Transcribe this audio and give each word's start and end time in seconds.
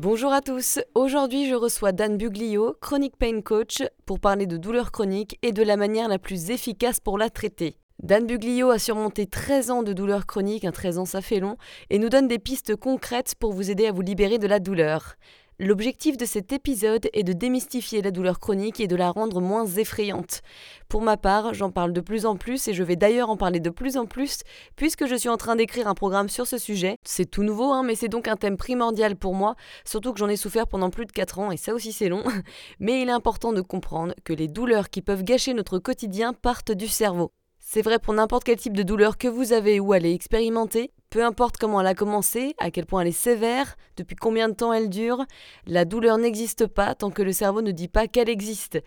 Bonjour 0.00 0.32
à 0.32 0.42
tous, 0.42 0.78
aujourd'hui 0.94 1.48
je 1.48 1.56
reçois 1.56 1.90
Dan 1.90 2.18
Buglio, 2.18 2.76
Chronic 2.80 3.16
Pain 3.16 3.40
Coach, 3.40 3.82
pour 4.06 4.20
parler 4.20 4.46
de 4.46 4.56
douleurs 4.56 4.92
chroniques 4.92 5.36
et 5.42 5.50
de 5.50 5.64
la 5.64 5.76
manière 5.76 6.06
la 6.06 6.20
plus 6.20 6.50
efficace 6.50 7.00
pour 7.00 7.18
la 7.18 7.30
traiter. 7.30 7.76
Dan 8.00 8.24
Buglio 8.24 8.70
a 8.70 8.78
surmonté 8.78 9.26
13 9.26 9.72
ans 9.72 9.82
de 9.82 9.92
douleurs 9.92 10.26
chroniques, 10.26 10.64
un 10.64 10.70
13 10.70 10.98
ans 10.98 11.04
ça 11.04 11.20
fait 11.20 11.40
long, 11.40 11.56
et 11.90 11.98
nous 11.98 12.10
donne 12.10 12.28
des 12.28 12.38
pistes 12.38 12.76
concrètes 12.76 13.34
pour 13.40 13.52
vous 13.52 13.72
aider 13.72 13.88
à 13.88 13.92
vous 13.92 14.02
libérer 14.02 14.38
de 14.38 14.46
la 14.46 14.60
douleur. 14.60 15.16
L'objectif 15.60 16.16
de 16.16 16.24
cet 16.24 16.52
épisode 16.52 17.08
est 17.12 17.24
de 17.24 17.32
démystifier 17.32 18.00
la 18.00 18.12
douleur 18.12 18.38
chronique 18.38 18.78
et 18.78 18.86
de 18.86 18.94
la 18.94 19.10
rendre 19.10 19.40
moins 19.40 19.66
effrayante. 19.66 20.42
Pour 20.88 21.02
ma 21.02 21.16
part, 21.16 21.52
j'en 21.52 21.72
parle 21.72 21.92
de 21.92 22.00
plus 22.00 22.26
en 22.26 22.36
plus 22.36 22.68
et 22.68 22.74
je 22.74 22.84
vais 22.84 22.94
d'ailleurs 22.94 23.28
en 23.28 23.36
parler 23.36 23.58
de 23.58 23.70
plus 23.70 23.96
en 23.96 24.06
plus 24.06 24.42
puisque 24.76 25.06
je 25.06 25.16
suis 25.16 25.28
en 25.28 25.36
train 25.36 25.56
d'écrire 25.56 25.88
un 25.88 25.94
programme 25.94 26.28
sur 26.28 26.46
ce 26.46 26.58
sujet. 26.58 26.96
C'est 27.02 27.28
tout 27.28 27.42
nouveau, 27.42 27.72
hein, 27.72 27.82
mais 27.82 27.96
c'est 27.96 28.06
donc 28.06 28.28
un 28.28 28.36
thème 28.36 28.56
primordial 28.56 29.16
pour 29.16 29.34
moi, 29.34 29.56
surtout 29.84 30.12
que 30.12 30.20
j'en 30.20 30.28
ai 30.28 30.36
souffert 30.36 30.68
pendant 30.68 30.90
plus 30.90 31.06
de 31.06 31.12
4 31.12 31.40
ans 31.40 31.50
et 31.50 31.56
ça 31.56 31.74
aussi 31.74 31.92
c'est 31.92 32.08
long. 32.08 32.22
Mais 32.78 33.02
il 33.02 33.08
est 33.08 33.12
important 33.12 33.52
de 33.52 33.60
comprendre 33.60 34.14
que 34.22 34.32
les 34.32 34.46
douleurs 34.46 34.90
qui 34.90 35.02
peuvent 35.02 35.24
gâcher 35.24 35.54
notre 35.54 35.80
quotidien 35.80 36.34
partent 36.34 36.70
du 36.70 36.86
cerveau. 36.86 37.32
C'est 37.58 37.82
vrai 37.82 37.98
pour 37.98 38.14
n'importe 38.14 38.44
quel 38.44 38.58
type 38.58 38.76
de 38.76 38.84
douleur 38.84 39.18
que 39.18 39.26
vous 39.26 39.52
avez 39.52 39.80
ou 39.80 39.92
allez 39.92 40.14
expérimenter, 40.14 40.92
peu 41.10 41.24
importe 41.24 41.56
comment 41.56 41.80
elle 41.80 41.86
a 41.86 41.94
commencé, 41.94 42.54
à 42.58 42.70
quel 42.70 42.84
point 42.84 43.00
elle 43.00 43.08
est 43.08 43.12
sévère, 43.12 43.76
depuis 43.96 44.16
combien 44.16 44.48
de 44.48 44.54
temps 44.54 44.72
elle 44.72 44.90
dure, 44.90 45.24
la 45.66 45.84
douleur 45.84 46.18
n'existe 46.18 46.66
pas 46.66 46.94
tant 46.94 47.10
que 47.10 47.22
le 47.22 47.32
cerveau 47.32 47.62
ne 47.62 47.70
dit 47.70 47.88
pas 47.88 48.06
qu'elle 48.08 48.28
existe. 48.28 48.78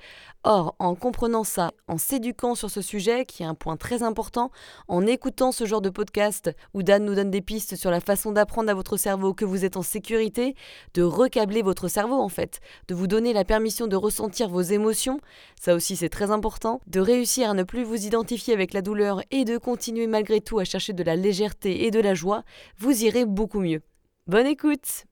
Or, 0.44 0.76
en 0.80 0.96
comprenant 0.96 1.44
ça, 1.44 1.72
en 1.88 1.98
s'éduquant 1.98 2.56
sur 2.56 2.70
ce 2.70 2.82
sujet, 2.82 3.26
qui 3.26 3.44
est 3.44 3.46
un 3.46 3.56
point 3.56 3.78
très 3.78 4.04
important, 4.04 4.52
en 4.88 5.06
écoutant 5.06 5.52
ce 5.52 5.66
genre 5.66 5.82
de 5.82 5.90
podcast 5.90 6.52
où 6.74 6.84
Dan 6.84 7.06
nous 7.06 7.16
donne 7.16 7.32
des 7.32 7.42
pistes 7.42 7.76
sur 7.76 7.92
la 7.92 8.00
façon 8.02 8.32
d'apprendre 8.32 8.70
à 8.70 8.74
votre 8.74 8.98
cerveau 8.98 9.34
que 9.34 9.46
vous 9.46 9.66
êtes 9.66 9.78
en 9.78 9.82
sécurité, 9.82 10.56
de 10.94 11.04
recabler 11.04 11.62
votre 11.62 11.88
cerveau 11.88 12.20
en 12.20 12.30
fait, 12.30 12.60
de 12.88 12.96
vous 12.96 13.08
donner 13.08 13.34
la 13.34 13.46
permission 13.46 13.88
de 13.88 13.96
ressentir 13.96 14.48
vos 14.50 14.62
émotions, 14.62 15.20
ça 15.60 15.76
aussi 15.76 15.96
c'est 15.96 16.10
très 16.10 16.32
important, 16.32 16.82
de 16.88 17.00
réussir 17.00 17.50
à 17.50 17.54
ne 17.54 17.64
plus 17.64 17.84
vous 17.84 18.06
identifier 18.06 18.54
avec 18.54 18.74
la 18.74 18.82
douleur 18.82 19.22
et 19.32 19.46
de 19.46 19.58
continuer 19.58 20.08
malgré 20.08 20.42
tout 20.42 20.60
à 20.60 20.64
chercher 20.64 20.94
de 20.94 21.04
la 21.04 21.16
légèreté 21.16 21.86
et 21.86 21.92
de 21.92 22.00
la 22.00 22.11
joie, 22.14 22.44
vous 22.78 23.04
irez 23.04 23.26
beaucoup 23.26 23.60
mieux. 23.60 23.82
Bonne 24.28 24.48
écoute 24.48 25.06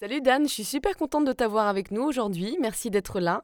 Salut 0.00 0.20
Dan, 0.20 0.48
je 0.48 0.52
suis 0.52 0.64
super 0.64 0.96
contente 0.96 1.24
de 1.24 1.32
t'avoir 1.32 1.66
avec 1.66 1.90
nous 1.90 2.02
aujourd'hui, 2.02 2.56
merci 2.60 2.90
d'être 2.90 3.20
là. 3.20 3.42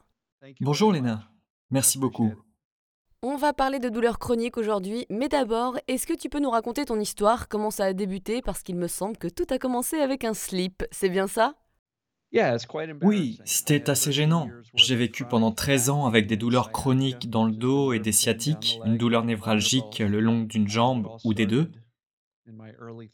Bonjour 0.60 0.92
Léna, 0.92 1.28
merci 1.70 1.98
beaucoup. 1.98 2.32
On 3.22 3.36
va 3.36 3.52
parler 3.54 3.78
de 3.78 3.88
douleurs 3.88 4.18
chroniques 4.18 4.58
aujourd'hui, 4.58 5.06
mais 5.08 5.28
d'abord, 5.28 5.78
est-ce 5.88 6.06
que 6.06 6.12
tu 6.12 6.28
peux 6.28 6.40
nous 6.40 6.50
raconter 6.50 6.84
ton 6.84 7.00
histoire, 7.00 7.48
comment 7.48 7.70
ça 7.70 7.86
a 7.86 7.92
débuté 7.94 8.42
Parce 8.42 8.62
qu'il 8.62 8.76
me 8.76 8.86
semble 8.86 9.16
que 9.16 9.28
tout 9.28 9.46
a 9.48 9.58
commencé 9.58 9.96
avec 9.96 10.24
un 10.24 10.34
slip, 10.34 10.84
c'est 10.90 11.08
bien 11.08 11.26
ça? 11.26 11.54
Oui, 13.02 13.38
c'était 13.44 13.88
assez 13.88 14.12
gênant. 14.12 14.50
J'ai 14.74 14.96
vécu 14.96 15.24
pendant 15.24 15.52
13 15.52 15.88
ans 15.90 16.06
avec 16.06 16.26
des 16.26 16.36
douleurs 16.36 16.72
chroniques 16.72 17.30
dans 17.30 17.44
le 17.44 17.52
dos 17.52 17.92
et 17.92 18.00
des 18.00 18.12
sciatiques, 18.12 18.80
une 18.84 18.98
douleur 18.98 19.24
névralgique 19.24 20.00
le 20.00 20.20
long 20.20 20.42
d'une 20.42 20.68
jambe 20.68 21.08
ou 21.24 21.32
des 21.32 21.46
deux. 21.46 21.70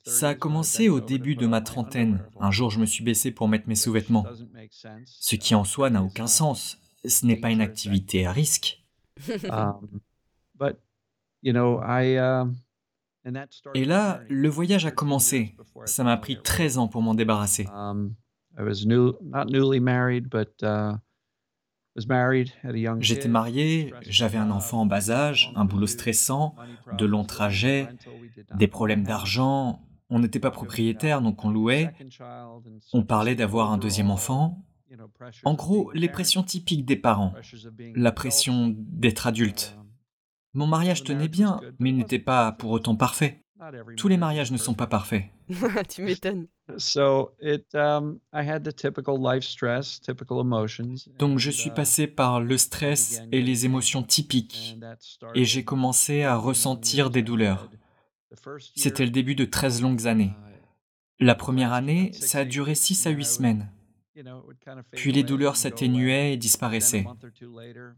Ça 0.04 0.30
a 0.30 0.34
commencé 0.34 0.88
au 0.88 1.00
début 1.00 1.36
de 1.36 1.46
ma 1.46 1.60
trentaine. 1.60 2.24
Un 2.40 2.50
jour, 2.50 2.70
je 2.70 2.80
me 2.80 2.86
suis 2.86 3.04
baissé 3.04 3.30
pour 3.30 3.48
mettre 3.48 3.68
mes 3.68 3.74
sous-vêtements. 3.74 4.26
Ce 5.06 5.36
qui 5.36 5.54
en 5.54 5.64
soi 5.64 5.90
n'a 5.90 6.02
aucun 6.02 6.26
sens. 6.26 6.78
Ce 7.04 7.24
n'est 7.24 7.36
pas 7.36 7.50
une 7.50 7.60
activité 7.60 8.26
à 8.26 8.32
risque. 8.32 8.84
Et 13.74 13.84
là, 13.84 14.20
le 14.28 14.48
voyage 14.48 14.86
a 14.86 14.90
commencé. 14.90 15.54
Ça 15.84 16.04
m'a 16.04 16.16
pris 16.16 16.40
13 16.42 16.78
ans 16.78 16.88
pour 16.88 17.02
m'en 17.02 17.14
débarrasser. 17.14 17.66
J'étais 23.00 23.28
marié, 23.28 23.92
j'avais 24.02 24.38
un 24.38 24.50
enfant 24.50 24.82
en 24.82 24.86
bas 24.86 25.10
âge, 25.10 25.52
un 25.56 25.64
boulot 25.64 25.86
stressant, 25.86 26.54
de 26.96 27.04
longs 27.04 27.24
trajets, 27.24 27.88
des 28.56 28.68
problèmes 28.68 29.02
d'argent. 29.02 29.82
On 30.08 30.18
n'était 30.18 30.40
pas 30.40 30.50
propriétaire, 30.50 31.20
donc 31.20 31.44
on 31.44 31.50
louait. 31.50 31.92
On 32.92 33.02
parlait 33.02 33.34
d'avoir 33.34 33.72
un 33.72 33.78
deuxième 33.78 34.10
enfant. 34.10 34.64
En 35.44 35.54
gros, 35.54 35.90
les 35.94 36.08
pressions 36.08 36.42
typiques 36.42 36.84
des 36.84 36.96
parents. 36.96 37.32
La 37.94 38.12
pression 38.12 38.74
d'être 38.76 39.26
adulte. 39.26 39.76
Mon 40.52 40.66
mariage 40.66 41.04
tenait 41.04 41.28
bien, 41.28 41.60
mais 41.78 41.90
il 41.90 41.96
n'était 41.96 42.18
pas 42.18 42.52
pour 42.52 42.72
autant 42.72 42.96
parfait. 42.96 43.44
Tous 43.96 44.08
les 44.08 44.16
mariages 44.16 44.52
ne 44.52 44.56
sont 44.56 44.74
pas 44.74 44.86
parfaits. 44.86 45.24
tu 45.88 46.02
m'étonnes. 46.02 46.46
Donc 51.18 51.38
je 51.38 51.50
suis 51.50 51.70
passé 51.70 52.06
par 52.06 52.40
le 52.40 52.56
stress 52.56 53.22
et 53.32 53.42
les 53.42 53.64
émotions 53.66 54.02
typiques 54.02 54.78
et 55.34 55.44
j'ai 55.44 55.64
commencé 55.64 56.22
à 56.22 56.36
ressentir 56.36 57.10
des 57.10 57.22
douleurs. 57.22 57.70
C'était 58.76 59.04
le 59.04 59.10
début 59.10 59.34
de 59.34 59.44
13 59.44 59.82
longues 59.82 60.06
années. 60.06 60.32
La 61.18 61.34
première 61.34 61.72
année, 61.72 62.12
ça 62.14 62.38
a 62.40 62.44
duré 62.44 62.74
6 62.74 63.06
à 63.06 63.10
8 63.10 63.24
semaines. 63.24 63.70
Puis 64.92 65.12
les 65.12 65.22
douleurs 65.22 65.56
s'atténuaient 65.56 66.32
et 66.32 66.36
disparaissaient. 66.36 67.04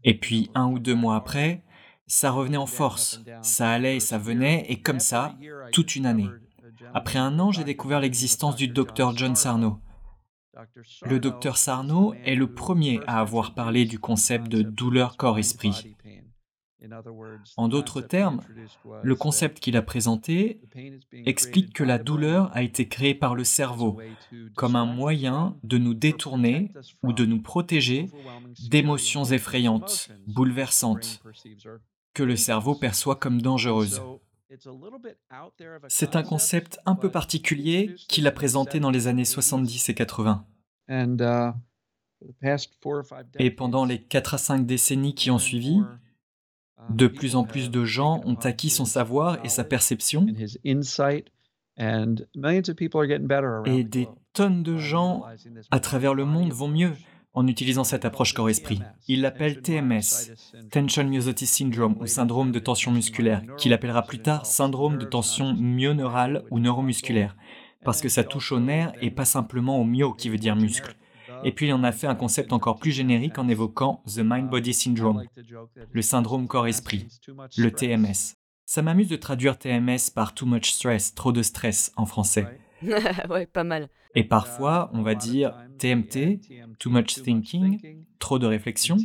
Et 0.03 0.17
puis 0.17 0.49
un 0.55 0.67
ou 0.67 0.79
deux 0.79 0.95
mois 0.95 1.15
après, 1.15 1.63
ça 2.07 2.31
revenait 2.31 2.57
en 2.57 2.65
force. 2.65 3.21
Ça 3.41 3.69
allait 3.69 3.97
et 3.97 3.99
ça 3.99 4.17
venait, 4.17 4.65
et 4.69 4.81
comme 4.81 4.99
ça, 4.99 5.35
toute 5.71 5.95
une 5.95 6.05
année. 6.05 6.29
Après 6.93 7.19
un 7.19 7.39
an, 7.39 7.51
j'ai 7.51 7.63
découvert 7.63 7.99
l'existence 7.99 8.55
du 8.55 8.67
docteur 8.67 9.15
John 9.15 9.35
Sarno. 9.35 9.79
Le 11.05 11.19
docteur 11.19 11.57
Sarno 11.57 12.13
est 12.25 12.35
le 12.35 12.53
premier 12.53 12.99
à 13.07 13.19
avoir 13.19 13.55
parlé 13.55 13.85
du 13.85 13.99
concept 13.99 14.47
de 14.47 14.61
douleur 14.61 15.17
corps-esprit. 15.17 15.95
En 17.57 17.69
d'autres 17.69 18.01
termes, 18.01 18.41
le 19.03 19.15
concept 19.15 19.59
qu'il 19.59 19.77
a 19.77 19.81
présenté 19.81 20.61
explique 21.13 21.73
que 21.73 21.83
la 21.83 21.97
douleur 21.97 22.51
a 22.53 22.61
été 22.61 22.87
créée 22.87 23.15
par 23.15 23.35
le 23.35 23.43
cerveau 23.43 23.99
comme 24.55 24.75
un 24.75 24.85
moyen 24.85 25.57
de 25.63 25.77
nous 25.77 25.93
détourner 25.93 26.71
ou 27.01 27.13
de 27.13 27.25
nous 27.25 27.41
protéger 27.41 28.09
d'émotions 28.69 29.23
effrayantes, 29.23 30.09
bouleversantes, 30.27 31.23
que 32.13 32.23
le 32.23 32.35
cerveau 32.35 32.75
perçoit 32.75 33.15
comme 33.15 33.41
dangereuses. 33.41 34.01
C'est 35.87 36.15
un 36.15 36.23
concept 36.23 36.79
un 36.85 36.95
peu 36.95 37.09
particulier 37.09 37.95
qu'il 38.07 38.27
a 38.27 38.31
présenté 38.31 38.79
dans 38.79 38.91
les 38.91 39.07
années 39.07 39.25
70 39.25 39.89
et 39.89 39.95
80. 39.95 40.45
Et 43.39 43.51
pendant 43.51 43.85
les 43.85 44.01
4 44.01 44.33
à 44.35 44.37
5 44.37 44.65
décennies 44.65 45.15
qui 45.15 45.31
ont 45.31 45.39
suivi, 45.39 45.81
de 46.89 47.07
plus 47.07 47.35
en 47.35 47.43
plus 47.43 47.71
de 47.71 47.83
gens 47.83 48.21
ont 48.25 48.35
acquis 48.35 48.69
son 48.69 48.85
savoir 48.85 49.43
et 49.43 49.49
sa 49.49 49.63
perception. 49.63 50.27
Et 53.65 53.83
des 53.83 54.07
tonnes 54.33 54.63
de 54.63 54.77
gens 54.77 55.25
à 55.71 55.79
travers 55.79 56.13
le 56.13 56.25
monde 56.25 56.51
vont 56.51 56.67
mieux 56.67 56.93
en 57.33 57.47
utilisant 57.47 57.83
cette 57.83 58.05
approche 58.05 58.33
corps-esprit. 58.33 58.79
Il 59.07 59.21
l'appelle 59.21 59.61
TMS, 59.61 60.31
Tension 60.71 61.03
Myosotis 61.03 61.47
Syndrome 61.47 61.95
ou 61.99 62.05
syndrome 62.05 62.51
de 62.51 62.59
tension 62.59 62.91
musculaire, 62.91 63.41
qu'il 63.57 63.73
appellera 63.73 64.03
plus 64.03 64.19
tard 64.19 64.45
syndrome 64.45 64.97
de 64.97 65.05
tension 65.05 65.53
myoneurale 65.53 66.43
ou 66.51 66.59
neuromusculaire, 66.59 67.35
parce 67.83 68.01
que 68.01 68.09
ça 68.09 68.23
touche 68.23 68.51
au 68.51 68.59
nerf 68.59 68.93
et 69.01 69.11
pas 69.11 69.25
simplement 69.25 69.79
au 69.79 69.83
myo 69.83 70.13
qui 70.13 70.29
veut 70.29 70.37
dire 70.37 70.55
muscle. 70.55 70.95
Et 71.43 71.51
puis 71.51 71.67
il 71.67 71.73
en 71.73 71.83
a 71.83 71.91
fait 71.91 72.07
un 72.07 72.15
concept 72.15 72.53
encore 72.53 72.77
plus 72.77 72.91
générique 72.91 73.37
en 73.37 73.49
évoquant 73.49 74.01
The 74.07 74.19
Mind-Body 74.19 74.73
Syndrome, 74.73 75.23
le 75.91 76.01
syndrome 76.01 76.47
corps-esprit, 76.47 77.07
le 77.57 77.71
TMS. 77.71 78.35
Ça 78.65 78.81
m'amuse 78.81 79.09
de 79.09 79.17
traduire 79.17 79.57
TMS 79.57 80.09
par 80.13 80.33
Too 80.33 80.45
Much 80.45 80.71
Stress, 80.71 81.13
trop 81.13 81.31
de 81.31 81.41
stress 81.41 81.91
en 81.97 82.05
français. 82.05 82.59
ouais, 83.29 83.45
pas 83.45 83.63
mal. 83.63 83.89
Et 84.15 84.23
parfois, 84.23 84.89
on 84.93 85.01
va 85.01 85.15
dire 85.15 85.53
TMT, 85.83 86.39
Too 86.79 86.89
Much 86.89 87.21
Thinking, 87.21 88.05
trop 88.17 88.39
de 88.39 88.47
réflexion, 88.47 88.95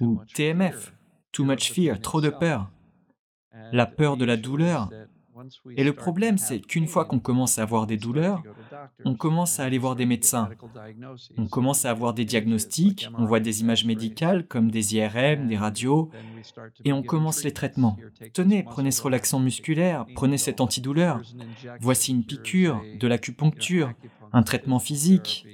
ou 0.00 0.22
TMF, 0.32 0.94
Too 1.30 1.44
Much 1.44 1.70
Fear, 1.70 2.00
trop 2.00 2.22
de 2.22 2.30
peur. 2.30 2.70
La 3.72 3.84
peur 3.84 4.16
de 4.16 4.24
la 4.24 4.38
douleur, 4.38 4.88
Et 5.76 5.84
le 5.84 5.92
problème, 5.92 6.38
c'est 6.38 6.60
qu'une 6.60 6.86
fois 6.86 7.04
qu'on 7.04 7.18
commence 7.18 7.58
à 7.58 7.62
avoir 7.62 7.86
des 7.86 7.98
douleurs, 7.98 8.42
on 9.04 9.14
commence 9.14 9.60
à 9.60 9.64
aller 9.64 9.76
voir 9.76 9.94
des 9.94 10.06
médecins. 10.06 10.48
On 11.36 11.46
commence 11.46 11.84
à 11.84 11.90
avoir 11.90 12.14
des 12.14 12.24
diagnostics, 12.24 13.10
on 13.18 13.26
voit 13.26 13.40
des 13.40 13.60
images 13.60 13.84
médicales 13.84 14.46
comme 14.46 14.70
des 14.70 14.94
IRM, 14.96 15.46
des 15.46 15.58
radios, 15.58 16.10
et 16.86 16.94
on 16.94 17.02
commence 17.02 17.44
les 17.44 17.52
traitements. 17.52 17.98
Tenez, 18.32 18.62
prenez 18.62 18.90
ce 18.90 19.02
relaxant 19.02 19.38
musculaire, 19.38 20.06
prenez 20.14 20.38
cet 20.38 20.62
antidouleur. 20.62 21.20
Voici 21.80 22.12
une 22.12 22.24
piqûre, 22.24 22.82
de 22.98 23.06
l'acupuncture, 23.06 23.92
un 24.32 24.42
traitement 24.42 24.78
physique, 24.78 25.46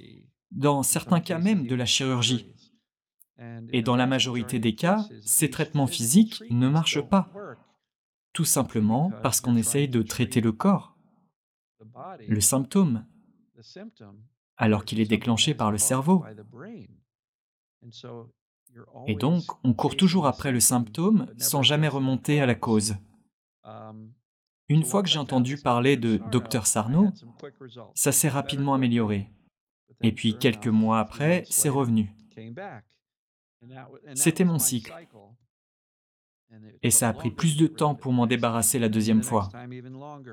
dans 0.52 0.82
certains 0.82 1.20
cas 1.20 1.38
même 1.38 1.66
de 1.66 1.75
la 1.75 1.87
chirurgie. 1.87 2.46
Et 3.72 3.82
dans 3.82 3.96
la 3.96 4.06
majorité 4.06 4.58
des 4.58 4.75
cas, 4.75 5.04
ces 5.22 5.50
traitements 5.50 5.87
physiques 5.87 6.43
ne 6.50 6.69
marchent 6.69 7.02
pas 7.02 7.31
tout 8.32 8.44
simplement 8.44 9.12
parce 9.22 9.40
qu'on 9.40 9.56
essaye 9.56 9.88
de 9.88 10.02
traiter 10.02 10.40
le 10.40 10.52
corps, 10.52 10.96
le 12.28 12.40
symptôme, 12.40 13.04
alors 14.56 14.84
qu'il 14.84 15.00
est 15.00 15.06
déclenché 15.06 15.54
par 15.54 15.70
le 15.70 15.78
cerveau. 15.78 16.25
Et 19.06 19.16
donc, 19.16 19.44
on 19.64 19.75
court 19.75 19.96
toujours 19.96 20.26
après 20.26 20.52
le 20.52 20.60
symptôme 20.60 21.26
sans 21.38 21.62
jamais 21.62 21.88
remonter 21.88 22.40
à 22.40 22.46
la 22.46 22.55
cause. 22.55 22.94
Une 24.69 24.84
fois 24.84 25.02
que 25.02 25.08
j'ai 25.08 25.19
entendu 25.19 25.58
parler 25.58 25.96
de 25.96 26.20
Dr 26.31 26.66
Sarno, 26.66 27.10
ça 27.94 28.12
s'est 28.12 28.28
rapidement 28.28 28.75
amélioré. 28.75 29.31
Et 30.02 30.12
puis 30.12 30.37
quelques 30.38 30.69
mois 30.69 30.99
après, 30.99 31.44
c'est 31.49 31.69
revenu. 31.69 32.12
C'était 34.14 34.44
mon 34.44 34.58
cycle. 34.58 34.93
Et 36.82 36.90
ça 36.90 37.08
a 37.08 37.12
pris 37.12 37.31
plus 37.31 37.56
de 37.56 37.66
temps 37.66 37.94
pour 37.94 38.12
m'en 38.12 38.26
débarrasser 38.26 38.78
la 38.78 38.88
deuxième 38.88 39.22
fois. 39.22 39.49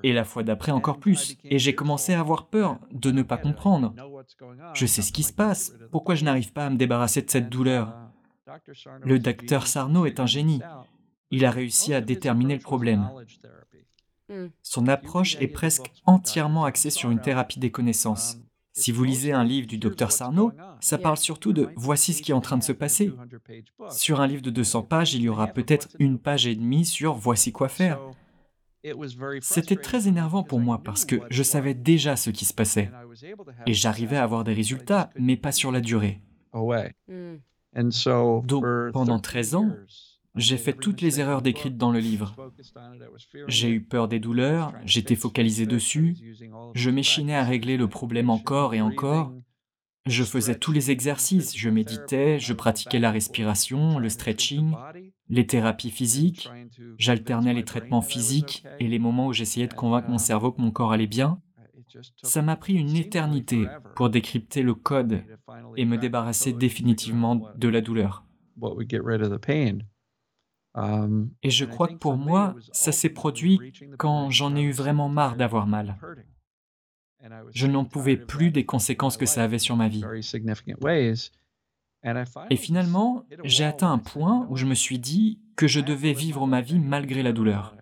Et 0.04 0.14
la 0.14 0.26
fois 0.26 0.44
d'après 0.44 0.72
encore 0.72 1.00
plus. 1.00 1.38
Et 1.46 1.60
j'ai 1.60 1.76
commencé 1.76 2.14
à 2.14 2.20
avoir 2.20 2.48
peur 2.48 2.80
de 2.92 3.12
ne 3.12 3.22
pas 3.22 3.38
comprendre. 3.38 3.94
Je 4.74 4.86
sais 4.86 5.02
ce 5.02 5.14
qui 5.14 5.24
se 5.24 5.34
passe. 5.34 5.74
Pourquoi 5.92 6.16
je 6.16 6.26
n'arrive 6.26 6.52
pas 6.52 6.66
à 6.66 6.70
me 6.70 6.78
débarrasser 6.78 7.22
de 7.22 7.30
cette 7.30 7.50
douleur? 7.50 7.94
Le 9.04 9.20
docteur 9.20 9.68
Sarno 9.68 10.06
est 10.06 10.20
un 10.20 10.26
génie. 10.26 10.62
Il 11.32 11.46
a 11.46 11.52
réussi 11.52 11.94
à 11.94 12.02
déterminer 12.02 12.56
le 12.56 12.62
problème. 12.62 13.10
Hmm. 14.28 14.48
Son 14.62 14.88
approche 14.88 15.38
est 15.40 15.48
presque 15.48 15.92
entièrement 16.06 16.66
axée 16.66 16.90
sur 16.90 17.12
une 17.12 17.22
thérapie 17.22 17.60
des 17.60 17.72
connaissances. 17.72 18.38
Si 18.74 18.92
vous 18.92 19.04
lisez 19.04 19.32
un 19.32 19.44
livre 19.44 19.68
du 19.68 19.78
docteur 19.78 20.12
Sarno, 20.12 20.52
ça 20.80 20.98
parle 20.98 21.18
surtout 21.18 21.54
de 21.54 21.70
voici 21.76 22.14
ce 22.14 22.22
qui 22.22 22.32
est 22.32 22.36
en 22.36 22.42
train 22.42 22.58
de 22.58 22.64
se 22.64 22.72
passer. 22.72 23.12
Sur 23.90 24.22
un 24.22 24.28
livre 24.28 24.42
de 24.42 24.52
200 24.52 24.84
pages, 24.84 25.14
il 25.14 25.22
y 25.22 25.30
aura 25.30 25.48
peut-être 25.48 25.90
une 26.00 26.20
page 26.20 26.48
et 26.48 26.56
demie 26.56 26.86
sur 26.86 27.14
voici 27.16 27.52
quoi 27.52 27.68
faire. 27.68 28.00
C'était 29.42 29.76
très 29.76 30.08
énervant 30.08 30.44
pour 30.44 30.60
moi 30.60 30.82
parce 30.84 31.04
que 31.04 31.18
je 31.30 31.44
savais 31.44 31.74
déjà 31.74 32.16
ce 32.16 32.30
qui 32.30 32.46
se 32.46 32.54
passait 32.54 32.90
et 33.66 33.74
j'arrivais 33.74 34.18
à 34.18 34.24
avoir 34.24 34.44
des 34.44 34.54
résultats, 34.54 35.10
mais 35.18 35.36
pas 35.36 35.52
sur 35.52 35.72
la 35.72 35.82
durée. 35.82 36.22
Hmm. 36.54 37.36
Donc, 38.44 38.66
pendant 38.94 39.20
13 39.20 39.56
ans, 39.56 39.70
j'ai 40.36 40.58
fait 40.58 40.74
toutes 40.74 41.02
les 41.02 41.20
erreurs 41.20 41.42
décrites 41.42 41.78
dans 41.78 41.92
le 41.92 42.00
livre. 42.00 42.36
J'ai 43.48 43.70
eu 43.70 43.82
peur 43.82 44.08
des 44.08 44.20
douleurs, 44.20 44.74
j'étais 44.86 45.16
focalisé 45.16 45.66
dessus, 45.66 46.16
je 46.74 46.90
m'échinais 46.90 47.36
à 47.36 47.44
régler 47.44 47.78
le 47.78 47.88
problème 47.88 48.30
encore 48.30 48.74
et 48.74 48.82
encore. 48.82 49.34
Je 50.06 50.24
faisais 50.24 50.56
tous 50.56 50.72
les 50.72 50.92
exercices, 50.92 51.56
je 51.56 51.70
méditais, 51.70 52.40
je 52.40 52.54
pratiquais 52.54 53.00
la 53.00 53.12
respiration, 53.12 54.00
le 54.00 54.10
stretching, 54.10 54.74
les 55.28 55.46
thérapies 55.46 55.92
physiques, 55.92 56.50
j'alternais 56.98 57.54
les 57.54 57.66
traitements 57.66 58.02
physiques 58.02 58.64
et 58.80 58.88
les 58.88 58.98
moments 58.98 59.28
où 59.28 59.34
j'essayais 59.34 59.68
de 59.68 59.74
convaincre 59.74 60.10
mon 60.10 60.18
cerveau 60.18 60.52
que 60.52 60.62
mon 60.62 60.72
corps 60.72 60.94
allait 60.94 61.06
bien. 61.06 61.42
Ça 62.24 62.42
m'a 62.42 62.56
pris 62.56 62.76
une 62.76 62.96
éternité 62.96 63.66
pour 63.96 64.10
décrypter 64.10 64.62
le 64.62 64.74
code 64.74 65.24
et 65.76 65.86
me 65.86 65.98
débarrasser 65.98 66.54
définitivement 66.54 67.52
de 67.56 67.68
la 67.68 67.82
douleur. 67.82 68.24
Et 70.76 71.50
je 71.50 71.66
crois 71.66 71.88
que 71.88 71.96
pour 71.96 72.18
moi, 72.18 72.56
ça 72.72 72.92
s'est 72.92 73.10
produit 73.10 73.60
quand 73.98 74.30
j'en 74.30 74.56
ai 74.56 74.62
eu 74.62 74.72
vraiment 74.72 75.10
marre 75.10 75.36
d'avoir 75.36 75.68
mal. 75.68 75.98
Je 77.52 77.68
n'en 77.68 77.86
pouvais 77.86 78.18
plus 78.18 78.52
des 78.52 78.66
conséquences 78.66 79.18
que 79.18 79.26
ça 79.26 79.44
avait 79.44 79.60
sur 79.60 79.76
ma 79.76 79.90
vie. 79.90 80.04
Et 82.50 82.56
finalement, 82.56 83.26
j'ai 83.44 83.66
atteint 83.66 83.92
un 83.92 83.98
point 83.98 84.48
où 84.50 84.56
je 84.56 84.66
me 84.66 84.76
suis 84.76 85.00
dit 85.00 85.42
que 85.56 85.68
je 85.68 85.82
devais 85.82 86.14
vivre 86.14 86.48
ma 86.48 86.62
vie 86.62 86.80
malgré 86.80 87.24
la 87.24 87.34
douleur. 87.34 87.76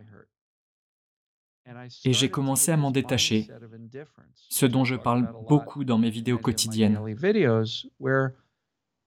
Et 2.06 2.13
j'ai 2.13 2.30
commencé 2.30 2.72
à 2.72 2.78
m'en 2.78 2.92
détacher, 2.92 3.48
ce 4.33 4.66
dont 4.66 4.86
je 4.86 4.95
parle 4.95 5.31
beaucoup 5.48 5.83
dans 5.83 5.98
mes 5.98 6.10
vidéos 6.10 6.40
quotidiennes. 6.40 7.00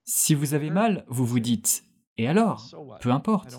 Si 0.05 0.35
vous 0.35 0.55
avez 0.55 0.71
mal, 0.71 1.05
vous 1.09 1.27
vous 1.27 1.41
dites 1.41 1.85
et 2.21 2.29
alors 2.29 2.71
Peu 3.01 3.11
importe. 3.11 3.59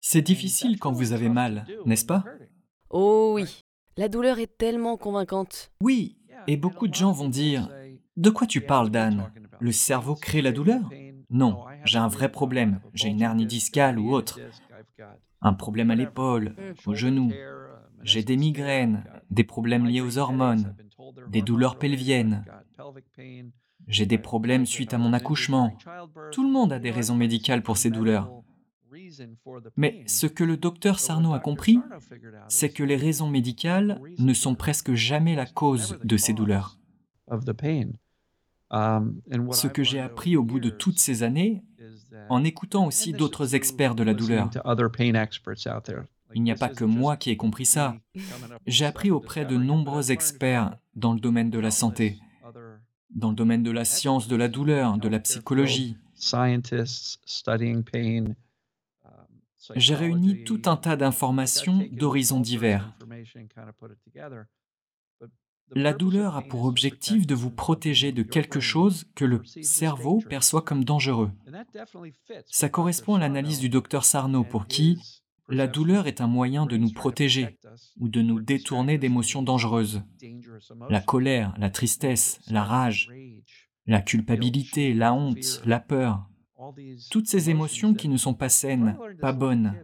C'est 0.00 0.22
difficile 0.22 0.78
quand 0.78 0.92
vous 0.92 1.12
avez 1.12 1.28
mal, 1.28 1.66
n'est-ce 1.84 2.06
pas? 2.06 2.24
Oh 2.90 3.32
oui, 3.34 3.64
la 3.96 4.08
douleur 4.08 4.38
est 4.38 4.56
tellement 4.58 4.96
convaincante. 4.96 5.72
Oui, 5.80 6.16
et 6.46 6.56
beaucoup 6.56 6.88
de 6.88 6.94
gens 6.94 7.12
vont 7.12 7.28
dire 7.28 7.68
De 8.16 8.30
quoi 8.30 8.46
tu 8.46 8.60
parles, 8.60 8.90
Dan? 8.90 9.30
Le 9.60 9.72
cerveau 9.72 10.14
crée 10.14 10.42
la 10.42 10.52
douleur? 10.52 10.82
Non, 11.28 11.64
j'ai 11.84 11.98
un 11.98 12.08
vrai 12.08 12.30
problème. 12.30 12.80
J'ai 12.94 13.08
une 13.08 13.22
hernie 13.22 13.46
discale 13.46 13.98
ou 13.98 14.12
autre. 14.12 14.38
Un 15.42 15.54
problème 15.54 15.90
à 15.90 15.94
l'épaule, 15.94 16.54
au 16.86 16.94
genou. 16.94 17.32
J'ai 18.02 18.22
des 18.22 18.36
migraines, 18.36 19.04
des 19.30 19.44
problèmes 19.44 19.86
liés 19.86 20.00
aux 20.00 20.18
hormones, 20.18 20.76
des 21.28 21.42
douleurs 21.42 21.78
pelviennes. 21.78 22.44
J'ai 23.86 24.06
des 24.06 24.18
problèmes 24.18 24.66
suite 24.66 24.94
à 24.94 24.98
mon 24.98 25.12
accouchement. 25.12 25.76
Tout 26.32 26.44
le 26.44 26.52
monde 26.52 26.72
a 26.72 26.78
des 26.78 26.90
raisons 26.90 27.14
médicales 27.14 27.62
pour 27.62 27.76
ces 27.76 27.90
douleurs. 27.90 28.30
Mais 29.76 30.02
ce 30.06 30.26
que 30.26 30.44
le 30.44 30.56
docteur 30.56 30.98
Sarno 30.98 31.34
a 31.34 31.40
compris, 31.40 31.78
c'est 32.48 32.70
que 32.70 32.82
les 32.82 32.96
raisons 32.96 33.28
médicales 33.28 34.00
ne 34.18 34.34
sont 34.34 34.54
presque 34.54 34.94
jamais 34.94 35.34
la 35.34 35.46
cause 35.46 35.98
de 36.02 36.16
ces 36.16 36.32
douleurs. 36.32 36.78
Ce 38.70 39.66
que 39.66 39.84
j'ai 39.84 40.00
appris 40.00 40.36
au 40.36 40.42
bout 40.42 40.60
de 40.60 40.70
toutes 40.70 40.98
ces 40.98 41.22
années, 41.22 41.62
en 42.28 42.42
écoutant 42.42 42.86
aussi 42.86 43.12
d'autres 43.12 43.54
experts 43.54 43.94
de 43.94 44.02
la 44.02 44.14
douleur, 44.14 44.50
il 46.34 46.42
n'y 46.42 46.50
a 46.50 46.56
pas 46.56 46.68
que 46.68 46.84
moi 46.84 47.16
qui 47.16 47.30
ai 47.30 47.36
compris 47.36 47.66
ça. 47.66 47.96
J'ai 48.66 48.86
appris 48.86 49.10
auprès 49.10 49.44
de 49.44 49.56
nombreux 49.56 50.10
experts 50.10 50.76
dans 50.96 51.12
le 51.12 51.20
domaine 51.20 51.50
de 51.50 51.60
la 51.60 51.70
santé, 51.70 52.18
dans 53.10 53.30
le 53.30 53.36
domaine 53.36 53.62
de 53.62 53.70
la 53.70 53.84
science 53.84 54.28
de 54.28 54.36
la 54.36 54.48
douleur, 54.48 54.98
de 54.98 55.08
la 55.08 55.20
psychologie. 55.20 55.96
J'ai 59.74 59.94
réuni 59.94 60.44
tout 60.44 60.62
un 60.66 60.76
tas 60.76 60.96
d'informations 60.96 61.86
d'horizons 61.92 62.40
divers. 62.40 62.96
La 65.74 65.92
douleur 65.92 66.36
a 66.36 66.42
pour 66.42 66.64
objectif 66.64 67.26
de 67.26 67.34
vous 67.34 67.50
protéger 67.50 68.12
de 68.12 68.22
quelque 68.22 68.60
chose 68.60 69.06
que 69.16 69.24
le 69.24 69.42
cerveau 69.44 70.20
perçoit 70.28 70.62
comme 70.62 70.84
dangereux. 70.84 71.32
Ça 72.46 72.68
correspond 72.68 73.16
à 73.16 73.18
l'analyse 73.18 73.58
du 73.58 73.68
docteur 73.68 74.04
Sarno 74.04 74.44
pour 74.44 74.68
qui 74.68 74.98
la 75.48 75.66
douleur 75.66 76.06
est 76.06 76.20
un 76.20 76.26
moyen 76.26 76.66
de 76.66 76.76
nous 76.76 76.92
protéger 76.92 77.58
ou 77.98 78.08
de 78.08 78.22
nous 78.22 78.40
détourner 78.40 78.98
d'émotions 78.98 79.42
dangereuses. 79.42 80.02
La 80.90 81.00
colère, 81.00 81.54
la 81.58 81.70
tristesse, 81.70 82.40
la 82.48 82.64
rage, 82.64 83.10
la 83.86 84.00
culpabilité, 84.00 84.92
la 84.92 85.14
honte, 85.14 85.62
la 85.64 85.80
peur. 85.80 86.28
Toutes 87.10 87.28
ces 87.28 87.50
émotions 87.50 87.94
qui 87.94 88.08
ne 88.08 88.16
sont 88.16 88.34
pas 88.34 88.48
saines, 88.48 88.98
pas 89.20 89.32
bonnes, 89.32 89.74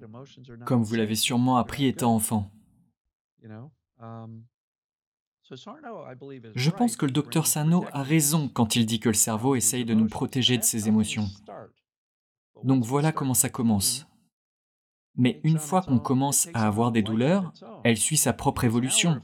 comme 0.66 0.82
vous 0.82 0.94
l'avez 0.94 1.14
sûrement 1.14 1.58
appris 1.58 1.86
étant 1.86 2.14
enfant. 2.14 2.50
Je 6.54 6.70
pense 6.70 6.96
que 6.96 7.06
le 7.06 7.12
docteur 7.12 7.46
Sano 7.46 7.84
a 7.92 8.02
raison 8.02 8.48
quand 8.48 8.74
il 8.74 8.86
dit 8.86 9.00
que 9.00 9.10
le 9.10 9.14
cerveau 9.14 9.54
essaye 9.54 9.84
de 9.84 9.94
nous 9.94 10.08
protéger 10.08 10.56
de 10.56 10.62
ces 10.62 10.88
émotions. 10.88 11.28
Donc 12.64 12.84
voilà 12.84 13.12
comment 13.12 13.34
ça 13.34 13.48
commence. 13.48 14.06
Mais 15.16 15.40
une 15.44 15.58
fois 15.58 15.82
qu'on 15.82 15.98
commence 15.98 16.48
à 16.54 16.66
avoir 16.66 16.90
des 16.90 17.02
douleurs, 17.02 17.52
elle 17.84 17.96
suit 17.96 18.16
sa 18.16 18.32
propre 18.32 18.64
évolution. 18.64 19.20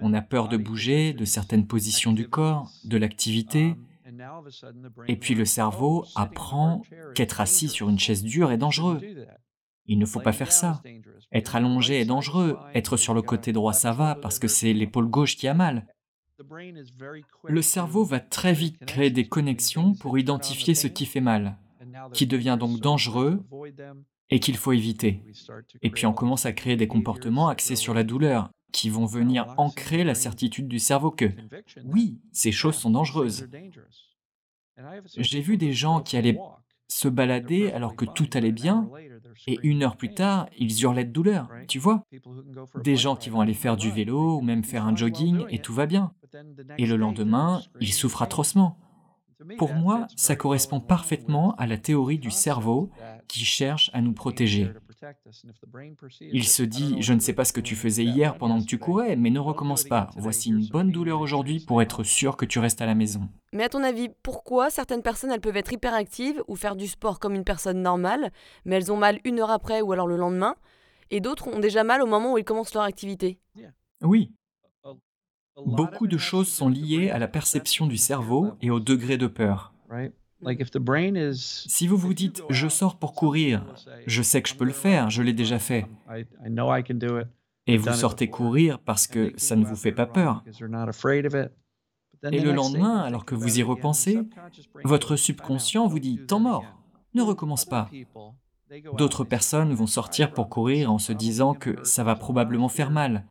On 0.00 0.14
a 0.14 0.22
peur 0.22 0.48
de 0.48 0.56
bouger, 0.56 1.12
de 1.12 1.24
certaines 1.24 1.66
positions 1.66 2.12
du 2.12 2.28
corps, 2.28 2.70
de 2.84 2.96
l'activité. 2.96 3.76
Et 5.08 5.16
puis 5.16 5.34
le 5.34 5.44
cerveau 5.44 6.04
apprend 6.14 6.82
qu'être 7.14 7.40
assis 7.40 7.68
sur 7.68 7.88
une 7.88 7.98
chaise 7.98 8.22
dure 8.22 8.50
est 8.50 8.58
dangereux. 8.58 9.00
Il 9.86 9.98
ne 9.98 10.06
faut 10.06 10.20
pas 10.20 10.32
faire 10.32 10.52
ça. 10.52 10.82
Être 11.32 11.56
allongé 11.56 12.00
est 12.00 12.04
dangereux. 12.04 12.58
Être 12.74 12.96
sur 12.96 13.14
le 13.14 13.22
côté 13.22 13.52
droit, 13.52 13.72
ça 13.72 13.92
va 13.92 14.14
parce 14.14 14.38
que 14.38 14.48
c'est 14.48 14.72
l'épaule 14.72 15.08
gauche 15.08 15.36
qui 15.36 15.48
a 15.48 15.54
mal. 15.54 15.86
Le 17.44 17.62
cerveau 17.62 18.04
va 18.04 18.20
très 18.20 18.54
vite 18.54 18.84
créer 18.86 19.10
des 19.10 19.28
connexions 19.28 19.94
pour 19.94 20.18
identifier 20.18 20.74
ce 20.74 20.86
qui 20.86 21.04
fait 21.04 21.20
mal, 21.20 21.58
qui 22.12 22.26
devient 22.26 22.56
donc 22.58 22.80
dangereux 22.80 23.44
et 24.30 24.40
qu'il 24.40 24.56
faut 24.56 24.72
éviter. 24.72 25.22
Et 25.82 25.90
puis 25.90 26.06
on 26.06 26.12
commence 26.12 26.46
à 26.46 26.52
créer 26.52 26.76
des 26.76 26.88
comportements 26.88 27.48
axés 27.48 27.76
sur 27.76 27.94
la 27.94 28.04
douleur, 28.04 28.50
qui 28.72 28.88
vont 28.88 29.06
venir 29.06 29.52
ancrer 29.56 30.04
la 30.04 30.14
certitude 30.14 30.68
du 30.68 30.78
cerveau 30.78 31.10
que, 31.10 31.30
oui, 31.84 32.20
ces 32.32 32.52
choses 32.52 32.76
sont 32.76 32.90
dangereuses. 32.90 33.48
J'ai 35.16 35.40
vu 35.40 35.56
des 35.56 35.72
gens 35.72 36.00
qui 36.00 36.16
allaient 36.16 36.38
se 36.88 37.08
balader 37.08 37.70
alors 37.70 37.94
que 37.94 38.04
tout 38.04 38.28
allait 38.34 38.52
bien, 38.52 38.88
et 39.46 39.58
une 39.62 39.82
heure 39.82 39.96
plus 39.96 40.14
tard, 40.14 40.48
ils 40.58 40.82
hurlaient 40.82 41.04
de 41.04 41.12
douleur, 41.12 41.48
tu 41.68 41.78
vois. 41.78 42.02
Des 42.82 42.96
gens 42.96 43.16
qui 43.16 43.30
vont 43.30 43.40
aller 43.40 43.54
faire 43.54 43.76
du 43.76 43.90
vélo 43.90 44.38
ou 44.38 44.40
même 44.40 44.64
faire 44.64 44.86
un 44.86 44.96
jogging 44.96 45.44
et 45.50 45.60
tout 45.60 45.74
va 45.74 45.86
bien. 45.86 46.12
Et 46.78 46.86
le 46.86 46.96
lendemain, 46.96 47.62
ils 47.80 47.92
souffrent 47.92 48.22
atrocement. 48.22 48.78
Pour 49.56 49.74
moi, 49.74 50.06
ça 50.16 50.36
correspond 50.36 50.80
parfaitement 50.80 51.54
à 51.56 51.66
la 51.66 51.78
théorie 51.78 52.18
du 52.18 52.30
cerveau 52.30 52.90
qui 53.30 53.44
cherche 53.44 53.90
à 53.92 54.00
nous 54.00 54.12
protéger. 54.12 54.72
Il 56.20 56.44
se 56.44 56.62
dit, 56.62 56.96
je 57.00 57.12
ne 57.12 57.20
sais 57.20 57.32
pas 57.32 57.44
ce 57.44 57.52
que 57.52 57.60
tu 57.60 57.76
faisais 57.76 58.04
hier 58.04 58.36
pendant 58.36 58.60
que 58.60 58.66
tu 58.66 58.78
courais, 58.78 59.14
mais 59.16 59.30
ne 59.30 59.38
recommence 59.38 59.84
pas. 59.84 60.10
Voici 60.16 60.50
une 60.50 60.66
bonne 60.66 60.90
douleur 60.90 61.20
aujourd'hui 61.20 61.64
pour 61.64 61.80
être 61.80 62.02
sûr 62.02 62.36
que 62.36 62.44
tu 62.44 62.58
restes 62.58 62.82
à 62.82 62.86
la 62.86 62.94
maison. 62.94 63.28
Mais 63.52 63.64
à 63.64 63.68
ton 63.68 63.82
avis, 63.82 64.08
pourquoi 64.22 64.70
certaines 64.70 65.02
personnes 65.02 65.30
elles 65.30 65.40
peuvent 65.40 65.56
être 65.56 65.72
hyperactives 65.72 66.42
ou 66.48 66.56
faire 66.56 66.76
du 66.76 66.86
sport 66.86 67.20
comme 67.20 67.34
une 67.34 67.44
personne 67.44 67.82
normale, 67.82 68.32
mais 68.64 68.76
elles 68.76 68.92
ont 68.92 68.96
mal 68.96 69.20
une 69.24 69.38
heure 69.38 69.50
après 69.50 69.80
ou 69.80 69.92
alors 69.92 70.06
le 70.06 70.16
lendemain, 70.16 70.56
et 71.10 71.20
d'autres 71.20 71.48
ont 71.48 71.60
déjà 71.60 71.84
mal 71.84 72.02
au 72.02 72.06
moment 72.06 72.32
où 72.32 72.38
ils 72.38 72.44
commencent 72.44 72.74
leur 72.74 72.84
activité? 72.84 73.38
Oui. 74.02 74.32
Beaucoup 75.66 76.06
de 76.06 76.18
choses 76.18 76.48
sont 76.48 76.68
liées 76.68 77.10
à 77.10 77.18
la 77.18 77.28
perception 77.28 77.86
du 77.86 77.96
cerveau 77.96 78.52
et 78.62 78.70
au 78.70 78.80
degré 78.80 79.18
de 79.18 79.26
peur. 79.26 79.74
Si 81.34 81.86
vous 81.86 81.96
vous 81.96 82.14
dites 82.14 82.42
je 82.50 82.68
sors 82.68 82.98
pour 82.98 83.14
courir, 83.14 83.64
je 84.06 84.22
sais 84.22 84.42
que 84.42 84.48
je 84.48 84.54
peux 84.54 84.64
le 84.64 84.72
faire, 84.72 85.10
je 85.10 85.22
l'ai 85.22 85.32
déjà 85.32 85.58
fait. 85.58 85.86
Et 87.66 87.76
vous 87.76 87.92
sortez 87.92 88.28
courir 88.28 88.78
parce 88.78 89.06
que 89.06 89.32
ça 89.36 89.56
ne 89.56 89.64
vous 89.64 89.76
fait 89.76 89.92
pas 89.92 90.06
peur. 90.06 90.42
Et 92.32 92.40
le 92.40 92.52
lendemain, 92.52 92.98
alors 92.98 93.24
que 93.24 93.34
vous 93.34 93.58
y 93.58 93.62
repensez, 93.62 94.20
votre 94.84 95.16
subconscient 95.16 95.86
vous 95.86 96.00
dit 96.00 96.18
temps 96.26 96.40
mort, 96.40 96.64
ne 97.14 97.22
recommence 97.22 97.64
pas. 97.64 97.90
D'autres 98.96 99.24
personnes 99.24 99.74
vont 99.74 99.86
sortir 99.86 100.32
pour 100.32 100.48
courir 100.48 100.92
en 100.92 100.98
se 100.98 101.12
disant 101.12 101.54
que 101.54 101.76
ça 101.82 102.04
va 102.04 102.14
probablement 102.14 102.68
faire 102.68 102.90
mal, 102.90 103.26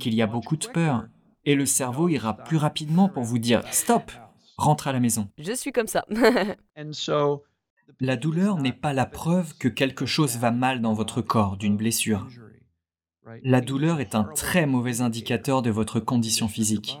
qu'il 0.00 0.14
y 0.14 0.22
a 0.22 0.26
beaucoup 0.26 0.56
de 0.56 0.66
peur, 0.66 1.06
et 1.44 1.54
le 1.54 1.66
cerveau 1.66 2.08
ira 2.08 2.36
plus 2.36 2.56
rapidement 2.56 3.08
pour 3.08 3.22
vous 3.22 3.38
dire 3.38 3.62
stop, 3.70 4.10
rentre 4.56 4.88
à 4.88 4.92
la 4.92 5.00
maison. 5.00 5.28
Je 5.38 5.52
suis 5.52 5.72
comme 5.72 5.86
ça. 5.86 6.04
la 8.00 8.16
douleur 8.16 8.58
n'est 8.58 8.72
pas 8.72 8.92
la 8.92 9.06
preuve 9.06 9.56
que 9.58 9.68
quelque 9.68 10.06
chose 10.06 10.36
va 10.36 10.50
mal 10.50 10.80
dans 10.80 10.94
votre 10.94 11.22
corps, 11.22 11.56
d'une 11.56 11.76
blessure. 11.76 12.26
La 13.44 13.60
douleur 13.60 14.00
est 14.00 14.14
un 14.14 14.24
très 14.24 14.66
mauvais 14.66 15.00
indicateur 15.00 15.62
de 15.62 15.70
votre 15.70 16.00
condition 16.00 16.48
physique. 16.48 16.98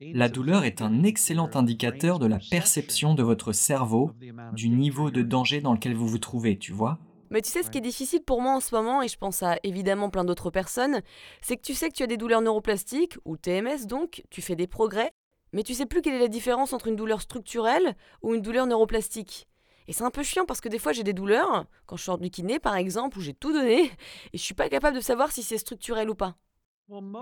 La 0.00 0.28
douleur 0.28 0.64
est 0.64 0.80
un 0.80 1.02
excellent 1.02 1.50
indicateur 1.54 2.18
de 2.18 2.26
la 2.26 2.38
perception 2.50 3.14
de 3.14 3.22
votre 3.22 3.52
cerveau, 3.52 4.12
du 4.54 4.70
niveau 4.70 5.10
de 5.10 5.22
danger 5.22 5.60
dans 5.60 5.74
lequel 5.74 5.94
vous 5.94 6.08
vous 6.08 6.18
trouvez, 6.18 6.56
tu 6.56 6.72
vois? 6.72 6.98
Mais 7.28 7.42
tu 7.42 7.50
sais, 7.50 7.62
ce 7.62 7.70
qui 7.70 7.78
est 7.78 7.82
difficile 7.82 8.22
pour 8.22 8.40
moi 8.40 8.54
en 8.54 8.60
ce 8.60 8.74
moment, 8.74 9.02
et 9.02 9.08
je 9.08 9.16
pense 9.16 9.42
à 9.42 9.58
évidemment 9.62 10.10
plein 10.10 10.24
d'autres 10.24 10.50
personnes, 10.50 11.00
c'est 11.42 11.56
que 11.56 11.62
tu 11.62 11.74
sais 11.74 11.88
que 11.88 11.94
tu 11.94 12.02
as 12.02 12.08
des 12.08 12.16
douleurs 12.16 12.40
neuroplastiques, 12.40 13.18
ou 13.24 13.36
TMS 13.36 13.86
donc, 13.86 14.24
tu 14.30 14.42
fais 14.42 14.56
des 14.56 14.66
progrès, 14.66 15.12
mais 15.52 15.62
tu 15.62 15.74
sais 15.74 15.86
plus 15.86 16.02
quelle 16.02 16.14
est 16.14 16.20
la 16.20 16.28
différence 16.28 16.72
entre 16.72 16.88
une 16.88 16.96
douleur 16.96 17.20
structurelle 17.20 17.96
ou 18.22 18.34
une 18.34 18.42
douleur 18.42 18.66
neuroplastique. 18.66 19.46
Et 19.88 19.92
c'est 19.92 20.04
un 20.04 20.10
peu 20.10 20.22
chiant 20.22 20.44
parce 20.46 20.60
que 20.60 20.68
des 20.68 20.78
fois 20.78 20.92
j'ai 20.92 21.02
des 21.02 21.12
douleurs, 21.12 21.66
quand 21.86 21.96
je 21.96 22.04
sors 22.04 22.18
du 22.18 22.30
kiné 22.30 22.58
par 22.58 22.76
exemple, 22.76 23.18
où 23.18 23.20
j'ai 23.20 23.34
tout 23.34 23.52
donné, 23.52 23.84
et 24.32 24.38
je 24.38 24.42
suis 24.42 24.54
pas 24.54 24.68
capable 24.68 24.96
de 24.96 25.02
savoir 25.02 25.32
si 25.32 25.42
c'est 25.42 25.58
structurel 25.58 26.08
ou 26.10 26.14
pas. 26.14 26.36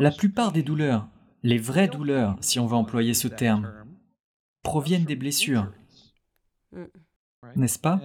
La 0.01 0.11
plupart 0.11 0.53
des 0.53 0.63
douleurs, 0.63 1.09
les 1.43 1.59
vraies 1.59 1.89
douleurs, 1.89 2.37
si 2.41 2.59
on 2.59 2.67
veut 2.67 2.77
employer 2.77 3.15
ce 3.15 3.29
terme, 3.29 3.73
proviennent 4.63 5.05
des 5.05 5.17
blessures. 5.17 5.71
N'est-ce 7.57 7.79
pas? 7.79 8.01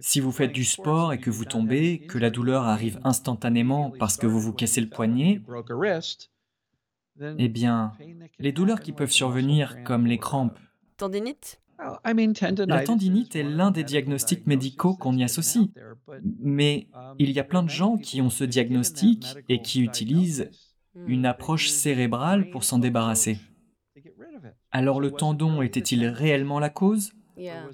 Si 0.00 0.20
vous 0.20 0.32
faites 0.32 0.52
du 0.52 0.64
sport 0.64 1.14
et 1.14 1.20
que 1.20 1.30
vous 1.30 1.46
tombez, 1.46 2.00
que 2.06 2.18
la 2.18 2.28
douleur 2.28 2.64
arrive 2.64 3.00
instantanément 3.04 3.90
parce 3.98 4.18
que 4.18 4.26
vous 4.26 4.40
vous 4.40 4.52
cassez 4.52 4.82
le 4.82 4.90
poignet, 4.90 5.40
eh 7.38 7.48
bien, 7.48 7.92
les 8.38 8.52
douleurs 8.52 8.80
qui 8.80 8.92
peuvent 8.92 9.10
survenir, 9.10 9.82
comme 9.84 10.06
les 10.06 10.18
crampes. 10.18 10.58
Tendinite? 10.96 11.60
La 12.66 12.82
tendinite 12.82 13.36
est 13.36 13.42
l'un 13.42 13.70
des 13.70 13.84
diagnostics 13.84 14.46
médicaux 14.46 14.94
qu'on 14.94 15.16
y 15.16 15.24
associe. 15.24 15.68
Mais 16.40 16.88
il 17.18 17.30
y 17.30 17.38
a 17.38 17.44
plein 17.44 17.62
de 17.62 17.70
gens 17.70 17.96
qui 17.96 18.20
ont 18.20 18.30
ce 18.30 18.44
diagnostic 18.44 19.34
et 19.48 19.62
qui 19.62 19.80
utilisent 19.80 20.50
une 21.06 21.24
approche 21.24 21.68
cérébrale 21.68 22.50
pour 22.50 22.64
s'en 22.64 22.78
débarrasser. 22.78 23.38
Alors 24.70 25.00
le 25.00 25.10
tendon 25.10 25.62
était-il 25.62 26.06
réellement 26.06 26.58
la 26.58 26.70
cause? 26.70 27.12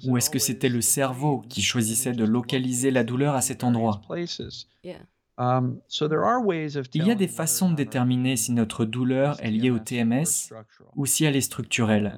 Ou 0.05 0.17
est-ce 0.17 0.29
que 0.29 0.39
c'était 0.39 0.69
le 0.69 0.81
cerveau 0.81 1.41
qui 1.49 1.61
choisissait 1.61 2.13
de 2.13 2.23
localiser 2.23 2.91
la 2.91 3.03
douleur 3.03 3.35
à 3.35 3.41
cet 3.41 3.63
endroit? 3.63 4.01
Um, 4.09 4.93
Il 5.37 7.05
y 7.05 7.11
a 7.11 7.15
des 7.15 7.27
façons 7.27 7.69
de 7.69 7.75
déterminer 7.75 8.37
si 8.37 8.51
notre 8.51 8.85
douleur 8.85 9.37
est 9.43 9.51
liée 9.51 9.69
au 9.69 9.79
TMS 9.79 10.51
ou 10.95 11.05
si 11.05 11.25
elle 11.25 11.35
est 11.35 11.41
structurelle. 11.41 12.17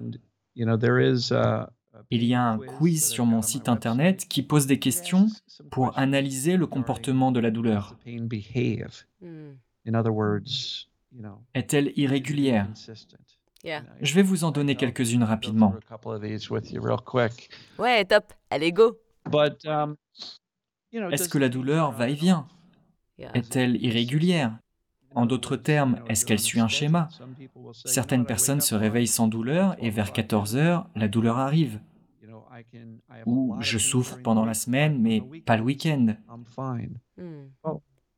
Il 0.56 2.24
y 2.24 2.34
a 2.34 2.42
un 2.42 2.58
quiz 2.60 3.10
sur 3.10 3.26
mon 3.26 3.42
site 3.42 3.68
internet 3.68 4.26
qui 4.28 4.42
pose 4.42 4.68
des 4.68 4.80
questions 4.80 5.28
pour 5.70 5.98
analyser 5.98 6.56
le 6.56 6.66
comportement 6.66 7.32
de 7.32 7.40
la 7.40 7.52
douleur. 7.52 7.98
Est-elle 11.54 11.92
irrégulière? 11.98 12.68
Je 14.02 14.14
vais 14.14 14.22
vous 14.22 14.46
en 14.46 14.52
donner 14.52 14.76
quelques-unes 14.76 15.24
rapidement. 15.24 15.76
Ouais, 17.78 18.06
top, 18.06 18.32
allez 18.50 18.72
go. 18.72 18.98
Um, 19.66 19.96
Est-ce 21.12 21.28
que 21.28 21.38
la 21.38 21.50
douleur 21.50 21.92
va 21.92 22.10
et 22.10 22.14
vient? 22.14 22.48
Est-elle 23.34 23.84
irrégulière? 23.84 24.58
En 25.16 25.26
d'autres 25.26 25.56
termes, 25.56 26.00
est-ce 26.08 26.26
qu'elle 26.26 26.40
suit 26.40 26.60
un 26.60 26.68
schéma? 26.68 27.10
Certaines 27.86 28.26
personnes 28.26 28.62
se 28.62 28.76
réveillent 28.76 29.08
sans 29.08 29.28
douleur 29.28 29.76
et 29.80 29.90
vers 29.90 30.14
14 30.14 30.56
heures, 30.56 30.88
la 30.96 31.08
douleur 31.08 31.38
arrive. 31.38 31.80
Ou 33.26 33.56
je 33.60 33.78
souffre 33.78 34.20
pendant 34.22 34.46
la 34.46 34.54
semaine, 34.54 35.02
mais 35.02 35.24
pas 35.46 35.58
le 35.58 35.64
week-end. 35.64 36.16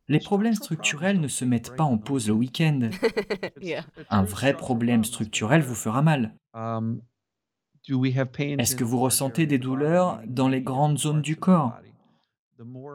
Les 0.07 0.19
problèmes 0.19 0.55
structurels 0.55 1.21
ne 1.21 1.27
se 1.27 1.45
mettent 1.45 1.75
pas 1.75 1.83
en 1.83 1.97
pause 1.97 2.27
le 2.27 2.33
week-end. 2.33 2.89
Un 4.09 4.23
vrai 4.23 4.53
problème 4.53 5.03
structurel 5.03 5.61
vous 5.61 5.75
fera 5.75 6.01
mal. 6.01 6.35
Est-ce 7.87 8.75
que 8.75 8.83
vous 8.83 8.99
ressentez 8.99 9.45
des 9.45 9.57
douleurs 9.57 10.21
dans 10.27 10.49
les 10.49 10.61
grandes 10.61 10.97
zones 10.97 11.21
du 11.21 11.37
corps? 11.37 11.77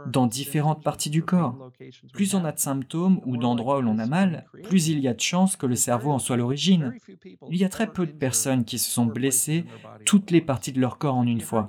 Dans 0.07 0.27
différentes 0.27 0.83
parties 0.83 1.11
du 1.11 1.23
corps. 1.23 1.71
Plus 2.13 2.35
on 2.35 2.45
a 2.45 2.53
de 2.53 2.59
symptômes 2.59 3.21
ou 3.25 3.37
d'endroits 3.37 3.79
où 3.79 3.83
l'on 3.83 3.99
a 3.99 4.07
mal, 4.07 4.47
plus 4.63 4.89
il 4.89 5.01
y 5.01 5.09
a 5.09 5.15
de 5.15 5.21
chances 5.21 5.57
que 5.57 5.67
le 5.67 5.77
cerveau 5.77 6.13
en 6.13 6.19
soit 6.19 6.37
l'origine. 6.37 6.95
Il 7.51 7.57
y 7.57 7.65
a 7.65 7.69
très 7.69 7.93
peu 7.93 8.07
de 8.07 8.13
personnes 8.13 8.65
qui 8.65 8.79
se 8.79 8.91
sont 8.91 9.07
blessées 9.07 9.65
toutes 10.05 10.31
les 10.31 10.41
parties 10.41 10.73
de 10.73 10.81
leur 10.81 10.99
corps 10.99 11.17
en 11.17 11.27
une 11.27 11.41
fois. 11.41 11.69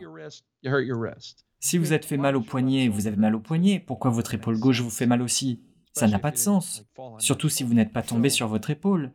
Si 1.59 1.77
vous 1.77 1.93
êtes 1.93 2.05
fait 2.05 2.17
mal 2.17 2.35
au 2.35 2.41
poignet, 2.41 2.87
vous 2.87 3.07
avez 3.07 3.17
mal 3.17 3.35
au 3.35 3.39
poignet, 3.39 3.79
pourquoi 3.79 4.11
votre 4.11 4.33
épaule 4.33 4.59
gauche 4.59 4.81
vous 4.81 4.89
fait 4.89 5.07
mal 5.07 5.21
aussi? 5.21 5.63
Ça 5.93 6.07
n'a 6.07 6.19
pas 6.19 6.31
de 6.31 6.37
sens, 6.37 6.85
surtout 7.17 7.49
si 7.49 7.63
vous 7.63 7.73
n'êtes 7.73 7.91
pas 7.91 8.03
tombé 8.03 8.29
sur 8.29 8.47
votre 8.47 8.69
épaule. 8.69 9.11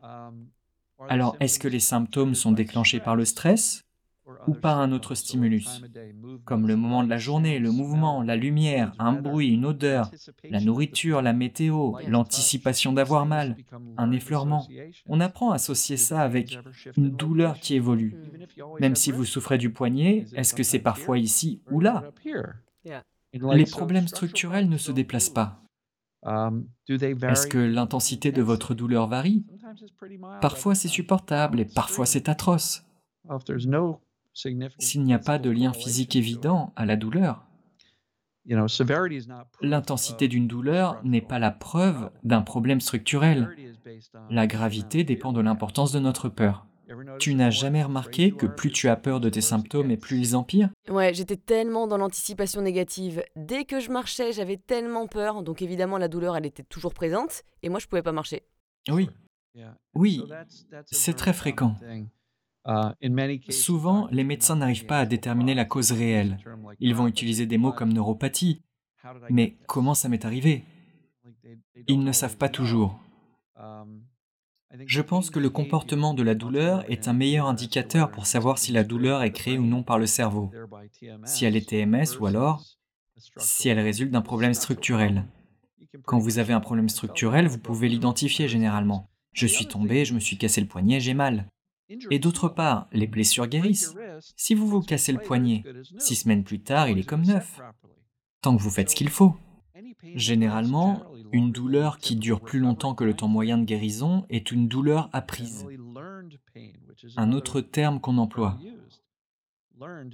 Alors, 1.08 1.36
est-ce 1.40 1.58
que 1.58 1.68
les 1.68 1.80
symptômes 1.80 2.34
sont 2.34 2.52
déclenchés 2.52 3.00
par 3.00 3.16
le 3.16 3.24
stress? 3.24 3.82
Ou 4.46 4.54
par 4.54 4.78
un 4.78 4.92
autre 4.92 5.14
stimulus, 5.14 5.82
comme 6.44 6.66
le 6.66 6.76
moment 6.76 7.04
de 7.04 7.08
la 7.08 7.18
journée, 7.18 7.58
le 7.58 7.70
mouvement, 7.70 8.22
la 8.22 8.36
lumière, 8.36 8.92
un 8.98 9.12
bruit, 9.12 9.48
une 9.48 9.66
odeur, 9.66 10.10
la 10.48 10.60
nourriture, 10.60 11.22
la 11.22 11.32
météo, 11.32 11.94
l'anticipation 12.08 12.92
d'avoir 12.92 13.26
mal, 13.26 13.56
un 13.96 14.10
effleurement. 14.12 14.66
On 15.06 15.20
apprend 15.20 15.52
à 15.52 15.56
associer 15.56 15.96
ça 15.96 16.20
avec 16.22 16.58
une 16.96 17.10
douleur 17.10 17.58
qui 17.58 17.74
évolue. 17.74 18.16
Même 18.80 18.96
si 18.96 19.12
vous 19.12 19.24
souffrez 19.24 19.58
du 19.58 19.70
poignet, 19.70 20.26
est-ce 20.34 20.54
que 20.54 20.62
c'est 20.62 20.78
parfois 20.78 21.18
ici 21.18 21.62
ou 21.70 21.80
là? 21.80 22.04
Les 23.32 23.64
problèmes 23.64 24.08
structurels 24.08 24.68
ne 24.68 24.76
se 24.76 24.92
déplacent 24.92 25.30
pas. 25.30 25.62
Est-ce 26.88 27.46
que 27.46 27.58
l'intensité 27.58 28.30
de 28.32 28.42
votre 28.42 28.74
douleur 28.74 29.08
varie? 29.08 29.44
Parfois 30.40 30.74
c'est 30.74 30.88
supportable 30.88 31.60
et 31.60 31.64
parfois 31.64 32.06
c'est 32.06 32.28
atroce 32.28 32.84
s'il 34.34 35.02
n'y 35.02 35.14
a 35.14 35.18
pas 35.18 35.38
de 35.38 35.50
lien 35.50 35.72
physique 35.72 36.16
évident 36.16 36.72
à 36.76 36.86
la 36.86 36.96
douleur. 36.96 37.46
L'intensité 39.60 40.28
d'une 40.28 40.48
douleur 40.48 41.00
n'est 41.04 41.20
pas 41.20 41.38
la 41.38 41.50
preuve 41.50 42.10
d'un 42.24 42.42
problème 42.42 42.80
structurel. 42.80 43.56
La 44.30 44.46
gravité 44.46 45.04
dépend 45.04 45.32
de 45.32 45.40
l'importance 45.40 45.92
de 45.92 46.00
notre 46.00 46.28
peur. 46.28 46.66
Tu 47.18 47.34
n'as 47.34 47.50
jamais 47.50 47.82
remarqué 47.82 48.32
que 48.32 48.46
plus 48.46 48.70
tu 48.70 48.88
as 48.88 48.96
peur 48.96 49.20
de 49.20 49.30
tes 49.30 49.40
symptômes 49.40 49.90
et 49.90 49.96
plus 49.96 50.18
ils 50.18 50.36
empirent? 50.36 50.70
Ouais, 50.88 51.14
j'étais 51.14 51.36
tellement 51.36 51.86
dans 51.86 51.96
l'anticipation 51.96 52.60
négative. 52.60 53.22
Dès 53.36 53.64
que 53.64 53.80
je 53.80 53.90
marchais, 53.90 54.32
j'avais 54.32 54.56
tellement 54.58 55.06
peur, 55.06 55.42
donc 55.42 55.62
évidemment 55.62 55.96
la 55.96 56.08
douleur, 56.08 56.36
elle 56.36 56.44
était 56.44 56.64
toujours 56.64 56.92
présente, 56.92 57.44
et 57.62 57.68
moi 57.68 57.78
je 57.78 57.86
pouvais 57.86 58.02
pas 58.02 58.12
marcher. 58.12 58.42
Oui. 58.90 59.08
Oui, 59.94 60.22
c'est 60.86 61.14
très 61.14 61.32
fréquent. 61.32 61.76
Souvent, 63.50 64.08
les 64.10 64.24
médecins 64.24 64.56
n'arrivent 64.56 64.86
pas 64.86 65.00
à 65.00 65.06
déterminer 65.06 65.54
la 65.54 65.64
cause 65.64 65.92
réelle. 65.92 66.38
Ils 66.78 66.94
vont 66.94 67.06
utiliser 67.06 67.46
des 67.46 67.58
mots 67.58 67.72
comme 67.72 67.92
neuropathie. 67.92 68.62
Mais 69.30 69.56
comment 69.66 69.94
ça 69.94 70.08
m'est 70.08 70.24
arrivé? 70.24 70.64
Ils 71.88 72.04
ne 72.04 72.12
savent 72.12 72.36
pas 72.36 72.48
toujours. 72.48 72.98
Je 74.86 75.02
pense 75.02 75.28
que 75.28 75.38
le 75.38 75.50
comportement 75.50 76.14
de 76.14 76.22
la 76.22 76.34
douleur 76.34 76.90
est 76.90 77.08
un 77.08 77.12
meilleur 77.12 77.46
indicateur 77.46 78.10
pour 78.10 78.26
savoir 78.26 78.58
si 78.58 78.72
la 78.72 78.84
douleur 78.84 79.22
est 79.22 79.32
créée 79.32 79.58
ou 79.58 79.66
non 79.66 79.82
par 79.82 79.98
le 79.98 80.06
cerveau, 80.06 80.50
si 81.24 81.44
elle 81.44 81.56
est 81.56 81.68
TMS 81.68 82.18
ou 82.20 82.26
alors 82.26 82.64
si 83.36 83.68
elle 83.68 83.78
résulte 83.78 84.10
d'un 84.10 84.22
problème 84.22 84.54
structurel. 84.54 85.26
Quand 86.04 86.18
vous 86.18 86.38
avez 86.38 86.54
un 86.54 86.60
problème 86.60 86.88
structurel, 86.88 87.46
vous 87.46 87.58
pouvez 87.58 87.88
l'identifier 87.88 88.48
généralement. 88.48 89.10
Je 89.32 89.46
suis 89.46 89.66
tombé, 89.66 90.04
je 90.04 90.14
me 90.14 90.20
suis 90.20 90.38
cassé 90.38 90.60
le 90.60 90.66
poignet, 90.66 91.00
j'ai 91.00 91.14
mal. 91.14 91.46
Et 92.10 92.18
d'autre 92.18 92.48
part, 92.48 92.88
les 92.92 93.06
blessures 93.06 93.46
guérissent. 93.46 93.94
Si 94.36 94.54
vous 94.54 94.66
vous 94.66 94.80
cassez 94.80 95.12
le 95.12 95.18
poignet, 95.18 95.64
six 95.98 96.16
semaines 96.16 96.44
plus 96.44 96.60
tard, 96.60 96.88
il 96.88 96.98
est 96.98 97.04
comme 97.04 97.24
neuf. 97.24 97.60
Tant 98.40 98.56
que 98.56 98.62
vous 98.62 98.70
faites 98.70 98.90
ce 98.90 98.96
qu'il 98.96 99.10
faut. 99.10 99.36
Généralement, 100.14 101.04
une 101.32 101.52
douleur 101.52 101.98
qui 101.98 102.16
dure 102.16 102.40
plus 102.40 102.58
longtemps 102.58 102.94
que 102.94 103.04
le 103.04 103.14
temps 103.14 103.28
moyen 103.28 103.58
de 103.58 103.64
guérison 103.64 104.26
est 104.30 104.50
une 104.50 104.68
douleur 104.68 105.08
apprise. 105.12 105.66
Un 107.16 107.32
autre 107.32 107.60
terme 107.60 108.00
qu'on 108.00 108.18
emploie. 108.18 108.58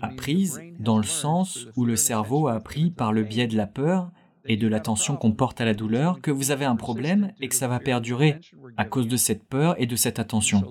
Apprise 0.01 0.61
dans 0.79 0.99
le 0.99 1.05
sens 1.05 1.69
où 1.77 1.85
le 1.85 1.97
cerveau 1.97 2.49
a 2.49 2.55
appris 2.55 2.91
par 2.91 3.13
le 3.13 3.23
biais 3.23 3.47
de 3.47 3.57
la 3.57 3.67
peur 3.67 4.11
et 4.49 4.57
de 4.57 4.67
l'attention 4.67 5.17
qu'on 5.17 5.33
porte 5.33 5.61
à 5.61 5.65
la 5.65 5.75
douleur 5.75 6.21
que 6.21 6.31
vous 6.31 6.51
avez 6.51 6.65
un 6.65 6.77
problème 6.77 7.33
et 7.41 7.49
que 7.49 7.55
ça 7.55 7.69
va 7.69 7.79
perdurer 7.79 8.41
à 8.77 8.85
cause 8.85 9.07
de 9.07 9.17
cette 9.17 9.45
peur 9.45 9.81
et 9.81 9.87
de 9.87 9.97
cette 9.97 10.19
attention. 10.19 10.65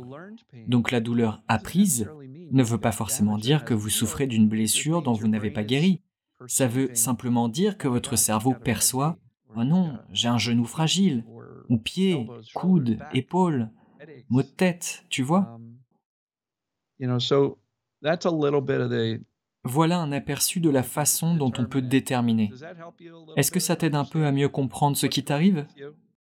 Donc 0.68 0.92
la 0.92 1.00
douleur 1.00 1.42
apprise 1.48 2.10
ne 2.52 2.64
veut 2.64 2.80
pas 2.80 2.92
forcément 2.92 3.38
dire 3.38 3.66
que 3.66 3.74
vous 3.74 3.90
souffrez 3.90 4.28
d'une 4.28 4.48
blessure 4.48 5.02
dont 5.02 5.14
vous 5.14 5.28
n'avez 5.28 5.52
pas 5.52 5.64
guéri. 5.64 6.02
Ça 6.48 6.68
veut 6.68 6.94
simplement 6.94 7.50
dire 7.50 7.78
que 7.78 7.88
votre 7.88 8.16
cerveau 8.16 8.54
perçoit 8.54 9.18
Oh 9.56 9.64
non, 9.64 9.98
j'ai 10.12 10.28
un 10.28 10.38
genou 10.38 10.66
fragile, 10.66 11.24
ou 11.70 11.78
pied, 11.78 12.28
coude, 12.54 13.00
épaule, 13.14 13.70
mot 14.30 14.44
de 14.44 14.48
tête, 14.48 15.06
tu 15.10 15.24
vois 15.24 15.58
Voilà 19.68 20.00
un 20.00 20.12
aperçu 20.12 20.60
de 20.60 20.70
la 20.70 20.84
façon 20.84 21.36
dont 21.36 21.52
on 21.58 21.66
peut 21.66 21.82
déterminer. 21.82 22.52
Est-ce 23.36 23.52
que 23.52 23.60
ça 23.60 23.76
t'aide 23.76 23.96
un 23.96 24.06
peu 24.06 24.26
à 24.26 24.32
mieux 24.32 24.50
comprendre 24.50 24.96
ce 24.96 25.08
qui 25.08 25.24
t'arrive? 25.24 25.66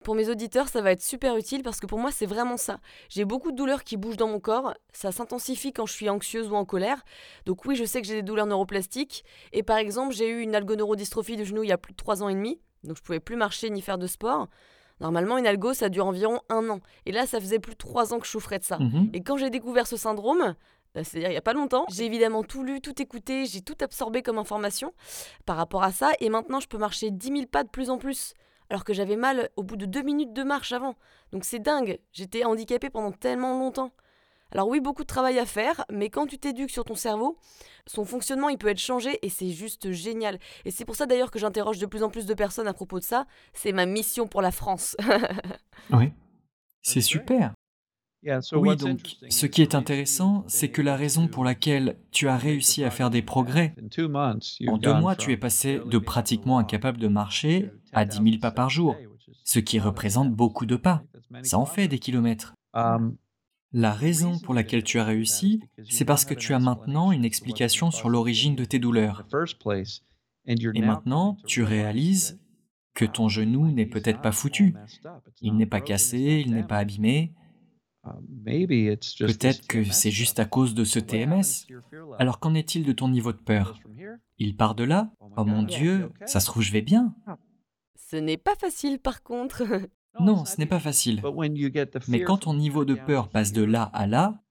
Pour 0.04 0.16
mes 0.16 0.30
auditeurs, 0.30 0.68
ça 0.68 0.82
va 0.82 0.92
être 0.92 1.02
super 1.02 1.36
utile 1.38 1.64
parce 1.64 1.80
que 1.80 1.88
pour 1.88 1.98
moi, 1.98 2.12
c'est 2.12 2.26
vraiment 2.26 2.58
ça. 2.58 2.80
J'ai 3.10 3.26
beaucoup 3.26 3.52
de 3.52 3.56
douleurs 3.56 3.84
qui 3.84 3.96
bougent 3.98 4.18
dans 4.18 4.28
mon 4.28 4.40
corps. 4.40 4.74
Ça 4.92 5.12
s'intensifie 5.12 5.72
quand 5.72 5.86
je 5.86 5.94
suis 5.94 6.10
anxieuse 6.10 6.50
ou 6.50 6.56
en 6.56 6.66
colère. 6.66 7.04
Donc 7.46 7.66
oui, 7.66 7.76
je 7.76 7.86
sais 7.86 8.02
que 8.02 8.08
j'ai 8.08 8.16
des 8.16 8.22
douleurs 8.22 8.46
neuroplastiques. 8.46 9.24
Et 9.54 9.64
par 9.64 9.78
exemple, 9.78 10.14
j'ai 10.14 10.30
eu 10.30 10.42
une 10.42 10.56
algoneurodystrophie 10.56 11.38
du 11.38 11.46
genou 11.46 11.64
il 11.64 11.70
y 11.70 11.72
a 11.72 11.78
plus 11.78 11.94
de 11.94 11.98
3 11.98 12.22
ans 12.22 12.30
et 12.30 12.36
demi. 12.36 12.60
Donc 12.84 12.98
je 12.98 13.02
pouvais 13.02 13.22
plus 13.22 13.38
marcher 13.38 13.70
ni 13.70 13.82
faire 13.82 13.98
de 13.98 14.08
sport. 14.08 14.50
Normalement, 15.00 15.38
une 15.38 15.48
algo, 15.48 15.74
ça 15.74 15.90
dure 15.90 16.06
environ 16.06 16.42
un 16.50 16.70
an. 16.70 16.82
Et 17.06 17.12
là, 17.12 17.26
ça 17.26 17.40
faisait 17.40 17.60
plus 17.60 17.74
de 17.74 17.78
3 17.78 18.14
ans 18.14 18.20
que 18.20 18.26
je 18.26 18.32
souffrais 18.32 18.60
de 18.60 18.64
ça. 18.64 18.80
Mhm. 18.80 19.10
Et 19.14 19.24
quand 19.24 19.38
j'ai 19.38 19.50
découvert 19.50 19.88
ce 19.88 19.98
syndrome, 19.98 20.56
c'est-à-dire 20.96 21.30
il 21.30 21.34
n'y 21.34 21.38
a 21.38 21.42
pas 21.42 21.54
longtemps. 21.54 21.86
J'ai 21.90 22.06
évidemment 22.06 22.44
tout 22.44 22.64
lu, 22.64 22.82
tout 22.82 23.02
écouté, 23.02 23.46
j'ai 23.46 23.62
tout 23.62 23.78
absorbé 23.82 24.22
comme 24.22 24.38
information 24.38 24.94
par 25.46 25.58
rapport 25.58 25.84
à 25.84 25.92
ça. 25.92 26.12
Et 26.20 26.30
maintenant, 26.30 26.60
je 26.60 26.68
peux 26.68 26.78
marcher 26.78 27.12
10 27.12 27.28
000 27.28 27.46
pas 27.48 27.64
de 27.64 27.70
plus 27.70 27.90
en 27.90 27.98
plus 27.98 28.34
alors 28.70 28.84
que 28.84 28.94
j'avais 28.94 29.16
mal 29.18 29.50
au 29.56 29.64
bout 29.64 29.76
de 29.76 29.86
deux 29.86 30.02
minutes 30.02 30.34
de 30.34 30.44
marche 30.44 30.72
avant. 30.72 30.96
Donc 31.32 31.46
c'est 31.46 31.60
dingue, 31.60 32.00
j'étais 32.12 32.44
handicapée 32.44 32.90
pendant 32.90 33.12
tellement 33.12 33.58
longtemps. 33.60 33.92
Alors 34.52 34.68
oui, 34.68 34.80
beaucoup 34.80 35.02
de 35.02 35.08
travail 35.08 35.40
à 35.40 35.46
faire, 35.46 35.84
mais 35.90 36.10
quand 36.10 36.28
tu 36.28 36.38
t'éduques 36.38 36.70
sur 36.70 36.84
ton 36.84 36.96
cerveau, 36.96 37.38
son 37.88 38.06
fonctionnement 38.06 38.50
il 38.50 38.58
peut 38.58 38.68
être 38.68 38.80
changé 38.80 39.18
et 39.24 39.30
c'est 39.30 39.50
juste 39.50 39.92
génial. 39.92 40.40
Et 40.66 40.72
c'est 40.72 40.86
pour 40.86 40.96
ça 40.96 41.08
d'ailleurs 41.08 41.32
que 41.32 41.40
j'interroge 41.40 41.80
de 41.80 41.86
plus 41.88 42.04
en 42.04 42.10
plus 42.10 42.26
de 42.28 42.34
personnes 42.34 42.68
à 42.68 42.74
propos 42.74 43.00
de 43.00 43.04
ça. 43.04 43.26
C'est 43.54 43.72
ma 43.72 43.86
mission 43.86 44.28
pour 44.28 44.42
la 44.42 44.52
France. 44.52 44.96
oui, 45.92 46.12
c'est 46.82 47.02
super. 47.02 47.54
Oui, 48.54 48.76
donc 48.76 49.18
ce 49.30 49.46
qui 49.46 49.62
est 49.62 49.76
intéressant, 49.76 50.44
c'est 50.48 50.70
que 50.70 50.82
la 50.82 50.96
raison 50.96 51.28
pour 51.28 51.44
laquelle 51.44 51.98
tu 52.12 52.28
as 52.28 52.38
réussi 52.38 52.84
à 52.84 52.90
faire 52.90 53.10
des 53.10 53.22
progrès, 53.22 53.76
en 54.68 54.78
deux 54.78 54.94
mois, 54.94 55.16
tu 55.16 55.32
es 55.32 55.38
passé 55.38 55.80
de 55.86 55.98
pratiquement 55.98 56.58
incapable 56.58 57.00
de 57.00 57.08
marcher 57.08 57.72
à 57.92 58.06
10 58.06 58.18
000 58.24 58.38
pas 58.40 58.52
par 58.52 58.70
jour, 58.70 58.96
ce 59.44 59.60
qui 59.60 59.80
représente 59.80 60.32
beaucoup 60.32 60.66
de 60.66 60.76
pas. 60.76 61.04
Ça 61.44 61.58
en 61.58 61.66
fait 61.66 61.88
des 61.88 62.00
kilomètres. 62.00 62.54
La 63.76 63.92
raison 63.92 64.38
pour 64.38 64.54
laquelle 64.54 64.84
tu 64.84 65.00
as 65.00 65.04
réussi, 65.04 65.62
c'est 65.90 66.06
parce 66.06 66.26
que 66.26 66.36
tu 66.36 66.54
as 66.54 66.60
maintenant 66.60 67.12
une 67.12 67.26
explication 67.26 67.90
sur 67.90 68.08
l'origine 68.10 68.56
de 68.56 68.66
tes 68.66 68.80
douleurs. 68.80 69.26
Et 70.46 70.82
maintenant, 70.82 71.38
tu 71.48 71.64
réalises 71.64 72.40
que 72.94 73.06
ton 73.06 73.28
genou 73.30 73.72
n'est 73.72 73.88
peut-être 73.88 74.22
pas 74.22 74.32
foutu. 74.32 74.76
Il 75.42 75.56
n'est 75.56 75.66
pas 75.66 75.82
cassé, 75.82 76.44
il 76.46 76.54
n'est 76.54 76.64
pas 76.64 76.78
abîmé. 76.78 77.34
Peut-être 78.04 79.68
que 79.68 79.84
c'est 79.86 80.12
juste 80.12 80.40
à 80.40 80.46
cause 80.46 80.74
de 80.74 80.84
ce 80.84 81.00
TMS. 81.00 81.68
Alors 82.20 82.40
qu'en 82.40 82.54
est-il 82.54 82.84
de 82.84 82.92
ton 82.92 83.08
niveau 83.08 83.32
de 83.32 83.38
peur 83.38 83.80
Il 84.38 84.56
part 84.56 84.76
de 84.76 84.84
là 84.84 85.12
Oh 85.38 85.46
mon 85.46 85.64
Dieu, 85.64 86.12
ça 86.26 86.40
se 86.40 86.48
trouve 86.48 86.64
je 86.64 86.72
vais 86.72 86.82
bien. 86.82 87.16
Ce 87.96 88.18
n'est 88.18 88.38
pas 88.38 88.56
facile 88.56 89.00
par 89.00 89.24
contre. 89.24 89.64
Non, 90.20 90.46
ce 90.46 90.58
n'est 90.60 90.68
pas 90.68 90.80
facile. 90.80 91.22
Mais 92.08 92.24
quand 92.24 92.38
ton 92.38 92.54
niveau 92.54 92.86
de 92.86 92.94
peur 92.94 93.30
passe 93.30 93.52
de 93.52 93.64
là 93.64 93.84
à 93.94 94.06
là, 94.06 94.43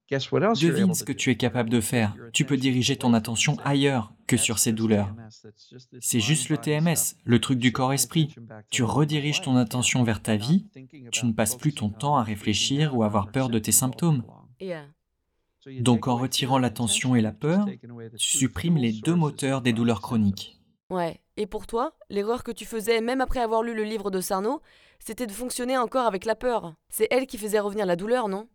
devine 0.61 0.95
ce 0.95 1.05
que 1.05 1.13
tu 1.13 1.31
es 1.31 1.37
capable 1.37 1.71
de 1.71 1.81
faire. 1.81 2.15
Tu 2.33 2.45
peux 2.45 2.57
diriger 2.57 2.97
ton 2.97 3.15
attention 3.15 3.57
ailleurs 3.65 4.13
que 4.27 4.37
sur 4.37 4.59
ces 4.59 4.73
douleurs. 4.73 5.15
C'est 6.01 6.21
juste 6.21 6.49
le 6.49 6.59
TMS, 6.59 7.17
le 7.25 7.41
truc 7.41 7.59
du 7.59 7.73
corps-esprit. 7.73 8.35
Tu 8.71 8.83
rediriges 8.83 9.43
ton 9.43 9.57
attention 9.57 10.03
vers 10.05 10.23
ta 10.23 10.37
vie, 10.37 10.67
tu 11.11 11.27
ne 11.27 11.33
passes 11.33 11.57
plus 11.57 11.75
ton 11.75 11.91
temps 11.91 12.17
à 12.17 12.23
réfléchir 12.23 12.97
ou 12.97 13.03
à 13.03 13.07
avoir 13.07 13.31
peur 13.31 13.49
de 13.49 13.59
tes 13.59 13.73
symptômes. 13.73 14.23
Donc 15.81 16.09
en 16.09 16.17
retirant 16.17 16.59
l'attention 16.59 17.15
et 17.15 17.21
la 17.21 17.33
peur, 17.33 17.67
tu 18.19 18.39
supprimes 18.39 18.77
les 18.77 18.93
deux 18.93 19.15
moteurs 19.15 19.63
des 19.63 19.73
douleurs 19.73 20.01
chroniques. 20.01 20.59
Ouais. 20.91 21.21
Et 21.37 21.47
pour 21.47 21.67
toi, 21.67 21.95
l'erreur 22.11 22.45
que 22.45 22.51
tu 22.53 22.67
faisais 22.67 23.01
même 23.01 23.21
après 23.21 23.41
avoir 23.41 23.63
lu 23.63 23.75
le 23.75 23.85
livre 23.85 24.11
de 24.11 24.21
Sarno, 24.21 24.61
c'était 24.99 25.27
de 25.27 25.33
fonctionner 25.33 25.79
encore 25.79 26.07
avec 26.07 26.25
la 26.25 26.35
peur. 26.35 26.75
C'est 26.89 27.09
elle 27.11 27.27
qui 27.27 27.39
faisait 27.39 27.61
revenir 27.61 27.87
la 27.87 27.97
douleur, 27.97 28.29
non? 28.29 28.49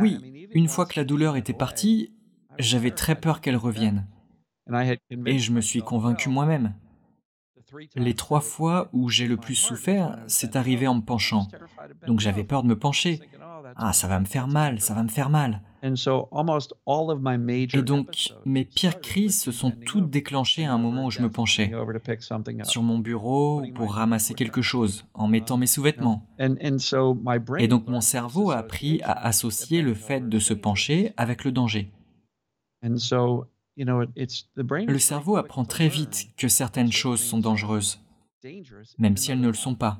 Oui, 0.00 0.48
une 0.52 0.68
fois 0.68 0.86
que 0.86 0.98
la 0.98 1.04
douleur 1.04 1.36
était 1.36 1.52
partie, 1.52 2.12
j'avais 2.58 2.90
très 2.90 3.14
peur 3.14 3.40
qu'elle 3.40 3.56
revienne. 3.56 4.06
Et 5.26 5.38
je 5.38 5.52
me 5.52 5.60
suis 5.60 5.80
convaincu 5.80 6.28
moi-même. 6.28 6.74
Les 7.96 8.14
trois 8.14 8.40
fois 8.40 8.88
où 8.92 9.08
j'ai 9.08 9.26
le 9.26 9.36
plus 9.36 9.54
souffert, 9.54 10.18
c'est 10.26 10.56
arrivé 10.56 10.86
en 10.86 10.94
me 10.94 11.00
penchant. 11.02 11.48
Donc 12.06 12.20
j'avais 12.20 12.44
peur 12.44 12.62
de 12.62 12.68
me 12.68 12.78
pencher. 12.78 13.20
Ah, 13.76 13.92
ça 13.92 14.06
va 14.06 14.20
me 14.20 14.24
faire 14.24 14.48
mal, 14.48 14.80
ça 14.80 14.94
va 14.94 15.02
me 15.02 15.08
faire 15.08 15.30
mal. 15.30 15.62
Et 17.74 17.82
donc, 17.82 18.32
mes 18.44 18.64
pires 18.64 19.00
crises 19.00 19.40
se 19.40 19.52
sont 19.52 19.70
toutes 19.70 20.10
déclenchées 20.10 20.64
à 20.64 20.72
un 20.72 20.78
moment 20.78 21.06
où 21.06 21.10
je 21.10 21.22
me 21.22 21.30
penchais 21.30 21.72
sur 22.64 22.82
mon 22.82 22.98
bureau 22.98 23.62
pour 23.74 23.94
ramasser 23.94 24.34
quelque 24.34 24.62
chose 24.62 25.06
en 25.14 25.28
mettant 25.28 25.56
mes 25.56 25.66
sous-vêtements. 25.66 26.26
Et 27.58 27.68
donc 27.68 27.88
mon 27.88 28.00
cerveau 28.00 28.50
a 28.50 28.56
appris 28.56 29.00
à 29.02 29.12
associer 29.12 29.82
le 29.82 29.94
fait 29.94 30.28
de 30.28 30.38
se 30.38 30.54
pencher 30.54 31.12
avec 31.16 31.44
le 31.44 31.52
danger. 31.52 31.92
Le 32.82 32.98
cerveau 34.98 35.36
apprend 35.36 35.64
très 35.64 35.88
vite 35.88 36.28
que 36.36 36.48
certaines 36.48 36.92
choses 36.92 37.20
sont 37.20 37.38
dangereuses, 37.38 38.00
même 38.98 39.16
si 39.16 39.30
elles 39.30 39.40
ne 39.40 39.48
le 39.48 39.54
sont 39.54 39.74
pas. 39.74 39.98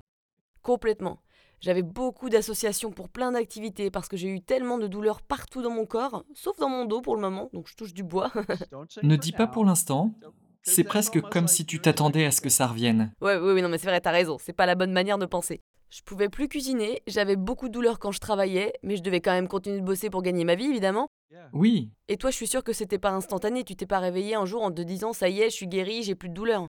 Complètement. 0.62 1.20
J'avais 1.66 1.82
beaucoup 1.82 2.30
d'associations 2.30 2.92
pour 2.92 3.08
plein 3.08 3.32
d'activités 3.32 3.90
parce 3.90 4.06
que 4.06 4.16
j'ai 4.16 4.28
eu 4.28 4.40
tellement 4.40 4.78
de 4.78 4.86
douleurs 4.86 5.20
partout 5.20 5.62
dans 5.62 5.70
mon 5.70 5.84
corps, 5.84 6.22
sauf 6.32 6.56
dans 6.58 6.68
mon 6.68 6.84
dos 6.84 7.00
pour 7.00 7.16
le 7.16 7.20
moment, 7.20 7.50
donc 7.52 7.66
je 7.66 7.74
touche 7.74 7.92
du 7.92 8.04
bois. 8.04 8.30
ne 9.02 9.16
dis 9.16 9.32
pas 9.32 9.48
pour 9.48 9.64
l'instant. 9.64 10.14
C'est 10.62 10.84
presque 10.84 11.20
comme 11.22 11.48
si 11.48 11.66
tu 11.66 11.80
t'attendais 11.80 12.24
à 12.24 12.30
ce 12.30 12.40
que 12.40 12.50
ça 12.50 12.68
revienne. 12.68 13.12
Ouais, 13.20 13.36
oui, 13.36 13.54
oui, 13.54 13.62
non, 13.62 13.68
mais 13.68 13.78
c'est 13.78 13.88
vrai, 13.88 14.00
t'as 14.00 14.12
raison, 14.12 14.36
c'est 14.38 14.52
pas 14.52 14.64
la 14.64 14.76
bonne 14.76 14.92
manière 14.92 15.18
de 15.18 15.26
penser. 15.26 15.60
Je 15.90 16.02
pouvais 16.02 16.28
plus 16.28 16.46
cuisiner, 16.46 17.02
j'avais 17.08 17.34
beaucoup 17.34 17.66
de 17.66 17.72
douleurs 17.72 17.98
quand 17.98 18.12
je 18.12 18.20
travaillais, 18.20 18.72
mais 18.84 18.96
je 18.96 19.02
devais 19.02 19.20
quand 19.20 19.32
même 19.32 19.48
continuer 19.48 19.80
de 19.80 19.84
bosser 19.84 20.08
pour 20.08 20.22
gagner 20.22 20.44
ma 20.44 20.54
vie, 20.54 20.66
évidemment. 20.66 21.08
Oui. 21.52 21.90
Et 22.06 22.16
toi, 22.16 22.30
je 22.30 22.36
suis 22.36 22.46
sûre 22.46 22.62
que 22.62 22.72
c'était 22.72 23.00
pas 23.00 23.10
instantané, 23.10 23.64
tu 23.64 23.74
t'es 23.74 23.86
pas 23.86 23.98
réveillé 23.98 24.36
un 24.36 24.46
jour 24.46 24.62
en 24.62 24.70
te 24.70 24.82
disant 24.82 25.12
ça 25.12 25.28
y 25.28 25.40
est, 25.40 25.50
je 25.50 25.56
suis 25.56 25.66
guéri, 25.66 26.04
j'ai 26.04 26.14
plus 26.14 26.28
de 26.28 26.34
douleurs. 26.34 26.68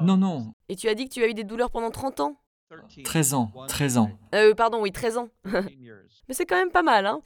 Non, 0.00 0.16
non. 0.16 0.54
Et 0.70 0.76
tu 0.76 0.88
as 0.88 0.94
dit 0.94 1.06
que 1.06 1.12
tu 1.12 1.22
as 1.22 1.28
eu 1.28 1.34
des 1.34 1.44
douleurs 1.44 1.70
pendant 1.70 1.90
30 1.90 2.20
ans? 2.20 2.41
13 3.04 3.34
ans, 3.34 3.52
13 3.68 3.98
ans. 3.98 4.10
Euh, 4.34 4.54
pardon, 4.54 4.80
oui, 4.80 4.92
13 4.92 5.18
ans. 5.18 5.28
Mais 5.44 6.34
c'est 6.34 6.46
quand 6.46 6.56
même 6.56 6.70
pas 6.70 6.82
mal, 6.82 7.06
hein. 7.06 7.20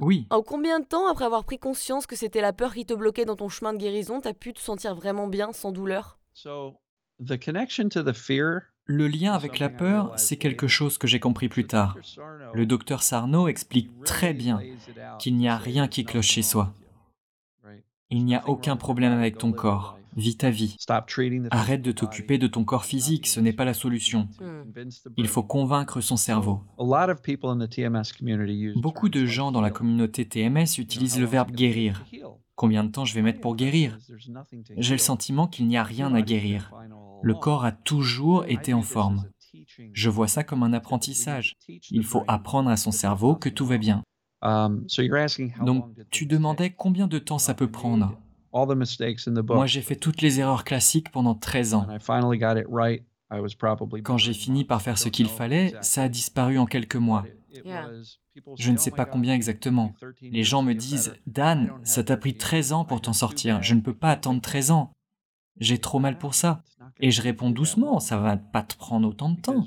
Oui, 0.00 0.26
En 0.30 0.42
combien 0.42 0.80
de 0.80 0.84
temps, 0.84 1.06
après 1.08 1.24
avoir 1.24 1.44
pris 1.44 1.58
conscience 1.58 2.06
que 2.06 2.16
c'était 2.16 2.40
la 2.40 2.52
peur 2.52 2.74
qui 2.74 2.86
te 2.86 2.94
bloquait 2.94 3.24
dans 3.24 3.36
ton 3.36 3.48
chemin 3.48 3.72
de 3.72 3.78
guérison, 3.78 4.20
t'as 4.20 4.34
pu 4.34 4.52
te 4.52 4.60
sentir 4.60 4.94
vraiment 4.94 5.26
bien, 5.26 5.52
sans 5.52 5.72
douleur? 5.72 6.18
Le 8.84 9.06
lien 9.06 9.32
avec 9.32 9.58
la 9.58 9.68
peur, 9.68 10.12
c'est 10.16 10.36
quelque 10.36 10.66
chose 10.66 10.98
que 10.98 11.06
j'ai 11.06 11.20
compris 11.20 11.48
plus 11.48 11.66
tard. 11.66 11.96
Le 12.52 12.66
docteur 12.66 13.02
Sarno 13.02 13.46
explique 13.46 13.90
très 14.04 14.34
bien 14.34 14.60
qu'il 15.18 15.36
n'y 15.36 15.48
a 15.48 15.56
rien 15.56 15.86
qui 15.86 16.04
cloche 16.04 16.26
chez 16.26 16.42
soi. 16.42 16.74
Il 18.10 18.24
n'y 18.24 18.34
a 18.34 18.46
aucun 18.48 18.76
problème 18.76 19.12
avec 19.12 19.38
ton 19.38 19.52
corps. 19.52 19.98
Vis 20.16 20.36
ta 20.36 20.50
vie. 20.50 20.76
Arrête 21.50 21.82
de 21.82 21.92
t'occuper 21.92 22.38
de 22.38 22.46
ton 22.46 22.64
corps 22.64 22.84
physique, 22.84 23.26
ce 23.26 23.40
n'est 23.40 23.52
pas 23.52 23.64
la 23.64 23.74
solution. 23.74 24.28
Hmm. 24.40 24.62
Il 25.16 25.28
faut 25.28 25.42
convaincre 25.42 26.00
son 26.00 26.16
cerveau. 26.16 26.60
Beaucoup 28.76 29.08
de 29.08 29.26
gens 29.26 29.52
dans 29.52 29.60
la 29.60 29.70
communauté 29.70 30.26
TMS 30.26 30.78
utilisent 30.78 31.18
le 31.18 31.26
verbe 31.26 31.50
guérir. 31.50 32.04
Combien 32.54 32.84
de 32.84 32.90
temps 32.90 33.04
je 33.04 33.14
vais 33.14 33.22
mettre 33.22 33.40
pour 33.40 33.56
guérir 33.56 33.98
J'ai 34.76 34.94
le 34.94 34.98
sentiment 34.98 35.46
qu'il 35.46 35.66
n'y 35.66 35.76
a 35.76 35.82
rien 35.82 36.14
à 36.14 36.22
guérir. 36.22 36.72
Le 37.22 37.34
corps 37.34 37.64
a 37.64 37.72
toujours 37.72 38.44
été 38.46 38.74
en 38.74 38.82
forme. 38.82 39.24
Je 39.92 40.10
vois 40.10 40.28
ça 40.28 40.44
comme 40.44 40.62
un 40.62 40.72
apprentissage. 40.72 41.54
Il 41.90 42.04
faut 42.04 42.24
apprendre 42.28 42.70
à 42.70 42.76
son 42.76 42.90
cerveau 42.90 43.36
que 43.36 43.48
tout 43.48 43.66
va 43.66 43.78
bien. 43.78 44.02
Donc, 44.42 45.90
tu 46.10 46.26
demandais 46.26 46.70
combien 46.70 47.06
de 47.06 47.18
temps 47.18 47.38
ça 47.38 47.54
peut 47.54 47.70
prendre? 47.70 48.18
Moi, 49.56 49.66
j'ai 49.66 49.82
fait 49.82 49.96
toutes 49.96 50.20
les 50.20 50.40
erreurs 50.40 50.64
classiques 50.64 51.10
pendant 51.10 51.34
13 51.34 51.74
ans. 51.74 51.86
Quand 54.04 54.18
j'ai 54.18 54.34
fini 54.34 54.64
par 54.64 54.82
faire 54.82 54.98
ce 54.98 55.08
qu'il 55.08 55.28
fallait, 55.28 55.74
ça 55.80 56.02
a 56.04 56.08
disparu 56.08 56.58
en 56.58 56.66
quelques 56.66 56.96
mois. 56.96 57.24
Je 58.58 58.70
ne 58.70 58.76
sais 58.76 58.90
pas 58.90 59.04
combien 59.04 59.34
exactement. 59.34 59.94
Les 60.20 60.44
gens 60.44 60.62
me 60.62 60.74
disent, 60.74 61.14
Dan, 61.26 61.72
ça 61.84 62.04
t'a 62.04 62.16
pris 62.16 62.34
13 62.36 62.72
ans 62.72 62.84
pour 62.84 63.00
t'en 63.00 63.12
sortir. 63.12 63.62
Je 63.62 63.74
ne 63.74 63.80
peux 63.80 63.94
pas 63.94 64.10
attendre 64.10 64.40
13 64.40 64.70
ans. 64.70 64.92
J'ai 65.58 65.78
trop 65.78 65.98
mal 65.98 66.18
pour 66.18 66.34
ça. 66.34 66.62
Et 67.00 67.10
je 67.10 67.22
réponds 67.22 67.50
doucement, 67.50 68.00
ça 68.00 68.16
va 68.18 68.36
pas 68.36 68.62
te 68.62 68.76
prendre 68.76 69.08
autant 69.08 69.30
de 69.30 69.40
temps. 69.40 69.64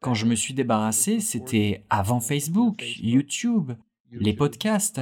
Quand 0.00 0.14
je 0.14 0.26
me 0.26 0.34
suis 0.34 0.54
débarrassé, 0.54 1.20
c'était 1.20 1.84
avant 1.90 2.20
Facebook, 2.20 2.84
YouTube, 3.00 3.72
les 4.12 4.32
podcasts. 4.34 5.00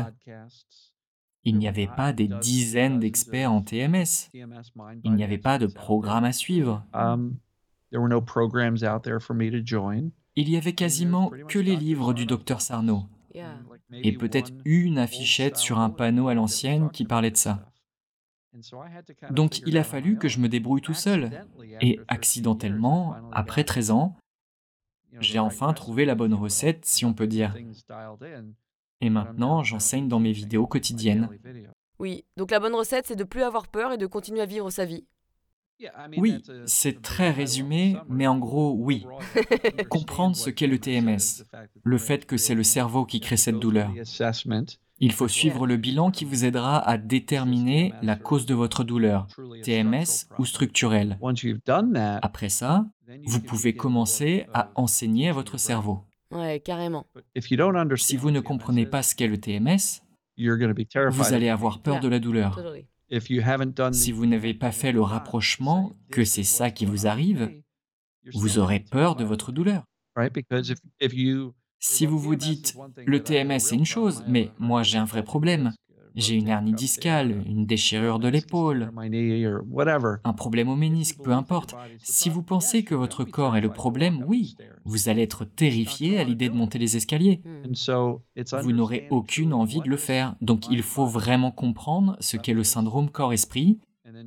Il 1.48 1.56
n'y 1.56 1.66
avait 1.66 1.86
pas 1.86 2.12
des 2.12 2.28
dizaines 2.28 3.00
d'experts 3.00 3.50
en 3.50 3.62
TMS. 3.62 4.28
Il 5.02 5.14
n'y 5.14 5.24
avait 5.24 5.38
pas 5.38 5.58
de 5.58 5.66
programme 5.66 6.24
à 6.24 6.32
suivre. 6.32 6.84
Il 10.36 10.50
y 10.50 10.56
avait 10.58 10.74
quasiment 10.74 11.30
que 11.48 11.58
les 11.58 11.76
livres 11.76 12.12
du 12.12 12.26
docteur 12.26 12.60
Sarno. 12.60 13.04
Et 13.92 14.12
peut-être 14.12 14.52
une 14.66 14.98
affichette 14.98 15.56
sur 15.56 15.78
un 15.78 15.88
panneau 15.88 16.28
à 16.28 16.34
l'ancienne 16.34 16.90
qui 16.90 17.06
parlait 17.06 17.30
de 17.30 17.38
ça. 17.38 17.72
Donc 19.30 19.60
il 19.60 19.78
a 19.78 19.84
fallu 19.84 20.18
que 20.18 20.28
je 20.28 20.40
me 20.40 20.50
débrouille 20.50 20.82
tout 20.82 20.92
seul. 20.92 21.46
Et 21.80 21.98
accidentellement, 22.08 23.16
après 23.32 23.64
13 23.64 23.90
ans, 23.90 24.16
j'ai 25.18 25.38
enfin 25.38 25.72
trouvé 25.72 26.04
la 26.04 26.14
bonne 26.14 26.34
recette, 26.34 26.84
si 26.84 27.06
on 27.06 27.14
peut 27.14 27.26
dire. 27.26 27.56
Et 29.00 29.10
maintenant, 29.10 29.62
j'enseigne 29.62 30.08
dans 30.08 30.20
mes 30.20 30.32
vidéos 30.32 30.66
quotidiennes. 30.66 31.28
Oui, 31.98 32.24
donc 32.36 32.50
la 32.50 32.60
bonne 32.60 32.74
recette, 32.74 33.06
c'est 33.06 33.16
de 33.16 33.24
plus 33.24 33.42
avoir 33.42 33.68
peur 33.68 33.92
et 33.92 33.98
de 33.98 34.06
continuer 34.06 34.40
à 34.40 34.46
vivre 34.46 34.70
sa 34.70 34.84
vie. 34.84 35.04
Oui, 36.16 36.42
c'est 36.66 37.02
très 37.02 37.30
résumé, 37.30 37.96
mais 38.08 38.26
en 38.26 38.38
gros, 38.38 38.74
oui. 38.76 39.06
Comprendre 39.88 40.34
ce 40.34 40.50
qu'est 40.50 40.66
le 40.66 40.78
TMS, 40.78 41.44
le 41.84 41.98
fait 41.98 42.26
que 42.26 42.36
c'est 42.36 42.54
le 42.54 42.64
cerveau 42.64 43.04
qui 43.04 43.20
crée 43.20 43.36
cette 43.36 43.60
douleur. 43.60 43.92
Il 45.00 45.12
faut 45.12 45.28
suivre 45.28 45.66
le 45.68 45.76
bilan 45.76 46.10
qui 46.10 46.24
vous 46.24 46.44
aidera 46.44 46.78
à 46.78 46.98
déterminer 46.98 47.94
la 48.02 48.16
cause 48.16 48.46
de 48.46 48.54
votre 48.54 48.82
douleur, 48.82 49.28
TMS 49.62 50.26
ou 50.38 50.44
structurelle. 50.44 51.18
Après 52.22 52.48
ça, 52.48 52.84
vous 53.24 53.40
pouvez 53.40 53.74
commencer 53.76 54.46
à 54.52 54.72
enseigner 54.74 55.28
à 55.28 55.32
votre 55.32 55.58
cerveau. 55.58 56.07
Ouais, 56.30 56.60
carrément. 56.60 57.06
Si 57.96 58.16
vous 58.16 58.30
ne 58.30 58.40
comprenez 58.40 58.86
pas 58.86 59.02
ce 59.02 59.14
qu'est 59.14 59.26
le 59.28 59.38
TMS, 59.38 60.02
vous 60.36 61.34
allez 61.34 61.48
avoir 61.48 61.80
peur 61.82 62.00
de 62.00 62.08
la 62.08 62.18
douleur. 62.18 62.60
Si 63.92 64.12
vous 64.12 64.26
n'avez 64.26 64.54
pas 64.54 64.72
fait 64.72 64.92
le 64.92 65.00
rapprochement 65.00 65.92
que 66.10 66.24
c'est 66.24 66.44
ça 66.44 66.70
qui 66.70 66.84
vous 66.84 67.06
arrive, 67.06 67.50
vous 68.34 68.58
aurez 68.58 68.80
peur 68.80 69.16
de 69.16 69.24
votre 69.24 69.52
douleur. 69.52 69.84
Si 71.80 72.06
vous 72.06 72.18
vous 72.18 72.36
dites, 72.36 72.76
le 73.06 73.22
TMS 73.22 73.60
c'est 73.60 73.76
une 73.76 73.86
chose, 73.86 74.24
mais 74.26 74.50
moi 74.58 74.82
j'ai 74.82 74.98
un 74.98 75.04
vrai 75.04 75.22
problème, 75.24 75.72
j'ai 76.14 76.34
une 76.34 76.48
hernie 76.48 76.72
discale, 76.72 77.42
une 77.46 77.66
déchirure 77.66 78.18
de 78.18 78.28
l'épaule, 78.28 78.90
un 80.24 80.32
problème 80.32 80.68
au 80.68 80.76
ménisque, 80.76 81.18
peu 81.22 81.32
importe. 81.32 81.74
Si 82.02 82.28
vous 82.28 82.42
pensez 82.42 82.84
que 82.84 82.94
votre 82.94 83.24
corps 83.24 83.56
est 83.56 83.60
le 83.60 83.70
problème, 83.70 84.24
oui, 84.26 84.56
vous 84.84 85.08
allez 85.08 85.22
être 85.22 85.44
terrifié 85.44 86.18
à 86.18 86.24
l'idée 86.24 86.48
de 86.48 86.54
monter 86.54 86.78
les 86.78 86.96
escaliers. 86.96 87.42
Vous 88.62 88.72
n'aurez 88.72 89.06
aucune 89.10 89.52
envie 89.52 89.80
de 89.80 89.88
le 89.88 89.96
faire. 89.96 90.34
Donc 90.40 90.68
il 90.70 90.82
faut 90.82 91.06
vraiment 91.06 91.50
comprendre 91.50 92.16
ce 92.20 92.36
qu'est 92.36 92.54
le 92.54 92.64
syndrome 92.64 93.10
corps-esprit, 93.10 93.78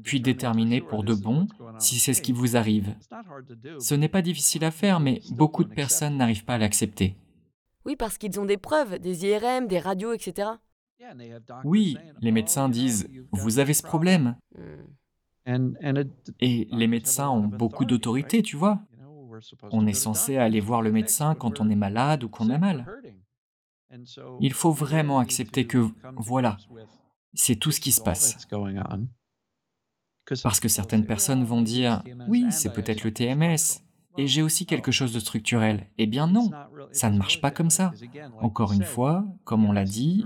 puis 0.04 0.22
déterminer 0.22 0.80
pour 0.80 1.04
de 1.04 1.14
bon 1.14 1.48
si 1.80 2.00
c'est 2.00 2.14
ce 2.14 2.22
qui 2.22 2.32
vous 2.32 2.56
arrive. 2.56 2.96
Ce 3.80 3.96
n'est 3.96 4.08
pas 4.08 4.22
difficile 4.22 4.64
à 4.64 4.72
faire, 4.72 5.00
mais 5.00 5.22
beaucoup 5.32 5.64
de 5.64 5.74
personnes 5.74 6.18
n'arrivent 6.18 6.46
pas 6.46 6.54
à 6.56 6.60
l'accepter. 6.60 7.16
Oui, 7.84 7.96
parce 7.96 8.20
qu'ils 8.20 8.40
ont 8.40 8.46
des 8.46 8.58
preuves, 8.58 9.00
des 9.00 9.26
IRM, 9.26 9.68
des 9.68 9.80
radios, 9.80 10.14
etc. 10.14 10.50
Oui, 11.64 11.98
les 12.22 12.32
médecins 12.32 12.70
disent, 12.70 13.10
vous 13.32 13.60
avez 13.60 13.74
ce 13.74 13.84
problème. 13.84 14.36
Hmm. 14.58 15.74
Et 16.40 16.68
les 16.72 16.88
médecins 16.88 17.30
ont 17.30 17.48
beaucoup 17.48 17.86
d'autorité, 17.86 18.42
tu 18.44 18.56
vois. 18.56 18.80
On 19.72 19.88
est 19.88 19.94
censé 19.94 20.38
aller 20.38 20.60
voir 20.60 20.82
le 20.82 20.92
médecin 20.92 21.36
quand 21.36 21.60
on 21.60 21.70
est 21.70 21.76
malade 21.76 22.24
ou 22.24 22.30
qu'on 22.30 22.50
a 22.50 22.58
mal. 22.58 22.86
Il 24.40 24.54
faut 24.54 24.72
vraiment 24.72 25.20
accepter 25.20 25.68
que, 25.68 25.90
voilà, 26.16 26.58
c'est 27.34 27.56
tout 27.56 27.72
ce 27.72 27.80
qui 27.80 27.92
se 27.92 28.02
passe. 28.02 28.48
Parce 30.44 30.60
que 30.60 30.68
certaines 30.68 31.06
personnes 31.06 31.44
vont 31.44 31.62
dire, 31.62 32.04
oui, 32.28 32.46
c'est 32.52 32.72
peut-être 32.72 33.04
le 33.04 33.12
TMS, 33.12 33.82
et 34.18 34.28
j'ai 34.28 34.42
aussi 34.42 34.66
quelque 34.66 34.92
chose 34.92 35.14
de 35.14 35.20
structurel. 35.20 35.88
Eh 35.98 36.06
bien 36.06 36.28
non, 36.28 36.52
ça 36.92 37.10
ne 37.10 37.18
marche 37.18 37.42
pas 37.42 37.52
comme 37.52 37.70
ça. 37.70 37.94
Encore 38.40 38.74
une 38.74 38.84
fois, 38.84 39.26
comme 39.44 39.66
on 39.66 39.72
l'a 39.72 39.86
dit, 39.86 40.26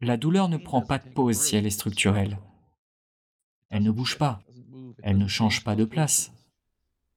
la 0.00 0.16
douleur 0.16 0.48
ne 0.48 0.56
prend 0.56 0.82
pas 0.82 0.98
de 0.98 1.08
pause 1.08 1.38
si 1.38 1.56
elle 1.56 1.66
est 1.66 1.70
structurelle. 1.70 2.38
Elle 3.70 3.82
ne 3.82 3.90
bouge 3.90 4.18
pas. 4.18 4.40
Elle 5.02 5.18
ne 5.18 5.26
change 5.26 5.64
pas 5.64 5.76
de 5.76 5.84
place. 5.84 6.32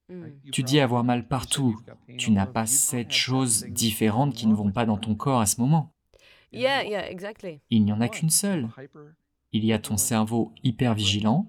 Hmm. 0.09 0.25
Tu 0.51 0.63
dis 0.63 0.79
avoir 0.79 1.03
mal 1.03 1.27
partout. 1.27 1.79
Tu 2.17 2.31
n'as 2.31 2.47
pas 2.47 2.65
sept 2.65 3.11
choses 3.11 3.65
différentes 3.65 4.33
qui 4.33 4.47
ne 4.47 4.55
vont 4.55 4.71
pas 4.71 4.85
dans 4.85 4.97
ton 4.97 5.15
corps 5.15 5.41
à 5.41 5.45
ce 5.45 5.61
moment. 5.61 5.93
Yeah, 6.51 6.83
yeah, 6.83 7.09
exactly. 7.09 7.61
Il 7.69 7.83
n'y 7.83 7.93
en 7.93 8.01
a 8.01 8.09
qu'une 8.09 8.31
seule. 8.31 8.69
Il 9.51 9.65
y 9.65 9.73
a 9.73 9.79
ton 9.79 9.97
cerveau 9.97 10.51
hyper 10.63 10.95
vigilant 10.95 11.47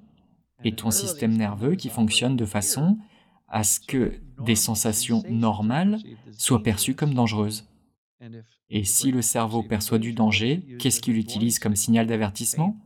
et 0.62 0.74
ton 0.74 0.90
système 0.90 1.36
nerveux 1.36 1.74
qui 1.74 1.88
fonctionne 1.88 2.36
de 2.36 2.44
façon 2.44 2.98
à 3.48 3.64
ce 3.64 3.80
que 3.80 4.20
des 4.44 4.54
sensations 4.54 5.22
normales 5.28 5.98
soient 6.36 6.62
perçues 6.62 6.94
comme 6.94 7.14
dangereuses. 7.14 7.69
Et 8.68 8.84
si 8.84 9.10
le 9.10 9.22
cerveau 9.22 9.62
perçoit 9.62 9.98
du 9.98 10.12
danger, 10.12 10.62
qu'est-ce 10.78 11.00
qu'il 11.00 11.16
utilise 11.16 11.58
comme 11.58 11.76
signal 11.76 12.06
d'avertissement? 12.06 12.76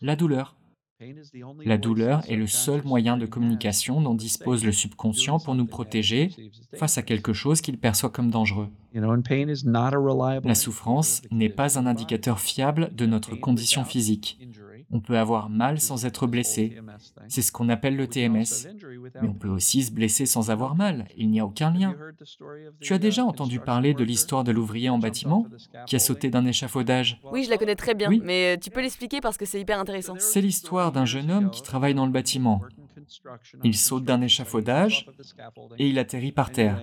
La 0.00 0.16
douleur. 0.16 0.56
La 1.64 1.78
douleur 1.78 2.22
est 2.28 2.36
le 2.36 2.46
seul 2.46 2.82
moyen 2.84 3.16
de 3.16 3.24
communication 3.24 4.02
dont 4.02 4.14
dispose 4.14 4.64
le 4.64 4.72
subconscient 4.72 5.38
pour 5.38 5.54
nous 5.54 5.64
protéger 5.64 6.30
face 6.76 6.98
à 6.98 7.02
quelque 7.02 7.32
chose 7.32 7.62
qu'il 7.62 7.78
perçoit 7.78 8.10
comme 8.10 8.30
dangereux. 8.30 8.68
La 8.92 10.54
souffrance 10.54 11.22
n'est 11.30 11.48
pas 11.48 11.78
un 11.78 11.86
indicateur 11.86 12.38
fiable 12.40 12.94
de 12.94 13.06
notre 13.06 13.34
condition 13.34 13.84
physique. 13.84 14.38
On 14.92 15.00
peut 15.00 15.18
avoir 15.18 15.48
mal 15.50 15.80
sans 15.80 16.04
être 16.04 16.26
blessé. 16.26 16.76
C'est 17.28 17.42
ce 17.42 17.52
qu'on 17.52 17.68
appelle 17.68 17.96
le 17.96 18.08
TMS. 18.08 18.66
Mais 19.22 19.28
on 19.28 19.34
peut 19.34 19.48
aussi 19.48 19.82
se 19.84 19.92
blesser 19.92 20.26
sans 20.26 20.50
avoir 20.50 20.74
mal. 20.74 21.06
Il 21.16 21.30
n'y 21.30 21.38
a 21.40 21.46
aucun 21.46 21.70
lien. 21.72 21.94
Tu 22.80 22.92
as 22.92 22.98
déjà 22.98 23.24
entendu 23.24 23.60
parler 23.60 23.94
de 23.94 24.02
l'histoire 24.02 24.42
de 24.44 24.50
l'ouvrier 24.52 24.88
en 24.90 24.98
bâtiment 24.98 25.46
qui 25.86 25.96
a 25.96 25.98
sauté 26.00 26.30
d'un 26.30 26.44
échafaudage? 26.44 27.20
Oui, 27.32 27.44
je 27.44 27.50
la 27.50 27.58
connais 27.58 27.76
très 27.76 27.94
bien, 27.94 28.08
Oui. 28.08 28.20
mais 28.24 28.56
euh, 28.56 28.60
tu 28.60 28.70
peux 28.70 28.80
l'expliquer 28.80 29.20
parce 29.20 29.36
que 29.36 29.44
c'est 29.44 29.60
hyper 29.60 29.78
intéressant. 29.78 30.14
C'est 30.18 30.40
l'histoire 30.40 30.90
d'un 30.92 31.04
jeune 31.04 31.30
homme 31.30 31.50
qui 31.50 31.62
travaille 31.62 31.94
dans 31.94 32.06
le 32.06 32.12
bâtiment. 32.12 32.60
Il 33.64 33.76
saute 33.76 34.04
d'un 34.04 34.20
échafaudage 34.20 35.06
et 35.78 35.88
il 35.88 35.98
atterrit 35.98 36.32
par 36.32 36.50
terre. 36.50 36.80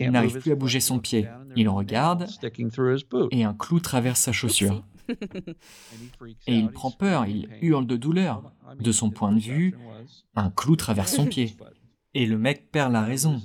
Il 0.00 0.10
n'arrive 0.10 0.38
plus 0.40 0.52
à 0.52 0.54
bouger 0.54 0.80
son 0.80 0.98
pied. 0.98 1.28
Il 1.56 1.68
regarde 1.68 2.26
et 3.30 3.44
un 3.44 3.54
clou 3.54 3.80
traverse 3.80 4.20
sa 4.20 4.32
chaussure. 4.32 4.82
Et 6.46 6.56
il 6.56 6.70
prend 6.70 6.90
peur, 6.90 7.26
il 7.26 7.48
hurle 7.60 7.86
de 7.86 7.96
douleur. 7.96 8.52
De 8.80 8.92
son 8.92 9.10
point 9.10 9.32
de 9.32 9.40
vue, 9.40 9.76
un 10.34 10.50
clou 10.50 10.76
traverse 10.76 11.14
son 11.14 11.26
pied. 11.26 11.56
Et 12.14 12.26
le 12.26 12.36
mec 12.36 12.70
perd 12.70 12.92
la 12.92 13.02
raison. 13.02 13.40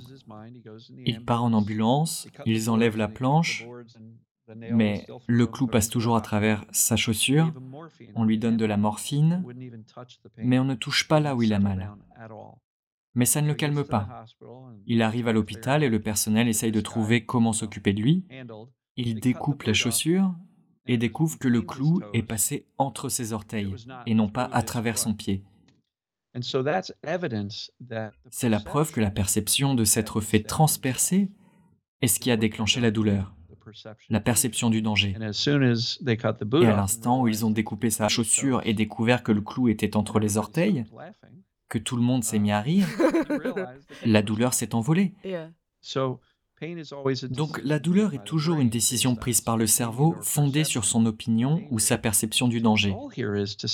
Il 1.06 1.24
part 1.24 1.42
en 1.42 1.54
ambulance, 1.54 2.28
ils 2.44 2.68
enlèvent 2.68 2.98
la 2.98 3.08
planche, 3.08 3.66
mais 4.72 5.06
le 5.26 5.46
clou 5.46 5.66
passe 5.66 5.88
toujours 5.88 6.16
à 6.16 6.20
travers 6.20 6.64
sa 6.70 6.96
chaussure, 6.96 7.52
on 8.14 8.24
lui 8.24 8.38
donne 8.38 8.56
de 8.56 8.64
la 8.64 8.76
morphine, 8.76 9.44
mais 10.36 10.58
on 10.58 10.64
ne 10.64 10.74
touche 10.74 11.08
pas 11.08 11.20
là 11.20 11.34
où 11.34 11.42
il 11.42 11.52
a 11.52 11.58
mal. 11.58 11.92
Mais 13.14 13.24
ça 13.24 13.40
ne 13.40 13.48
le 13.48 13.54
calme 13.54 13.84
pas. 13.84 14.26
Il 14.86 15.02
arrive 15.02 15.28
à 15.28 15.32
l'hôpital 15.32 15.82
et 15.82 15.88
le 15.88 16.00
personnel 16.00 16.46
essaye 16.48 16.72
de 16.72 16.80
trouver 16.80 17.24
comment 17.24 17.52
s'occuper 17.52 17.92
de 17.92 18.02
lui. 18.02 18.24
Il 18.96 19.20
découpe 19.20 19.62
la 19.64 19.74
chaussure 19.74 20.34
et 20.88 20.96
découvre 20.96 21.38
que 21.38 21.48
le 21.48 21.62
clou 21.62 22.00
est 22.12 22.22
passé 22.22 22.66
entre 22.78 23.08
ses 23.08 23.32
orteils 23.32 23.74
et 24.06 24.14
non 24.14 24.28
pas 24.28 24.48
à 24.52 24.62
travers 24.62 24.98
son 24.98 25.14
pied. 25.14 25.44
C'est 28.30 28.48
la 28.48 28.60
preuve 28.60 28.92
que 28.92 29.00
la 29.00 29.10
perception 29.10 29.74
de 29.74 29.84
s'être 29.84 30.20
fait 30.20 30.42
transpercer 30.42 31.30
est 32.00 32.08
ce 32.08 32.20
qui 32.20 32.30
a 32.30 32.36
déclenché 32.36 32.80
la 32.80 32.90
douleur, 32.90 33.34
la 34.08 34.20
perception 34.20 34.70
du 34.70 34.82
danger. 34.82 35.16
Et 36.62 36.66
à 36.66 36.76
l'instant 36.76 37.22
où 37.22 37.28
ils 37.28 37.44
ont 37.44 37.50
découpé 37.50 37.90
sa 37.90 38.08
chaussure 38.08 38.62
et 38.64 38.74
découvert 38.74 39.22
que 39.22 39.32
le 39.32 39.40
clou 39.40 39.68
était 39.68 39.96
entre 39.96 40.20
les 40.20 40.36
orteils, 40.36 40.84
que 41.68 41.78
tout 41.78 41.96
le 41.96 42.02
monde 42.02 42.24
s'est 42.24 42.38
mis 42.38 42.52
à 42.52 42.60
rire, 42.60 42.86
la 44.06 44.22
douleur 44.22 44.54
s'est 44.54 44.74
envolée. 44.74 45.14
Donc 47.30 47.60
la 47.62 47.78
douleur 47.78 48.14
est 48.14 48.24
toujours 48.24 48.58
une 48.58 48.68
décision 48.68 49.14
prise 49.14 49.40
par 49.40 49.56
le 49.56 49.66
cerveau 49.66 50.16
fondée 50.22 50.64
sur 50.64 50.84
son 50.84 51.06
opinion 51.06 51.62
ou 51.70 51.78
sa 51.78 51.98
perception 51.98 52.48
du 52.48 52.60
danger. 52.60 52.96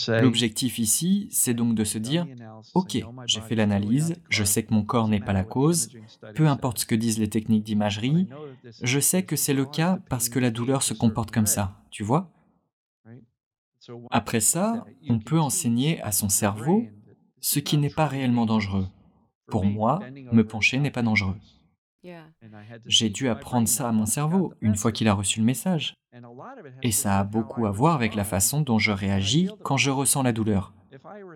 L'objectif 0.08 0.78
ici, 0.78 1.28
c'est 1.30 1.54
donc 1.54 1.74
de 1.74 1.84
se 1.84 1.98
dire, 1.98 2.26
OK, 2.74 2.98
j'ai 3.26 3.40
fait 3.40 3.54
l'analyse, 3.54 4.14
je 4.28 4.44
sais 4.44 4.64
que 4.64 4.74
mon 4.74 4.84
corps 4.84 5.08
n'est 5.08 5.20
pas 5.20 5.32
la 5.32 5.44
cause, 5.44 5.90
peu 6.34 6.46
importe 6.46 6.78
ce 6.78 6.86
que 6.86 6.94
disent 6.94 7.18
les 7.18 7.30
techniques 7.30 7.64
d'imagerie, 7.64 8.28
je 8.82 9.00
sais 9.00 9.22
que 9.22 9.36
c'est 9.36 9.54
le 9.54 9.64
cas 9.64 9.98
parce 10.08 10.28
que 10.28 10.38
la 10.38 10.50
douleur 10.50 10.82
se 10.82 10.94
comporte 10.94 11.30
comme 11.30 11.46
ça, 11.46 11.80
tu 11.90 12.02
vois? 12.02 12.30
Après 14.10 14.40
ça, 14.40 14.84
on 15.08 15.18
peut 15.18 15.40
enseigner 15.40 16.00
à 16.02 16.12
son 16.12 16.28
cerveau 16.28 16.84
ce 17.40 17.58
qui 17.58 17.76
n'est 17.76 17.90
pas 17.90 18.06
réellement 18.06 18.46
dangereux. 18.46 18.86
Pour 19.46 19.64
moi, 19.66 20.00
me 20.32 20.42
pencher 20.42 20.78
n'est 20.78 20.90
pas 20.90 21.02
dangereux. 21.02 21.36
J'ai 22.86 23.10
dû 23.10 23.28
apprendre 23.28 23.68
ça 23.68 23.88
à 23.88 23.92
mon 23.92 24.06
cerveau 24.06 24.52
une 24.60 24.76
fois 24.76 24.92
qu'il 24.92 25.08
a 25.08 25.14
reçu 25.14 25.40
le 25.40 25.46
message. 25.46 25.94
Et 26.82 26.92
ça 26.92 27.18
a 27.18 27.24
beaucoup 27.24 27.66
à 27.66 27.70
voir 27.70 27.94
avec 27.94 28.14
la 28.14 28.24
façon 28.24 28.60
dont 28.60 28.78
je 28.78 28.92
réagis 28.92 29.48
quand 29.62 29.76
je 29.76 29.90
ressens 29.90 30.22
la 30.22 30.32
douleur. 30.32 30.72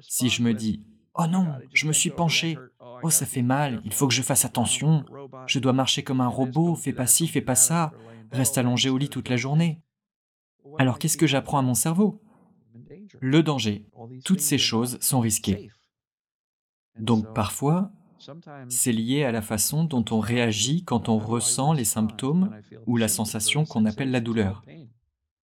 Si 0.00 0.28
je 0.28 0.42
me 0.42 0.54
dis⁇ 0.54 0.78
Oh 1.20 1.26
non, 1.26 1.46
je 1.72 1.88
me 1.88 1.92
suis 1.92 2.10
penché, 2.10 2.56
oh 3.02 3.10
ça 3.10 3.26
fait 3.26 3.42
mal, 3.42 3.80
il 3.84 3.92
faut 3.92 4.06
que 4.06 4.14
je 4.14 4.22
fasse 4.22 4.44
attention, 4.44 5.04
je 5.46 5.58
dois 5.58 5.72
marcher 5.72 6.04
comme 6.04 6.20
un 6.20 6.28
robot, 6.28 6.76
fais 6.76 6.92
pas 6.92 7.08
ci, 7.08 7.26
fais 7.26 7.40
pas 7.40 7.56
ça, 7.56 7.92
reste 8.30 8.56
allongé 8.56 8.88
au 8.88 8.98
lit 8.98 9.08
toute 9.08 9.28
la 9.28 9.36
journée. 9.36 9.82
Alors 10.78 11.00
qu'est-ce 11.00 11.16
que 11.16 11.26
j'apprends 11.26 11.58
à 11.58 11.62
mon 11.62 11.74
cerveau? 11.74 12.22
Le 13.20 13.42
danger, 13.42 13.86
toutes 14.24 14.40
ces 14.40 14.58
choses 14.58 14.98
sont 15.00 15.18
risquées. 15.18 15.70
Donc 17.00 17.34
parfois, 17.34 17.90
c'est 18.68 18.92
lié 18.92 19.24
à 19.24 19.32
la 19.32 19.42
façon 19.42 19.84
dont 19.84 20.04
on 20.10 20.20
réagit 20.20 20.84
quand 20.84 21.08
on 21.08 21.18
ressent 21.18 21.72
les 21.72 21.84
symptômes 21.84 22.50
ou 22.86 22.96
la 22.96 23.08
sensation 23.08 23.64
qu'on 23.64 23.86
appelle 23.86 24.10
la 24.10 24.20
douleur. 24.20 24.64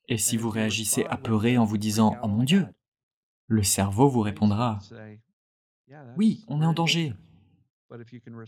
Et 0.07 0.17
si 0.17 0.37
vous 0.37 0.49
réagissez 0.49 1.05
apeuré 1.05 1.57
en 1.57 1.65
vous 1.65 1.77
disant⁇ 1.77 2.11
Oh 2.23 2.27
mon 2.27 2.43
Dieu!⁇ 2.43 2.61
le 3.47 3.63
cerveau 3.63 4.07
vous 4.07 4.21
répondra⁇ 4.21 4.79
Oui, 6.17 6.43
on 6.47 6.61
est 6.61 6.65
en 6.65 6.73
danger. 6.73 7.13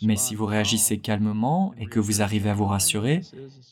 Mais 0.01 0.15
si 0.15 0.35
vous 0.35 0.45
réagissez 0.45 0.97
calmement 0.99 1.73
et 1.77 1.85
que 1.85 1.99
vous 1.99 2.21
arrivez 2.21 2.49
à 2.49 2.53
vous 2.53 2.65
rassurer, 2.65 3.21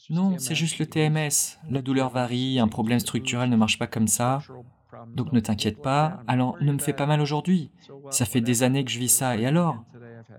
non, 0.10 0.38
c'est 0.38 0.56
juste 0.56 0.78
le 0.80 0.86
TMS, 0.86 1.60
la 1.70 1.82
douleur 1.82 2.10
varie, 2.10 2.60
un 2.60 2.68
problème 2.68 3.00
structurel 3.00 3.50
ne 3.50 3.56
marche 3.56 3.80
pas 3.80 3.88
comme 3.88 4.08
ça, 4.08 4.40
donc 5.16 5.34
ne 5.34 5.40
t'inquiète 5.40 5.82
pas, 5.82 6.24
alors 6.28 6.56
ne 6.62 6.72
me 6.72 6.80
fais 6.80 6.94
pas 6.94 7.08
mal 7.08 7.20
aujourd'hui, 7.20 7.72
ça 8.12 8.26
fait 8.26 8.42
des 8.42 8.64
années 8.64 8.86
que 8.86 8.92
je 8.92 9.00
vis 9.00 9.10
ça, 9.10 9.38
et 9.38 9.46
alors? 9.46 9.84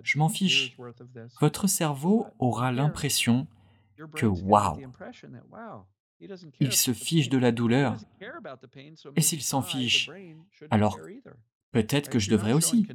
Je 0.03 0.19
m'en 0.19 0.29
fiche. 0.29 0.77
Votre 1.41 1.67
cerveau 1.67 2.27
aura 2.39 2.73
l'impression 2.73 3.47
que 4.15 4.27
waouh, 4.27 4.81
il 6.61 6.73
se 6.73 6.93
fiche 6.93 7.29
de 7.29 7.39
la 7.39 7.53
douleur. 7.53 7.97
Et 9.17 9.21
s'il 9.21 9.43
s'en 9.43 9.63
fiche, 9.63 10.11
alors 10.71 10.99
peut-être 11.73 12.09
que 12.09 12.19
je 12.19 12.31
devrais 12.31 12.53
aussi. 12.53 12.87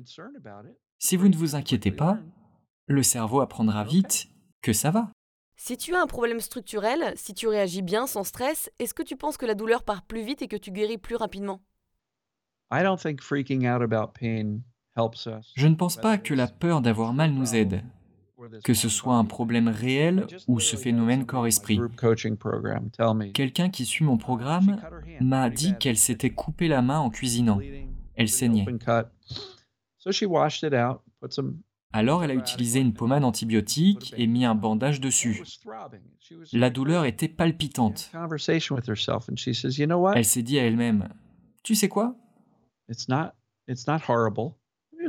Si 0.98 1.18
vous 1.18 1.30
ne 1.30 1.36
vous 1.36 1.56
inquiétez 1.56 1.92
pas, 1.92 2.20
le 2.88 3.04
cerveau 3.04 3.42
apprendra 3.42 3.84
vite 3.84 4.28
que 4.62 4.74
ça 4.74 4.92
va. 4.92 5.12
Si 5.56 5.78
tu 5.78 5.94
as 5.94 6.02
un 6.02 6.08
problème 6.08 6.40
structurel, 6.40 7.14
si 7.16 7.36
tu 7.36 7.48
réagis 7.48 7.84
bien 7.84 8.08
sans 8.08 8.24
stress, 8.24 8.72
est-ce 8.80 8.96
que 8.96 9.04
tu 9.04 9.16
penses 9.16 9.38
que 9.38 9.46
la 9.46 9.54
douleur 9.54 9.84
part 9.84 10.04
plus 10.04 10.24
vite 10.24 10.42
et 10.42 10.48
que 10.48 10.56
tu 10.56 10.72
guéris 10.72 10.98
plus 10.98 11.16
rapidement? 11.16 11.62
Je 15.56 15.68
ne 15.68 15.76
pense 15.76 15.98
pas 15.98 16.18
que 16.18 16.34
la 16.34 16.48
peur 16.48 16.82
d'avoir 16.82 17.14
mal 17.14 17.32
nous 17.32 17.56
aide, 17.56 17.84
que 18.64 18.74
ce 18.74 18.90
soit 18.90 19.16
un 19.16 19.26
problème 19.26 19.68
réel 19.68 20.28
ou 20.48 20.60
ce 20.60 20.76
phénomène 20.76 21.26
corps-esprit. 21.26 21.80
Quelqu'un 23.34 23.70
qui 23.70 23.86
suit 23.86 24.04
mon 24.06 24.18
programme 24.18 24.82
m'a 25.22 25.50
dit 25.50 25.76
qu'elle 25.80 25.98
s'était 25.98 26.32
coupé 26.32 26.68
la 26.68 26.82
main 26.82 27.00
en 27.00 27.10
cuisinant. 27.10 27.60
Elle 28.16 28.30
saignait. 28.30 28.66
Alors 31.94 32.24
elle 32.24 32.32
a 32.32 32.36
utilisé 32.36 32.80
une 32.80 32.94
pommade 32.94 33.24
antibiotique 33.24 34.14
et 34.18 34.26
mis 34.28 34.46
un 34.46 34.56
bandage 34.56 35.02
dessus. 35.02 35.44
La 36.54 36.70
douleur 36.70 37.06
était 37.06 37.28
palpitante. 37.28 38.12
Elle 40.16 40.26
s'est 40.26 40.44
dit 40.44 40.60
à 40.60 40.64
elle-même, 40.64 41.10
Tu 41.64 41.76
sais 41.76 41.90
quoi? 41.90 42.16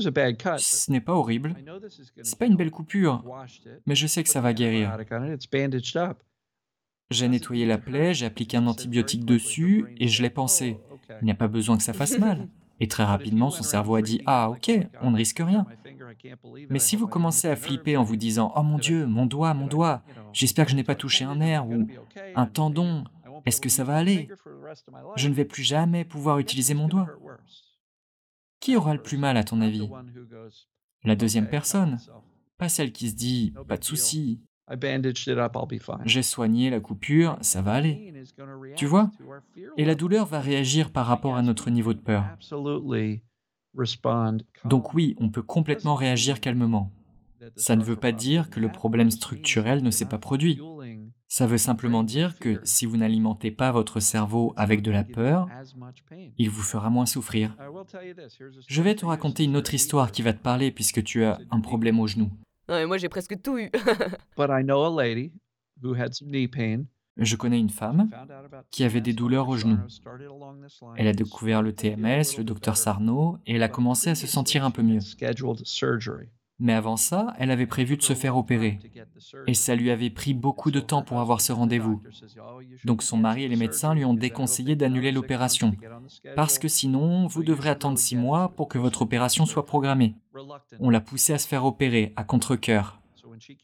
Ce 0.00 0.90
n'est 0.90 1.00
pas 1.00 1.14
horrible. 1.14 1.54
C'est 2.22 2.38
pas 2.38 2.46
une 2.46 2.56
belle 2.56 2.70
coupure, 2.70 3.24
mais 3.86 3.94
je 3.94 4.06
sais 4.06 4.22
que 4.22 4.28
ça 4.28 4.40
va 4.40 4.52
guérir. 4.52 4.96
J'ai 7.10 7.28
nettoyé 7.28 7.66
la 7.66 7.78
plaie, 7.78 8.14
j'ai 8.14 8.26
appliqué 8.26 8.56
un 8.56 8.66
antibiotique 8.66 9.24
dessus 9.24 9.94
et 9.98 10.08
je 10.08 10.22
l'ai 10.22 10.30
pensé. 10.30 10.78
Il 11.20 11.24
n'y 11.26 11.30
a 11.30 11.34
pas 11.34 11.48
besoin 11.48 11.76
que 11.76 11.82
ça 11.82 11.92
fasse 11.92 12.18
mal. 12.18 12.48
Et 12.80 12.88
très 12.88 13.04
rapidement, 13.04 13.50
son 13.50 13.62
cerveau 13.62 13.94
a 13.94 14.02
dit 14.02 14.22
Ah, 14.26 14.50
ok, 14.50 14.70
on 15.02 15.10
ne 15.12 15.16
risque 15.16 15.38
rien. 15.38 15.66
Mais 16.68 16.78
si 16.78 16.96
vous 16.96 17.06
commencez 17.06 17.48
à 17.48 17.54
flipper 17.54 17.96
en 17.96 18.02
vous 18.02 18.16
disant 18.16 18.52
Oh 18.56 18.62
mon 18.62 18.78
Dieu, 18.78 19.06
mon 19.06 19.26
doigt, 19.26 19.54
mon 19.54 19.66
doigt, 19.66 20.02
j'espère 20.32 20.64
que 20.64 20.72
je 20.72 20.76
n'ai 20.76 20.84
pas 20.84 20.94
touché 20.94 21.24
un 21.24 21.36
nerf 21.36 21.68
ou 21.68 21.86
un 22.34 22.46
tendon, 22.46 23.04
est-ce 23.46 23.60
que 23.60 23.68
ça 23.68 23.84
va 23.84 23.96
aller? 23.96 24.28
Je 25.16 25.28
ne 25.28 25.34
vais 25.34 25.44
plus 25.44 25.62
jamais 25.62 26.04
pouvoir 26.04 26.38
utiliser 26.38 26.74
mon 26.74 26.88
doigt. 26.88 27.08
Qui 28.62 28.76
aura 28.76 28.94
le 28.94 29.02
plus 29.02 29.18
mal 29.18 29.36
à 29.36 29.42
ton 29.42 29.60
avis? 29.60 29.90
La 31.02 31.16
deuxième 31.16 31.48
personne, 31.48 31.98
pas 32.58 32.68
celle 32.68 32.92
qui 32.92 33.10
se 33.10 33.16
dit⁇ 33.16 33.52
pas 33.66 33.76
de 33.76 33.82
souci, 33.82 34.40
j'ai 36.04 36.22
soigné 36.22 36.70
la 36.70 36.78
coupure, 36.78 37.36
ça 37.40 37.60
va 37.60 37.72
aller. 37.72 38.14
Tu 38.76 38.86
vois? 38.86 39.10
Et 39.76 39.84
la 39.84 39.96
douleur 39.96 40.26
va 40.26 40.38
réagir 40.38 40.92
par 40.92 41.06
rapport 41.06 41.34
à 41.34 41.42
notre 41.42 41.70
niveau 41.70 41.92
de 41.92 41.98
peur. 41.98 42.24
Donc 44.64 44.94
oui, 44.94 45.16
on 45.18 45.28
peut 45.28 45.42
complètement 45.42 45.96
réagir 45.96 46.40
calmement. 46.40 46.92
Ça 47.56 47.74
ne 47.74 47.82
veut 47.82 47.96
pas 47.96 48.12
dire 48.12 48.48
que 48.48 48.60
le 48.60 48.70
problème 48.70 49.10
structurel 49.10 49.82
ne 49.82 49.90
s'est 49.90 50.06
pas 50.06 50.18
produit. 50.18 50.60
Ça 51.32 51.46
veut 51.46 51.56
simplement 51.56 52.02
dire 52.02 52.38
que 52.38 52.60
si 52.62 52.84
vous 52.84 52.98
n'alimentez 52.98 53.50
pas 53.50 53.72
votre 53.72 54.00
cerveau 54.00 54.52
avec 54.54 54.82
de 54.82 54.90
la 54.90 55.02
peur, 55.02 55.48
il 56.36 56.50
vous 56.50 56.60
fera 56.60 56.90
moins 56.90 57.06
souffrir. 57.06 57.56
Je 58.68 58.82
vais 58.82 58.94
te 58.94 59.06
raconter 59.06 59.44
une 59.44 59.56
autre 59.56 59.72
histoire 59.72 60.12
qui 60.12 60.20
va 60.20 60.34
te 60.34 60.42
parler 60.42 60.70
puisque 60.70 61.02
tu 61.02 61.24
as 61.24 61.38
un 61.50 61.60
problème 61.60 62.00
au 62.00 62.06
genou. 62.06 62.30
Non 62.68 62.74
mais 62.74 62.84
moi 62.84 62.98
j'ai 62.98 63.08
presque 63.08 63.40
tout 63.40 63.56
eu. 63.56 63.70
Je 67.16 67.36
connais 67.36 67.58
une 67.58 67.70
femme 67.70 68.10
qui 68.70 68.84
avait 68.84 69.00
des 69.00 69.14
douleurs 69.14 69.48
au 69.48 69.56
genou. 69.56 69.78
Elle 70.98 71.08
a 71.08 71.14
découvert 71.14 71.62
le 71.62 71.72
TMS, 71.72 72.36
le 72.36 72.44
docteur 72.44 72.76
Sarno, 72.76 73.38
et 73.46 73.54
elle 73.54 73.62
a 73.62 73.70
commencé 73.70 74.10
à 74.10 74.14
se 74.14 74.26
sentir 74.26 74.66
un 74.66 74.70
peu 74.70 74.82
mieux. 74.82 75.00
Mais 76.62 76.74
avant 76.74 76.96
ça, 76.96 77.34
elle 77.40 77.50
avait 77.50 77.66
prévu 77.66 77.96
de 77.96 78.02
se 78.04 78.14
faire 78.14 78.36
opérer. 78.36 78.78
Et 79.48 79.54
ça 79.54 79.74
lui 79.74 79.90
avait 79.90 80.10
pris 80.10 80.32
beaucoup 80.32 80.70
de 80.70 80.78
temps 80.78 81.02
pour 81.02 81.18
avoir 81.18 81.40
ce 81.40 81.52
rendez-vous. 81.52 82.00
Donc 82.84 83.02
son 83.02 83.16
mari 83.16 83.42
et 83.42 83.48
les 83.48 83.56
médecins 83.56 83.94
lui 83.94 84.04
ont 84.04 84.14
déconseillé 84.14 84.76
d'annuler 84.76 85.10
l'opération. 85.10 85.74
Parce 86.36 86.60
que 86.60 86.68
sinon, 86.68 87.26
vous 87.26 87.42
devrez 87.42 87.68
attendre 87.68 87.98
six 87.98 88.14
mois 88.14 88.52
pour 88.56 88.68
que 88.68 88.78
votre 88.78 89.02
opération 89.02 89.44
soit 89.44 89.66
programmée. 89.66 90.14
On 90.78 90.88
l'a 90.88 91.00
poussée 91.00 91.32
à 91.32 91.38
se 91.38 91.48
faire 91.48 91.64
opérer, 91.64 92.12
à 92.14 92.22
contre-coeur. 92.22 93.00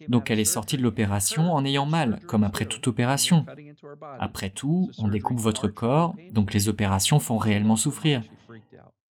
Donc 0.09 0.33
elle 0.33 0.41
est 0.41 0.45
sortie 0.45 0.77
de 0.77 0.83
l'opération 0.83 1.53
en 1.53 1.65
ayant 1.65 1.87
mal, 1.87 2.19
comme 2.27 2.43
après 2.43 2.67
toute 2.67 2.89
opération. 2.89 3.47
Après 4.19 4.51
tout, 4.51 4.91
on 4.99 5.07
découpe 5.07 5.39
votre 5.39 5.69
corps, 5.69 6.17
donc 6.33 6.53
les 6.53 6.69
opérations 6.69 7.21
font 7.21 7.39
réellement 7.39 7.77
souffrir. 7.77 8.23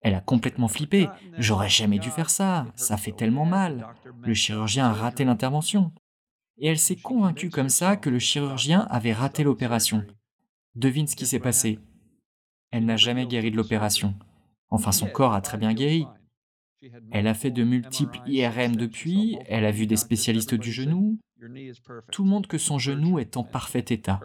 Elle 0.01 0.15
a 0.15 0.21
complètement 0.21 0.67
flippé. 0.67 1.09
J'aurais 1.37 1.69
jamais 1.69 1.99
dû 1.99 2.09
faire 2.09 2.29
ça. 2.29 2.67
Ça 2.75 2.97
fait 2.97 3.11
tellement 3.11 3.45
mal. 3.45 3.87
Le 4.23 4.33
chirurgien 4.33 4.87
a 4.87 4.93
raté 4.93 5.25
l'intervention. 5.25 5.91
Et 6.57 6.67
elle 6.67 6.79
s'est 6.79 6.95
convaincue 6.95 7.49
comme 7.49 7.69
ça 7.69 7.97
que 7.97 8.09
le 8.09 8.19
chirurgien 8.19 8.87
avait 8.89 9.13
raté 9.13 9.43
l'opération. 9.43 10.05
Devine 10.75 11.07
ce 11.07 11.15
qui 11.15 11.25
s'est 11.25 11.39
passé. 11.39 11.79
Elle 12.71 12.85
n'a 12.85 12.97
jamais 12.97 13.27
guéri 13.27 13.51
de 13.51 13.57
l'opération. 13.57 14.15
Enfin, 14.69 14.91
son 14.91 15.07
corps 15.07 15.33
a 15.33 15.41
très 15.41 15.57
bien 15.57 15.73
guéri. 15.73 16.05
Elle 17.11 17.27
a 17.27 17.33
fait 17.33 17.51
de 17.51 17.63
multiples 17.63 18.19
IRM 18.27 18.75
depuis, 18.75 19.37
elle 19.47 19.65
a 19.65 19.71
vu 19.71 19.87
des 19.87 19.95
spécialistes 19.95 20.53
du 20.53 20.71
genou. 20.71 21.17
Tout 22.11 22.23
montre 22.23 22.47
que 22.47 22.57
son 22.57 22.77
genou 22.77 23.19
est 23.19 23.37
en 23.37 23.43
parfait 23.43 23.85
état. 23.89 24.19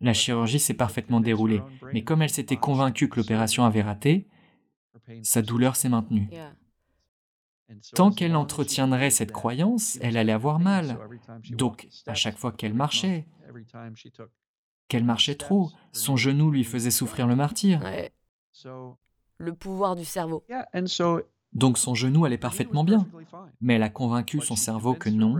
La 0.00 0.12
chirurgie 0.12 0.58
s'est 0.58 0.74
parfaitement 0.74 1.20
déroulée, 1.20 1.62
mais 1.92 2.02
comme 2.02 2.22
elle 2.22 2.30
s'était 2.30 2.56
convaincue 2.56 3.08
que 3.08 3.20
l'opération 3.20 3.64
avait 3.64 3.82
raté, 3.82 4.26
sa 5.22 5.42
douleur 5.42 5.76
s'est 5.76 5.88
maintenue. 5.88 6.28
Tant 7.94 8.10
qu'elle 8.10 8.36
entretiendrait 8.36 9.10
cette 9.10 9.32
croyance, 9.32 9.98
elle 10.00 10.16
allait 10.16 10.32
avoir 10.32 10.58
mal. 10.58 10.98
Donc, 11.50 11.88
à 12.06 12.14
chaque 12.14 12.38
fois 12.38 12.52
qu'elle 12.52 12.74
marchait, 12.74 13.26
qu'elle 14.88 15.04
marchait 15.04 15.34
trop, 15.34 15.70
son 15.92 16.16
genou 16.16 16.50
lui 16.50 16.64
faisait 16.64 16.90
souffrir 16.90 17.26
le 17.26 17.36
martyr. 17.36 17.80
Le 19.38 19.54
pouvoir 19.54 19.96
du 19.96 20.04
cerveau. 20.04 20.44
Donc 21.54 21.78
son 21.78 21.94
genou 21.94 22.24
allait 22.24 22.38
parfaitement 22.38 22.84
bien. 22.84 23.06
Mais 23.60 23.74
elle 23.74 23.82
a 23.82 23.88
convaincu 23.88 24.40
son 24.40 24.56
cerveau 24.56 24.94
que 24.94 25.08
non. 25.08 25.38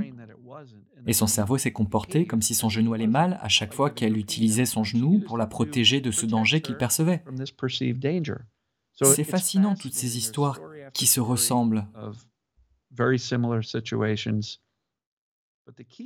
Et 1.07 1.13
son 1.13 1.27
cerveau 1.27 1.59
s'est 1.59 1.73
comporté 1.73 2.27
comme 2.27 2.43
si 2.43 2.55
son 2.55 2.69
genou 2.69 2.95
allait 2.95 3.07
mal 3.07 3.39
à 3.43 3.49
chaque 3.49 3.75
fois 3.75 3.91
qu'elle 3.91 4.17
utilisait 4.17 4.65
son 4.65 4.85
genou 4.85 5.21
pour 5.21 5.37
la 5.37 5.47
protéger 5.47 6.01
de 6.01 6.11
ce 6.11 6.27
danger 6.27 6.61
qu'il 6.61 6.77
percevait. 6.77 7.23
C'est 9.03 9.25
fascinant 9.25 9.75
toutes 9.75 9.95
ces 9.95 10.17
histoires 10.17 10.61
qui 10.93 11.07
se 11.07 11.21
ressemblent. 11.21 11.87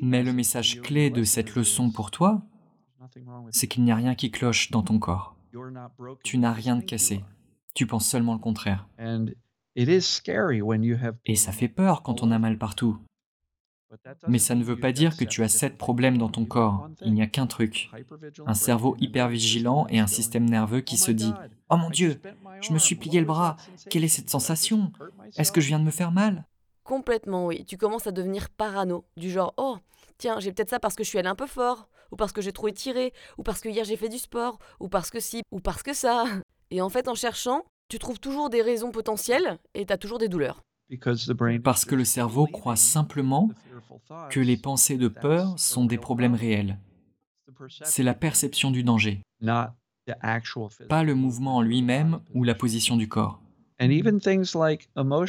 Mais 0.03 0.23
le 0.23 0.33
message 0.33 0.81
clé 0.81 1.11
de 1.11 1.25
cette 1.25 1.55
leçon 1.55 1.91
pour 1.91 2.11
toi, 2.11 2.43
c'est 3.51 3.67
qu'il 3.67 3.85
n'y 3.85 3.93
a 3.93 3.97
rien 3.97 4.15
qui 4.15 4.31
cloche 4.31 4.71
dans 4.71 4.83
ton 4.83 4.99
corps. 4.99 5.37
Tu 6.23 6.39
n'as 6.39 6.53
rien 6.53 6.77
de 6.77 6.83
cassé. 6.83 7.25
Tu 7.75 7.87
penses 7.87 8.07
seulement 8.07 8.35
le 8.35 8.39
contraire. 8.39 8.89
Et 9.77 11.37
ça 11.37 11.53
fait 11.53 11.69
peur 11.69 12.03
quand 12.03 12.23
on 12.23 12.31
a 12.31 12.39
mal 12.39 12.59
partout. 12.59 12.99
Mais 14.27 14.39
ça 14.39 14.55
ne 14.55 14.65
veut 14.65 14.79
pas 14.79 14.93
dire 14.93 15.17
que 15.17 15.25
tu 15.25 15.43
as 15.43 15.49
sept 15.49 15.79
problèmes 15.79 16.19
dans 16.19 16.29
ton 16.29 16.45
corps. 16.45 16.89
Il 17.03 17.15
n'y 17.15 17.23
a 17.23 17.27
qu'un 17.27 17.47
truc. 17.47 17.91
Un 18.47 18.55
cerveau 18.55 18.97
hyper 18.99 19.29
vigilant 19.29 19.87
et 19.89 19.99
un 19.99 20.07
système 20.07 20.49
nerveux 20.49 20.81
qui 20.81 20.97
se 20.97 21.11
dit⁇ 21.11 21.31
Oh 21.71 21.77
mon 21.77 21.91
Dieu, 21.91 22.21
je 22.61 22.73
me 22.73 22.79
suis 22.79 22.97
plié 22.97 23.21
le 23.21 23.27
bras. 23.27 23.57
Quelle 23.91 24.05
est 24.05 24.09
cette 24.09 24.31
sensation? 24.31 24.93
Est-ce 25.37 25.53
que 25.53 25.61
je 25.61 25.69
viens 25.69 25.79
de 25.79 25.85
me 25.85 25.91
faire 25.91 26.13
mal?⁇ 26.13 26.35
Complètement, 26.85 27.47
oui. 27.47 27.65
Tu 27.67 27.77
commences 27.77 28.07
à 28.07 28.13
devenir 28.13 28.49
parano. 28.51 29.05
Du 29.17 29.31
genre⁇ 29.31 29.51
Oh, 29.57 29.77
tiens, 30.17 30.41
j'ai 30.41 30.53
peut-être 30.53 30.71
ça 30.71 30.81
parce 30.81 30.95
que 30.95 31.05
je 31.05 31.09
suis 31.09 31.19
allé 31.19 31.29
un 31.29 31.35
peu 31.35 31.47
fort, 31.47 31.89
ou 32.11 32.17
parce 32.17 32.33
que 32.33 32.41
j'ai 32.41 32.53
trop 32.53 32.69
étiré, 32.69 33.13
ou 33.37 33.43
parce 33.43 33.61
que 33.61 33.69
hier 33.69 33.85
j'ai 33.85 33.97
fait 33.97 34.09
du 34.09 34.19
sport, 34.19 34.59
ou 34.81 34.89
parce 34.89 35.11
que 35.11 35.21
si, 35.21 35.43
ou 35.51 35.61
parce 35.61 35.83
que 35.83 35.93
ça. 35.93 36.25
Et 36.71 36.81
en 36.81 36.89
fait, 36.89 37.09
en 37.09 37.15
cherchant, 37.15 37.65
tu 37.89 37.99
trouves 37.99 38.21
toujours 38.21 38.51
des 38.51 38.63
raisons 38.63 38.91
potentielles 38.91 39.59
et 39.75 39.87
tu 39.87 39.93
as 39.93 39.99
toujours 39.99 40.19
des 40.19 40.29
douleurs. 40.29 40.63
Parce 41.63 41.85
que 41.85 41.95
le 41.95 42.05
cerveau 42.05 42.47
croit 42.47 42.77
simplement 42.77 43.51
que 44.31 44.41
les 44.41 44.57
pensées 44.57 44.97
de 44.97 45.09
peur 45.09 45.59
sont 45.59 45.85
des 45.85 45.99
problèmes 45.99 46.35
réels. 46.35 46.79
C'est 47.83 48.03
la 48.03 48.15
perception 48.15 48.71
du 48.71 48.83
danger, 48.83 49.23
pas 50.89 51.03
le 51.03 51.15
mouvement 51.15 51.57
en 51.57 51.63
lui-même 51.63 52.21
ou 52.35 52.45
la 52.45 52.55
position 52.55 52.97
du 52.97 53.09
corps. 53.09 53.43
Et 53.81 54.03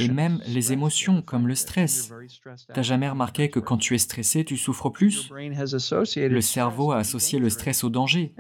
même 0.10 0.40
les 0.48 0.74
émotions 0.74 1.22
comme 1.22 1.48
le 1.48 1.56
stress. 1.56 2.12
T'as 2.74 2.82
jamais 2.82 3.10
remarqué 3.10 3.50
que 3.50 3.60
quand 3.60 3.78
tu 3.78 3.96
es 3.96 4.00
stressé, 4.00 4.44
tu 4.44 4.58
souffres 4.58 4.90
plus? 4.90 5.30
Le 5.32 6.42
cerveau 6.42 6.92
a 6.92 6.98
associé 6.98 7.40
le 7.40 7.50
stress 7.50 7.84
au 7.84 7.90
danger. 7.90 8.34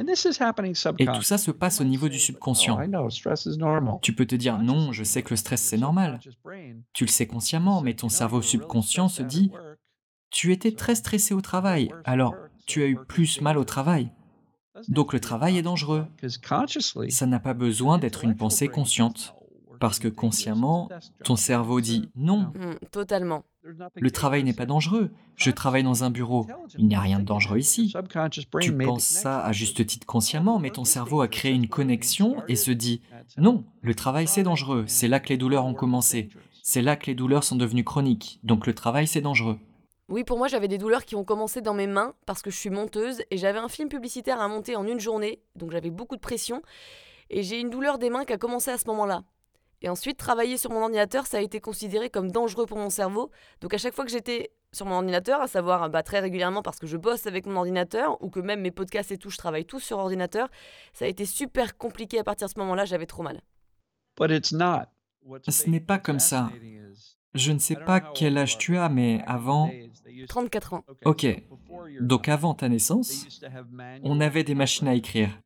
Et 0.97 1.05
tout 1.05 1.21
ça 1.21 1.37
se 1.37 1.51
passe 1.51 1.81
au 1.81 1.83
niveau 1.83 2.09
du 2.09 2.19
subconscient. 2.19 2.79
Oh, 2.91 3.99
tu 4.01 4.13
peux 4.13 4.25
te 4.25 4.35
dire 4.35 4.57
non, 4.59 4.91
je 4.91 5.03
sais 5.03 5.21
que 5.21 5.29
le 5.31 5.35
stress 5.35 5.61
c'est 5.61 5.77
normal. 5.77 6.19
Tu 6.93 7.05
le 7.05 7.09
sais 7.09 7.27
consciemment, 7.27 7.81
mais 7.81 7.93
ton 7.93 8.09
cerveau 8.09 8.41
subconscient 8.41 9.09
se 9.09 9.23
dit 9.23 9.51
tu 10.31 10.51
étais 10.51 10.71
très 10.71 10.95
stressé 10.95 11.33
au 11.33 11.41
travail, 11.41 11.91
alors 12.03 12.35
tu 12.67 12.83
as 12.83 12.87
eu 12.87 12.97
plus 13.07 13.41
mal 13.41 13.57
au 13.57 13.63
travail. 13.63 14.11
Donc 14.87 15.11
le 15.13 15.19
travail 15.19 15.57
est 15.57 15.63
dangereux. 15.63 16.05
Ça 17.09 17.25
n'a 17.25 17.39
pas 17.39 17.53
besoin 17.53 17.97
d'être 17.97 18.23
une 18.23 18.35
pensée 18.35 18.67
consciente. 18.67 19.35
Parce 19.79 19.99
que 19.99 20.07
consciemment, 20.07 20.89
ton 21.23 21.35
cerveau 21.35 21.81
dit 21.81 22.09
non. 22.15 22.51
Mm, 22.55 22.75
totalement. 22.91 23.43
Le 23.95 24.11
travail 24.11 24.43
n'est 24.43 24.53
pas 24.53 24.65
dangereux. 24.65 25.11
Je 25.35 25.51
travaille 25.51 25.83
dans 25.83 26.03
un 26.03 26.09
bureau. 26.09 26.47
Il 26.77 26.87
n'y 26.87 26.95
a 26.95 26.99
rien 26.99 27.19
de 27.19 27.25
dangereux 27.25 27.59
ici. 27.59 27.93
Tu 28.61 28.77
penses 28.77 29.03
ça 29.03 29.43
à 29.43 29.51
juste 29.51 29.85
titre 29.85 30.05
consciemment, 30.05 30.59
mais 30.59 30.69
ton 30.69 30.85
cerveau 30.85 31.21
a 31.21 31.27
créé 31.27 31.53
une 31.53 31.67
connexion 31.67 32.37
et 32.47 32.55
se 32.55 32.71
dit 32.71 33.01
non, 33.37 33.63
le 33.81 33.95
travail 33.95 34.27
c'est 34.27 34.43
dangereux. 34.43 34.83
C'est 34.87 35.07
là 35.07 35.19
que 35.19 35.29
les 35.29 35.37
douleurs 35.37 35.65
ont 35.65 35.73
commencé. 35.73 36.29
C'est 36.63 36.81
là 36.81 36.95
que 36.95 37.07
les 37.07 37.15
douleurs 37.15 37.43
sont 37.43 37.55
devenues 37.55 37.83
chroniques. 37.83 38.39
Donc 38.43 38.67
le 38.67 38.73
travail 38.73 39.07
c'est 39.07 39.21
dangereux. 39.21 39.59
Oui, 40.09 40.23
pour 40.23 40.39
moi, 40.39 40.47
j'avais 40.47 40.67
des 40.67 40.79
douleurs 40.79 41.05
qui 41.05 41.15
ont 41.15 41.23
commencé 41.23 41.61
dans 41.61 41.75
mes 41.75 41.85
mains 41.85 42.15
parce 42.25 42.41
que 42.41 42.49
je 42.49 42.57
suis 42.57 42.71
monteuse 42.71 43.21
et 43.29 43.37
j'avais 43.37 43.59
un 43.59 43.69
film 43.69 43.89
publicitaire 43.89 44.41
à 44.41 44.47
monter 44.47 44.75
en 44.75 44.87
une 44.87 44.99
journée, 44.99 45.39
donc 45.55 45.71
j'avais 45.71 45.91
beaucoup 45.91 46.15
de 46.15 46.21
pression. 46.21 46.63
Et 47.29 47.43
j'ai 47.43 47.59
une 47.59 47.69
douleur 47.69 47.99
des 47.99 48.09
mains 48.09 48.25
qui 48.25 48.33
a 48.33 48.39
commencé 48.39 48.71
à 48.71 48.79
ce 48.79 48.87
moment-là. 48.87 49.23
Et 49.81 49.89
ensuite, 49.89 50.17
travailler 50.17 50.57
sur 50.57 50.71
mon 50.71 50.81
ordinateur, 50.81 51.25
ça 51.25 51.37
a 51.37 51.41
été 51.41 51.61
considéré 51.61 52.09
comme 52.09 52.31
dangereux 52.31 52.65
pour 52.65 52.77
mon 52.77 52.89
cerveau. 52.89 53.31
Donc 53.61 53.73
à 53.73 53.77
chaque 53.77 53.93
fois 53.93 54.05
que 54.05 54.11
j'étais 54.11 54.51
sur 54.73 54.85
mon 54.85 54.95
ordinateur, 54.95 55.41
à 55.41 55.47
savoir 55.47 55.89
bah, 55.89 56.03
très 56.03 56.19
régulièrement 56.19 56.61
parce 56.61 56.79
que 56.79 56.87
je 56.87 56.97
bosse 56.97 57.25
avec 57.27 57.45
mon 57.45 57.55
ordinateur, 57.55 58.21
ou 58.21 58.29
que 58.29 58.39
même 58.39 58.61
mes 58.61 58.71
podcasts 58.71 59.11
et 59.11 59.17
tout, 59.17 59.29
je 59.29 59.37
travaille 59.37 59.65
tous 59.65 59.79
sur 59.79 59.97
ordinateur, 59.97 60.49
ça 60.93 61.05
a 61.05 61.07
été 61.07 61.25
super 61.25 61.77
compliqué 61.77 62.19
à 62.19 62.23
partir 62.23 62.47
de 62.47 62.53
ce 62.53 62.59
moment-là, 62.59 62.85
j'avais 62.85 63.05
trop 63.05 63.23
mal. 63.23 63.41
Ce 65.47 65.69
n'est 65.69 65.79
pas 65.79 65.97
comme 65.97 66.19
ça. 66.19 66.51
Je 67.33 67.51
ne 67.51 67.59
sais 67.59 67.75
pas 67.75 67.99
quel 67.99 68.37
âge 68.37 68.57
tu 68.57 68.77
as, 68.77 68.89
mais 68.89 69.23
avant... 69.27 69.71
34 70.27 70.73
ans. 70.73 70.83
Ok. 71.05 71.25
Donc 72.01 72.27
avant 72.27 72.53
ta 72.53 72.67
naissance, 72.67 73.39
on 74.03 74.19
avait 74.19 74.43
des 74.43 74.55
machines 74.55 74.87
à 74.87 74.95
écrire. 74.95 75.39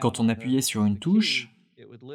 Quand 0.00 0.20
on 0.20 0.28
appuyait 0.28 0.60
sur 0.60 0.84
une 0.84 0.98
touche, 0.98 1.48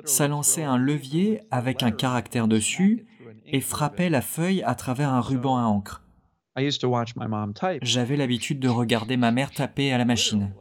ça 0.06 0.28
lançait 0.28 0.64
un 0.64 0.78
levier 0.78 1.42
avec 1.52 1.84
un 1.84 1.92
caractère 1.92 2.48
dessus 2.48 3.06
et 3.46 3.62
frappait 3.62 4.10
la 4.10 4.22
feuille 4.22 4.64
à 4.64 4.76
travers 4.76 5.10
un 5.10 5.22
ruban 5.22 5.58
à 5.58 5.64
encre. 5.64 6.04
J'avais 7.82 8.18
l'habitude 8.18 8.60
de 8.60 8.68
regarder 8.68 9.18
ma 9.18 9.32
mère 9.32 9.52
taper 9.52 9.94
à 9.94 9.98
la 9.98 10.06
machine. 10.06 10.54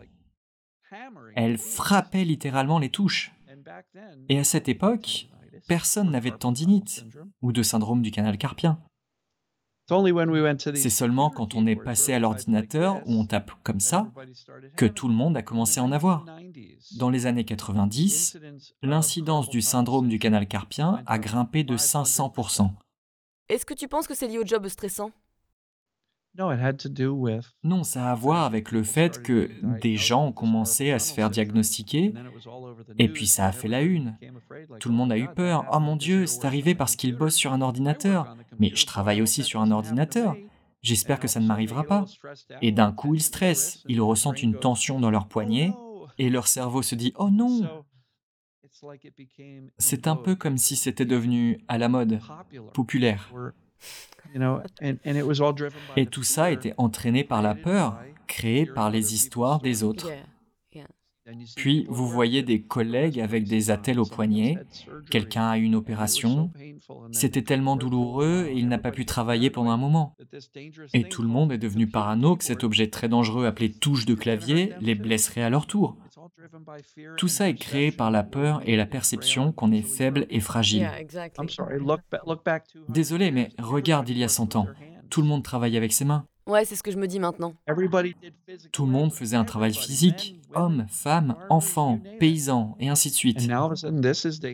Elle 1.34 1.58
frappait 1.58 2.24
littéralement 2.24 2.78
les 2.78 2.90
touches. 2.90 3.32
Et 4.28 4.38
à 4.38 4.44
cette 4.44 4.68
époque, 4.68 5.28
personne 5.66 6.10
n'avait 6.10 6.30
de 6.30 6.36
tendinite 6.36 7.04
ou 7.42 7.52
de 7.52 7.62
syndrome 7.62 8.02
du 8.02 8.10
canal 8.10 8.38
carpien. 8.38 8.78
C'est 9.88 10.90
seulement 10.90 11.30
quand 11.30 11.54
on 11.54 11.66
est 11.66 11.76
passé 11.76 12.12
à 12.12 12.18
l'ordinateur 12.18 13.00
où 13.06 13.14
on 13.14 13.24
tape 13.24 13.52
comme 13.62 13.80
ça 13.80 14.06
que 14.76 14.84
tout 14.84 15.08
le 15.08 15.14
monde 15.14 15.36
a 15.36 15.42
commencé 15.42 15.80
à 15.80 15.84
en 15.84 15.92
avoir. 15.92 16.26
Dans 16.98 17.10
les 17.10 17.26
années 17.26 17.44
90, 17.44 18.38
l'incidence 18.82 19.48
du 19.48 19.62
syndrome 19.62 20.08
du 20.08 20.18
canal 20.18 20.46
carpien 20.46 21.02
a 21.06 21.18
grimpé 21.18 21.64
de 21.64 21.76
500%. 21.76 22.70
Est-ce 23.48 23.64
que 23.64 23.74
tu 23.74 23.88
penses 23.88 24.06
que 24.06 24.14
c'est 24.14 24.28
lié 24.28 24.38
au 24.38 24.44
job 24.44 24.68
stressant? 24.68 25.10
Non, 27.64 27.82
ça 27.82 28.08
a 28.08 28.12
à 28.12 28.14
voir 28.14 28.44
avec 28.44 28.70
le 28.70 28.84
fait 28.84 29.22
que 29.22 29.50
des 29.80 29.96
gens 29.96 30.26
ont 30.26 30.32
commencé 30.32 30.92
à 30.92 30.98
se 30.98 31.12
faire 31.12 31.30
diagnostiquer 31.30 32.14
et 32.98 33.08
puis 33.08 33.26
ça 33.26 33.46
a 33.46 33.52
fait 33.52 33.68
la 33.68 33.82
une. 33.82 34.16
Tout 34.78 34.88
le 34.88 34.94
monde 34.94 35.10
a 35.10 35.18
eu 35.18 35.28
peur. 35.28 35.66
Oh 35.72 35.80
mon 35.80 35.96
Dieu, 35.96 36.26
c'est 36.26 36.44
arrivé 36.44 36.74
parce 36.74 36.94
qu'il 36.94 37.16
bosse 37.16 37.34
sur 37.34 37.52
un 37.52 37.60
ordinateur. 37.60 38.36
Mais 38.58 38.70
je 38.74 38.86
travaille 38.86 39.20
aussi 39.20 39.42
sur 39.42 39.60
un 39.60 39.70
ordinateur. 39.72 40.36
J'espère 40.80 41.18
que 41.18 41.28
ça 41.28 41.40
ne 41.40 41.46
m'arrivera 41.46 41.84
pas. 41.84 42.04
Et 42.62 42.70
d'un 42.70 42.92
coup, 42.92 43.14
ils 43.14 43.22
stressent. 43.22 43.82
Ils 43.88 44.00
ressentent 44.00 44.42
une 44.42 44.58
tension 44.58 45.00
dans 45.00 45.10
leur 45.10 45.26
poignet 45.26 45.72
et 46.18 46.30
leur 46.30 46.46
cerveau 46.46 46.82
se 46.82 46.94
dit 46.94 47.12
Oh 47.16 47.30
non 47.30 47.84
C'est 49.78 50.06
un 50.06 50.16
peu 50.16 50.36
comme 50.36 50.58
si 50.58 50.76
c'était 50.76 51.04
devenu 51.04 51.60
à 51.68 51.78
la 51.78 51.88
mode, 51.88 52.20
populaire. 52.74 53.32
Et 55.96 56.06
tout 56.06 56.22
ça 56.22 56.50
été 56.50 56.74
entraîné 56.76 57.24
par 57.24 57.42
la 57.42 57.54
peur, 57.54 57.98
créée 58.26 58.66
par 58.66 58.90
les 58.90 59.14
histoires 59.14 59.60
des 59.60 59.82
autres. 59.82 60.10
Puis 61.56 61.86
vous 61.88 62.08
voyez 62.08 62.42
des 62.42 62.62
collègues 62.62 63.20
avec 63.20 63.44
des 63.44 63.70
attelles 63.70 64.00
au 64.00 64.06
poignet, 64.06 64.56
quelqu'un 65.10 65.48
a 65.48 65.58
eu 65.58 65.62
une 65.62 65.74
opération, 65.74 66.50
c'était 67.12 67.42
tellement 67.42 67.76
douloureux 67.76 68.46
et 68.48 68.56
il 68.56 68.68
n'a 68.68 68.78
pas 68.78 68.92
pu 68.92 69.04
travailler 69.04 69.50
pendant 69.50 69.70
un 69.70 69.76
moment. 69.76 70.16
Et 70.94 71.04
tout 71.04 71.22
le 71.22 71.28
monde 71.28 71.52
est 71.52 71.58
devenu 71.58 71.86
parano 71.86 72.36
que 72.36 72.44
cet 72.44 72.64
objet 72.64 72.88
très 72.88 73.08
dangereux 73.08 73.46
appelé 73.46 73.70
touche 73.70 74.06
de 74.06 74.14
clavier 74.14 74.72
les 74.80 74.94
blesserait 74.94 75.42
à 75.42 75.50
leur 75.50 75.66
tour. 75.66 75.98
Tout 77.16 77.28
ça 77.28 77.48
est 77.48 77.54
créé 77.54 77.92
par 77.92 78.10
la 78.10 78.22
peur 78.22 78.60
et 78.64 78.76
la 78.76 78.86
perception 78.86 79.52
qu'on 79.52 79.72
est 79.72 79.82
faible 79.82 80.26
et 80.30 80.40
fragile. 80.40 80.88
Désolé, 82.88 83.30
mais 83.30 83.50
regarde 83.58 84.08
il 84.08 84.18
y 84.18 84.24
a 84.24 84.28
100 84.28 84.56
ans. 84.56 84.66
Tout 85.10 85.22
le 85.22 85.28
monde 85.28 85.42
travaillait 85.42 85.78
avec 85.78 85.92
ses 85.92 86.04
mains. 86.04 86.26
Ouais, 86.48 86.64
c'est 86.64 86.76
ce 86.76 86.82
que 86.82 86.90
je 86.90 86.96
me 86.96 87.06
dis 87.06 87.20
maintenant. 87.20 87.54
Tout 88.72 88.86
le 88.86 88.90
monde 88.90 89.12
faisait 89.12 89.36
un 89.36 89.44
travail 89.44 89.74
physique, 89.74 90.36
hommes, 90.54 90.86
femmes, 90.88 91.36
enfants, 91.50 92.00
paysans, 92.18 92.74
et 92.80 92.88
ainsi 92.88 93.10
de 93.10 93.14
suite. 93.14 93.38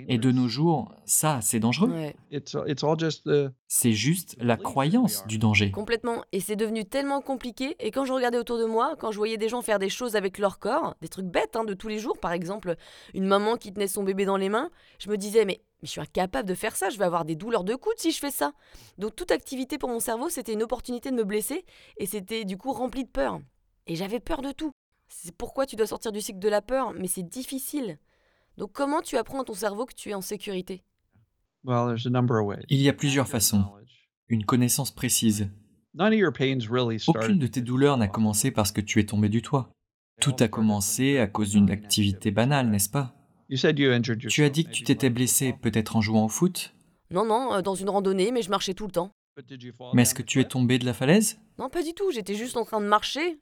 Et 0.09 0.19
de 0.19 0.31
nos 0.33 0.49
jours, 0.49 0.93
ça, 1.05 1.39
c'est 1.41 1.61
dangereux. 1.61 1.91
Ouais, 1.91 2.17
C'est 3.69 3.93
juste 3.93 4.37
la 4.41 4.57
croyance 4.57 5.25
du 5.27 5.39
danger. 5.39 5.71
complètement. 5.71 6.25
Et 6.33 6.41
c'est 6.41 6.57
devenu 6.57 6.85
tellement 6.85 7.21
compliqué. 7.21 7.77
Et 7.79 7.91
quand 7.93 8.05
je 8.05 8.13
regardais 8.13 8.39
autour 8.39 8.59
de 8.59 8.65
moi, 8.65 8.97
quand 8.99 9.13
je 9.13 9.19
voyais 9.19 9.37
des 9.37 9.49
gens 9.49 9.63
faire 9.63 9.79
des 9.79 9.89
choses 9.89 10.17
avec 10.17 10.39
leur 10.39 10.59
corps, 10.59 10.97
des 11.01 11.09
trucs 11.09 11.27
bêtes 11.27 11.55
hein, 11.55 11.65
de 11.65 11.75
tous 11.75 11.89
les 11.89 11.99
jours, 11.99 12.19
par 12.19 12.33
exemple 12.33 12.75
une 13.15 13.27
maman 13.27 13.57
qui 13.57 13.73
tenait 13.73 13.87
son 13.87 14.03
bébé 14.03 14.25
dans 14.25 14.37
les 14.37 14.49
mains, 14.49 14.71
je 14.99 15.09
me 15.11 15.17
disais 15.17 15.45
mais, 15.45 15.61
mais 15.85 15.87
je 15.87 15.91
suis 15.91 16.01
incapable 16.01 16.49
de 16.49 16.55
faire 16.55 16.77
ça, 16.77 16.89
je 16.89 16.97
vais 16.97 17.05
avoir 17.05 17.27
des 17.27 17.37
douleurs 17.37 17.63
de 17.63 17.75
coude 17.75 17.99
si 17.99 18.11
je 18.11 18.19
fais 18.19 18.31
ça. 18.31 18.55
Donc 18.97 19.15
toute 19.17 19.31
activité 19.31 19.77
pour 19.77 19.91
mon 19.91 20.01
cerveau, 20.01 20.31
c'était 20.31 20.55
une 20.55 20.63
opportunité 20.63 21.11
de 21.11 21.15
me 21.15 21.25
blesser 21.25 21.67
et 21.99 22.07
c'était 22.07 22.47
du 22.47 22.57
coup 22.57 22.73
rempli 22.73 23.05
de 23.05 23.11
peur. 23.11 23.39
Et 23.87 23.95
j'avais 23.95 24.19
peur 24.19 24.41
de 24.41 24.51
tout. 24.51 24.71
C'est 25.09 25.37
pourquoi 25.37 25.67
tu 25.67 25.77
dois 25.77 25.87
sortir 25.87 26.11
du 26.11 26.23
cycle 26.23 26.39
de 26.39 26.49
la 26.49 26.63
peur, 26.63 26.95
mais 26.95 27.07
c'est 27.07 27.23
difficile. 27.23 27.99
Donc 28.57 28.73
comment 28.73 29.03
tu 29.03 29.19
apprends 29.19 29.43
à 29.43 29.45
ton 29.45 29.53
cerveau 29.53 29.85
que 29.85 29.93
tu 29.93 30.09
es 30.09 30.15
en 30.15 30.23
sécurité? 30.23 30.83
Il 32.71 32.81
y 32.81 32.89
a 32.89 32.95
plusieurs 32.95 33.29
façons. 33.29 33.67
Une 34.29 34.47
connaissance 34.47 34.91
précise. 34.91 35.51
Aucune 37.09 37.39
de 37.39 37.47
tes 37.47 37.61
douleurs 37.61 37.99
n'a 37.99 38.09
commencé 38.09 38.51
parce 38.51 38.73
que 38.73 38.81
tu 38.81 39.01
es 39.01 39.05
tombé 39.05 39.29
du 39.29 39.43
toit. 39.43 39.71
Tout 40.19 40.37
a 40.41 40.49
commencé 40.49 41.19
à 41.19 41.27
cause 41.27 41.51
d'une 41.51 41.71
activité 41.71 42.31
banale, 42.31 42.71
n'est-ce 42.71 42.89
pas? 42.89 43.15
Tu 43.49 44.45
as 44.45 44.49
dit 44.51 44.65
que 44.65 44.71
tu 44.71 44.85
t'étais 44.85 45.11
blessé 45.11 45.53
peut-être 45.53 45.97
en 45.97 46.01
jouant 46.01 46.25
au 46.25 46.29
foot, 46.29 46.75
Non, 47.11 47.25
non, 47.25 47.55
euh, 47.55 47.63
dans 47.63 47.75
une 47.75 47.91
randonnée, 47.91 48.33
mais 48.33 48.43
je 48.43 48.51
marchais 48.51 48.75
tout 48.75 48.87
le 48.87 48.93
temps. 48.93 49.13
mais 49.95 50.03
est-ce 50.03 50.15
que 50.15 50.23
tu 50.23 50.41
es 50.41 50.45
tombé 50.45 50.79
de 50.79 50.87
la 50.87 50.95
falaise? 50.95 51.39
Non, 51.59 51.69
pas 51.69 51.83
du 51.83 51.95
tout, 51.95 52.11
j'étais 52.11 52.35
juste 52.35 52.57
en 52.57 52.65
train 52.65 52.81
de 52.81 52.87
marcher. 52.87 53.39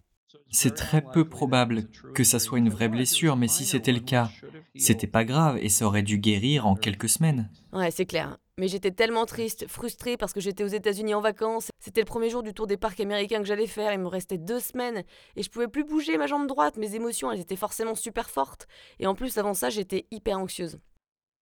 C'est 0.50 0.74
très 0.74 1.02
peu 1.02 1.28
probable 1.28 1.88
que 2.14 2.24
ça 2.24 2.38
soit 2.38 2.58
une 2.58 2.70
vraie 2.70 2.88
blessure, 2.88 3.36
mais 3.36 3.48
si 3.48 3.64
c'était 3.66 3.92
le 3.92 4.00
cas, 4.00 4.30
c'était 4.74 5.06
pas 5.06 5.24
grave 5.24 5.58
et 5.60 5.68
ça 5.68 5.86
aurait 5.86 6.02
dû 6.02 6.18
guérir 6.18 6.66
en 6.66 6.74
quelques 6.74 7.08
semaines. 7.08 7.50
Ouais, 7.72 7.90
c'est 7.90 8.06
clair. 8.06 8.38
Mais 8.62 8.68
j'étais 8.68 8.92
tellement 8.92 9.26
triste, 9.26 9.66
frustrée 9.66 10.16
parce 10.16 10.32
que 10.32 10.38
j'étais 10.38 10.62
aux 10.62 10.68
États-Unis 10.68 11.16
en 11.16 11.20
vacances. 11.20 11.70
C'était 11.80 12.00
le 12.00 12.06
premier 12.06 12.30
jour 12.30 12.44
du 12.44 12.54
tour 12.54 12.68
des 12.68 12.76
parcs 12.76 13.00
américains 13.00 13.40
que 13.40 13.44
j'allais 13.44 13.66
faire. 13.66 13.92
Il 13.92 13.98
me 13.98 14.06
restait 14.06 14.38
deux 14.38 14.60
semaines 14.60 15.02
et 15.34 15.42
je 15.42 15.50
pouvais 15.50 15.66
plus 15.66 15.82
bouger 15.82 16.16
ma 16.16 16.28
jambe 16.28 16.46
droite. 16.46 16.76
Mes 16.76 16.94
émotions, 16.94 17.32
elles 17.32 17.40
étaient 17.40 17.56
forcément 17.56 17.96
super 17.96 18.30
fortes. 18.30 18.68
Et 19.00 19.08
en 19.08 19.16
plus, 19.16 19.36
avant 19.36 19.54
ça, 19.54 19.68
j'étais 19.68 20.06
hyper 20.12 20.38
anxieuse. 20.38 20.78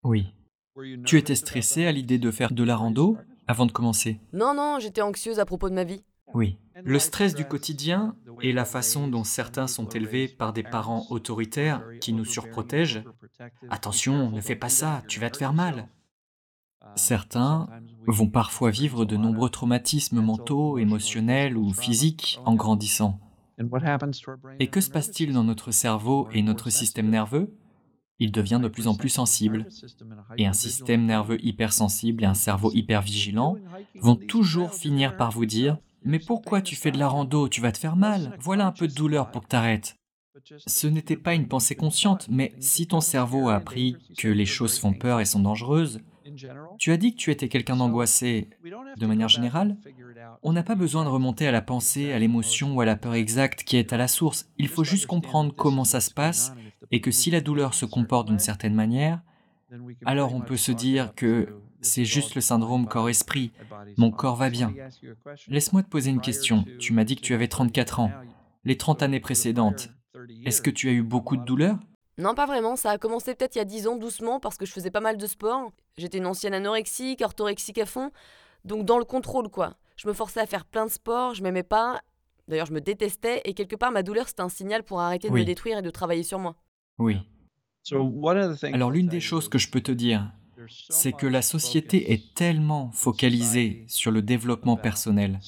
Oui. 0.03 0.33
Tu 1.05 1.19
étais 1.19 1.35
stressé 1.35 1.85
à 1.85 1.93
l'idée 1.93 2.17
de 2.17 2.31
faire 2.31 2.53
de 2.53 2.65
la 2.65 2.75
rando 2.75 3.19
avant 3.47 3.67
de 3.67 3.73
commencer? 3.73 4.19
Non, 4.33 4.55
non, 4.55 4.79
j'étais 4.81 5.03
anxieuse 5.03 5.41
à 5.41 5.45
propos 5.45 5.69
de 5.69 5.75
ma 5.75 5.85
vie. 5.85 6.03
Oui. 6.33 6.57
Le 6.83 6.99
stress 6.99 7.35
du 7.35 7.45
quotidien 7.45 8.17
et 8.41 8.55
la 8.55 8.65
façon 8.65 9.09
dont 9.09 9.25
certains 9.25 9.67
sont 9.67 9.91
élevés 9.91 10.27
par 10.27 10.55
des 10.55 10.63
parents 10.63 11.07
autoritaires 11.11 11.85
qui 12.01 12.15
nous 12.15 12.25
surprotègent. 12.25 13.05
Attention, 13.69 14.31
ne 14.31 14.41
fais 14.41 14.57
pas 14.57 14.71
ça, 14.71 15.03
tu 15.07 15.21
vas 15.21 15.29
te 15.29 15.37
faire 15.37 15.53
mal. 15.53 15.87
Certains 16.97 17.69
vont 18.07 18.29
parfois 18.29 18.71
vivre 18.71 19.05
de 19.05 19.17
nombreux 19.17 19.51
traumatismes 19.51 20.21
mentaux, 20.21 20.79
émotionnels 20.79 21.57
ou 21.57 21.73
physiques 21.73 22.41
en 22.45 22.55
grandissant. 22.55 23.21
Et 24.59 24.69
que 24.69 24.81
se 24.81 24.91
passe-t-il 24.91 25.33
dans 25.33 25.45
notre 25.45 25.71
cerveau 25.71 26.29
et 26.33 26.43
notre 26.43 26.71
système 26.71 27.11
nerveux? 27.11 27.55
Il 28.19 28.33
devient 28.33 28.61
de 28.63 28.69
plus 28.69 28.87
en 28.87 28.95
plus 28.95 29.09
sensible. 29.09 29.67
Et 30.37 30.47
un 30.47 30.53
système 30.53 31.07
nerveux 31.07 31.43
hypersensible 31.45 32.23
et 32.23 32.27
un 32.27 32.35
cerveau 32.35 32.71
hypervigilant 32.73 33.57
vont 34.01 34.17
toujours 34.17 34.75
finir 34.75 35.17
par 35.17 35.31
vous 35.31 35.47
dire 35.47 35.79
Mais 36.05 36.19
pourquoi 36.19 36.61
tu 36.61 36.77
fais 36.77 36.91
de 36.91 36.99
la 36.99 37.09
rando? 37.09 37.49
Tu 37.49 37.61
vas 37.61 37.73
te 37.73 37.79
faire 37.79 37.97
mal. 37.97 38.37
Voilà 38.41 38.67
un 38.67 38.73
peu 38.73 38.89
de 38.89 38.95
douleur 38.95 39.31
pour 39.31 39.43
que 39.43 39.49
t'arrêtes. 39.49 39.97
Ce 40.67 40.87
n'était 40.87 41.17
pas 41.17 41.35
une 41.35 41.49
pensée 41.49 41.75
consciente, 41.75 42.29
mais 42.31 42.55
si 42.61 42.87
ton 42.87 43.01
cerveau 43.01 43.49
a 43.49 43.57
appris 43.57 43.97
que 44.17 44.29
les 44.29 44.47
choses 44.47 44.79
font 44.79 44.93
peur 44.93 45.21
et 45.21 45.25
sont 45.25 45.41
dangereuses, 45.41 46.01
tu 46.79 46.93
as 46.93 46.97
dit 46.97 47.15
que 47.15 47.19
tu 47.19 47.31
étais 47.31 47.49
quelqu'un 47.49 47.77
d'angoissé. 47.77 48.49
De 48.97 49.07
manière 49.07 49.29
générale, 49.29 49.77
on 50.43 50.53
n'a 50.53 50.63
pas 50.63 50.75
besoin 50.75 51.05
de 51.05 51.09
remonter 51.09 51.47
à 51.47 51.53
la 51.53 51.63
pensée, 51.63 52.13
à 52.13 52.19
l'émotion 52.19 52.75
ou 52.75 52.81
à 52.81 52.85
la 52.85 52.97
peur 52.97 53.15
exacte 53.15 53.65
qui 53.65 53.77
est 53.77 53.93
à 53.93 53.97
la 53.97 54.09
source. 54.09 54.51
Il 54.59 54.69
faut 54.69 54.85
juste 54.85 55.07
comprendre 55.07 55.55
comment 55.55 55.85
ça 55.85 56.01
se 56.01 56.13
passe 56.13 56.53
et 56.91 57.01
que 57.01 57.11
si 57.11 57.31
la 57.31 57.41
douleur 57.41 57.75
se 57.75 57.87
comporte 57.87 58.29
d'une 58.29 58.39
certaine 58.39 58.75
manière, 58.75 59.21
alors 60.05 60.35
on 60.35 60.41
peut 60.41 60.57
se 60.57 60.73
dire 60.73 61.15
que 61.15 61.61
c'est 61.81 62.05
juste 62.05 62.35
le 62.35 62.41
syndrome 62.41 62.87
corps-esprit. 62.87 63.53
Mon 63.97 64.11
corps 64.11 64.37
va 64.37 64.51
bien. 64.51 64.75
Laisse-moi 65.49 65.83
te 65.83 65.89
poser 65.89 66.11
une 66.11 66.21
question. 66.21 66.65
Tu 66.79 66.93
m'as 66.93 67.05
dit 67.05 67.17
que 67.17 67.23
tu 67.23 67.35
avais 67.35 67.49
34 67.49 68.01
ans. 68.01 68.13
Les 68.65 68.77
30 68.77 69.03
années 69.03 69.21
précédentes, 69.21 69.91
est-ce 70.45 70.61
que 70.61 70.71
tu 70.71 70.89
as 70.89 70.93
eu 70.93 71.03
beaucoup 71.03 71.37
de 71.37 71.45
douleurs? 71.45 71.79
Non, 72.19 72.35
pas 72.35 72.47
vraiment. 72.47 72.77
Ça 72.77 72.91
a 72.91 72.99
commencé 72.99 73.35
peut-être 73.35 73.55
il 73.55 73.59
y 73.59 73.63
a 73.63 73.65
10 73.65 73.87
ans, 73.87 73.97
doucement, 73.97 74.41
parce 74.41 74.57
que 74.57 74.67
je 74.67 74.73
faisais 74.73 74.91
pas 74.91 75.01
mal 75.01 75.17
de 75.17 75.27
sport. 75.27 75.73
J'étais 75.97 76.19
une 76.19 76.27
ancienne 76.27 76.55
anorexique, 76.55 77.23
orthorexique 77.23 77.79
à 77.79 77.87
fond. 77.87 78.11
Donc 78.65 78.85
dans 78.85 78.99
le 78.99 79.05
contrôle, 79.05 79.49
quoi. 79.49 79.77
Je 79.97 80.09
me 80.09 80.13
forçais 80.13 80.41
à 80.41 80.47
faire 80.47 80.65
plein 80.65 80.87
de 80.87 80.91
sports, 80.91 81.35
je 81.35 81.43
m'aimais 81.43 81.63
pas. 81.63 82.01
D'ailleurs, 82.49 82.67
je 82.67 82.73
me 82.73 82.81
détestais. 82.81 83.43
Et 83.45 83.55
quelque 83.55 83.77
part, 83.77 83.93
ma 83.93 84.03
douleur, 84.03 84.29
c'était 84.29 84.43
un 84.43 84.49
signal 84.49 84.83
pour 84.83 85.01
arrêter 85.01 85.29
de 85.29 85.33
Oui. 85.33 85.41
me 85.41 85.47
détruire 85.47 85.79
et 85.79 85.83
de 85.83 85.91
travailler 85.91 86.23
sur 86.23 86.39
moi. 86.39 86.57
Oui. 86.99 87.17
Alors 88.73 88.91
l'une 88.91 89.09
des 89.09 89.21
choses 89.21 89.49
que 89.49 89.59
je 89.59 89.71
peux 89.71 89.81
te 89.81 89.93
dire, 89.93 90.31
c'est 90.91 91.13
que 91.13 91.27
la 91.27 91.41
société 91.43 92.13
est 92.13 92.35
tellement 92.35 92.91
focalisée 92.93 93.85
sur 93.89 94.11
le 94.11 94.21
développement 94.21 94.77
personnel. 94.77 95.41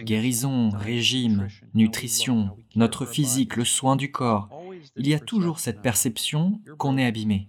Guérison, 0.00 0.70
régime, 0.70 1.48
nutrition, 1.74 2.56
notre 2.74 3.06
physique, 3.06 3.56
le 3.56 3.64
soin 3.64 3.96
du 3.96 4.10
corps. 4.10 4.48
Il 4.96 5.08
y 5.08 5.14
a 5.14 5.20
toujours 5.20 5.60
cette 5.60 5.82
perception 5.82 6.60
qu'on 6.78 6.98
est 6.98 7.06
abîmé, 7.06 7.48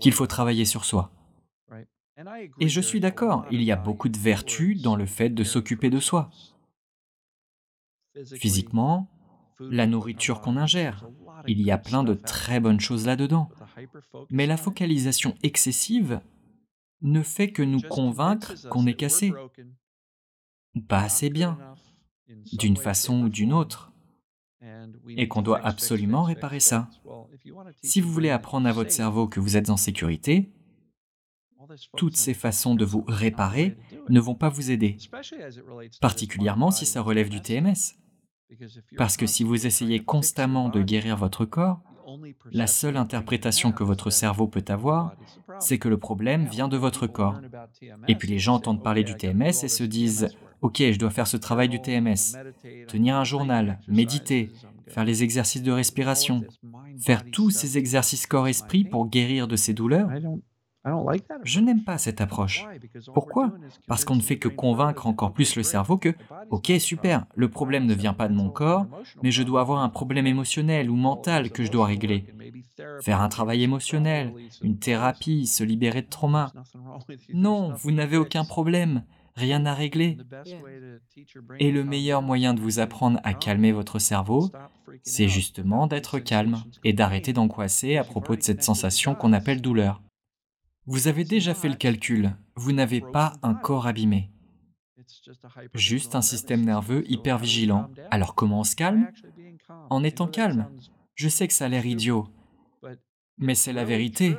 qu'il 0.00 0.12
faut 0.12 0.26
travailler 0.26 0.64
sur 0.64 0.84
soi. 0.84 1.12
Et 2.60 2.68
je 2.68 2.80
suis 2.80 3.00
d'accord, 3.00 3.46
il 3.50 3.62
y 3.62 3.72
a 3.72 3.76
beaucoup 3.76 4.08
de 4.08 4.18
vertus 4.18 4.80
dans 4.80 4.96
le 4.96 5.06
fait 5.06 5.30
de 5.30 5.44
s'occuper 5.44 5.90
de 5.90 5.98
soi. 5.98 6.30
Physiquement, 8.36 9.08
la 9.58 9.86
nourriture 9.86 10.40
qu'on 10.40 10.56
ingère, 10.56 11.08
il 11.46 11.60
y 11.62 11.70
a 11.70 11.78
plein 11.78 12.04
de 12.04 12.14
très 12.14 12.60
bonnes 12.60 12.80
choses 12.80 13.06
là-dedans. 13.06 13.48
Mais 14.30 14.46
la 14.46 14.56
focalisation 14.56 15.34
excessive 15.42 16.20
ne 17.00 17.22
fait 17.22 17.50
que 17.50 17.62
nous 17.62 17.80
convaincre 17.80 18.54
qu'on 18.68 18.86
est 18.86 18.94
cassé, 18.94 19.32
pas 20.88 21.00
assez 21.00 21.30
bien, 21.30 21.58
d'une 22.52 22.76
façon 22.76 23.24
ou 23.24 23.28
d'une 23.28 23.52
autre, 23.52 23.91
et 25.08 25.28
qu'on 25.28 25.42
doit 25.42 25.60
absolument 25.64 26.22
réparer 26.22 26.60
ça. 26.60 26.88
Si 27.82 28.00
vous 28.00 28.12
voulez 28.12 28.30
apprendre 28.30 28.68
à 28.68 28.72
votre 28.72 28.92
cerveau 28.92 29.28
que 29.28 29.40
vous 29.40 29.56
êtes 29.56 29.70
en 29.70 29.76
sécurité, 29.76 30.52
toutes 31.96 32.16
ces 32.16 32.34
façons 32.34 32.74
de 32.74 32.84
vous 32.84 33.04
réparer 33.06 33.76
ne 34.08 34.20
vont 34.20 34.34
pas 34.34 34.48
vous 34.48 34.70
aider, 34.70 34.96
particulièrement 36.00 36.70
si 36.70 36.86
ça 36.86 37.00
relève 37.00 37.28
du 37.28 37.40
TMS. 37.40 37.96
Parce 38.96 39.16
que 39.16 39.26
si 39.26 39.44
vous 39.44 39.66
essayez 39.66 40.04
constamment 40.04 40.68
de 40.68 40.82
guérir 40.82 41.16
votre 41.16 41.44
corps, 41.44 41.80
la 42.50 42.66
seule 42.66 42.96
interprétation 42.96 43.72
que 43.72 43.84
votre 43.84 44.10
cerveau 44.10 44.46
peut 44.46 44.64
avoir, 44.68 45.14
c'est 45.58 45.78
que 45.78 45.88
le 45.88 45.98
problème 45.98 46.46
vient 46.46 46.68
de 46.68 46.76
votre 46.76 47.06
corps. 47.06 47.40
Et 48.08 48.14
puis 48.14 48.28
les 48.28 48.38
gens 48.38 48.54
entendent 48.54 48.82
parler 48.82 49.04
du 49.04 49.14
TMS 49.14 49.62
et 49.62 49.68
se 49.68 49.84
disent 49.84 50.28
Ok, 50.62 50.76
je 50.78 50.98
dois 50.98 51.10
faire 51.10 51.26
ce 51.26 51.36
travail 51.36 51.68
du 51.68 51.82
TMS, 51.82 52.36
tenir 52.88 53.16
un 53.16 53.24
journal, 53.24 53.80
méditer, 53.88 54.52
faire 54.86 55.04
les 55.04 55.22
exercices 55.22 55.62
de 55.62 55.72
respiration, 55.72 56.44
faire 57.00 57.24
tous 57.30 57.50
ces 57.50 57.78
exercices 57.78 58.26
corps-esprit 58.26 58.84
pour 58.84 59.08
guérir 59.08 59.48
de 59.48 59.56
ces 59.56 59.74
douleurs. 59.74 60.08
Je 61.44 61.60
n'aime 61.60 61.84
pas 61.84 61.98
cette 61.98 62.20
approche. 62.20 62.64
Pourquoi? 63.14 63.52
Parce 63.86 64.04
qu'on 64.04 64.16
ne 64.16 64.20
fait 64.20 64.38
que 64.38 64.48
convaincre 64.48 65.06
encore 65.06 65.32
plus 65.32 65.54
le 65.56 65.62
cerveau 65.62 65.96
que, 65.96 66.14
ok, 66.50 66.72
super, 66.78 67.26
le 67.36 67.48
problème 67.48 67.86
ne 67.86 67.94
vient 67.94 68.14
pas 68.14 68.28
de 68.28 68.34
mon 68.34 68.50
corps, 68.50 68.86
mais 69.22 69.30
je 69.30 69.42
dois 69.42 69.60
avoir 69.60 69.82
un 69.82 69.88
problème 69.88 70.26
émotionnel 70.26 70.90
ou 70.90 70.96
mental 70.96 71.50
que 71.50 71.64
je 71.64 71.70
dois 71.70 71.86
régler. 71.86 72.26
Faire 73.00 73.20
un 73.20 73.28
travail 73.28 73.62
émotionnel, 73.62 74.32
une 74.62 74.78
thérapie, 74.78 75.46
se 75.46 75.62
libérer 75.62 76.02
de 76.02 76.08
trauma. 76.08 76.52
Non, 77.32 77.72
vous 77.74 77.92
n'avez 77.92 78.16
aucun 78.16 78.44
problème, 78.44 79.04
rien 79.34 79.64
à 79.66 79.74
régler. 79.74 80.18
Et 81.58 81.70
le 81.70 81.84
meilleur 81.84 82.22
moyen 82.22 82.54
de 82.54 82.60
vous 82.60 82.78
apprendre 82.78 83.20
à 83.24 83.34
calmer 83.34 83.72
votre 83.72 83.98
cerveau, 83.98 84.50
c'est 85.02 85.28
justement 85.28 85.86
d'être 85.86 86.18
calme 86.18 86.62
et 86.84 86.92
d'arrêter 86.92 87.32
d'angoisser 87.32 87.96
à 87.96 88.04
propos 88.04 88.36
de 88.36 88.42
cette 88.42 88.62
sensation 88.62 89.14
qu'on 89.14 89.32
appelle 89.32 89.62
douleur. 89.62 90.02
Vous 90.86 91.06
avez 91.08 91.24
déjà 91.24 91.54
fait 91.54 91.68
le 91.68 91.76
calcul, 91.76 92.36
vous 92.56 92.72
n'avez 92.72 93.00
pas 93.00 93.34
un 93.42 93.54
corps 93.54 93.86
abîmé, 93.86 94.32
juste 95.74 96.14
un 96.14 96.22
système 96.22 96.64
nerveux 96.64 97.04
hyper 97.08 97.38
vigilant. 97.38 97.90
Alors 98.10 98.34
comment 98.34 98.60
on 98.60 98.64
se 98.64 98.76
calme? 98.76 99.08
En 99.90 100.02
étant 100.02 100.26
calme. 100.26 100.68
Je 101.14 101.28
sais 101.28 101.46
que 101.46 101.54
ça 101.54 101.66
a 101.66 101.68
l'air 101.68 101.86
idiot, 101.86 102.28
mais 103.38 103.54
c'est 103.54 103.72
la 103.72 103.84
vérité. 103.84 104.36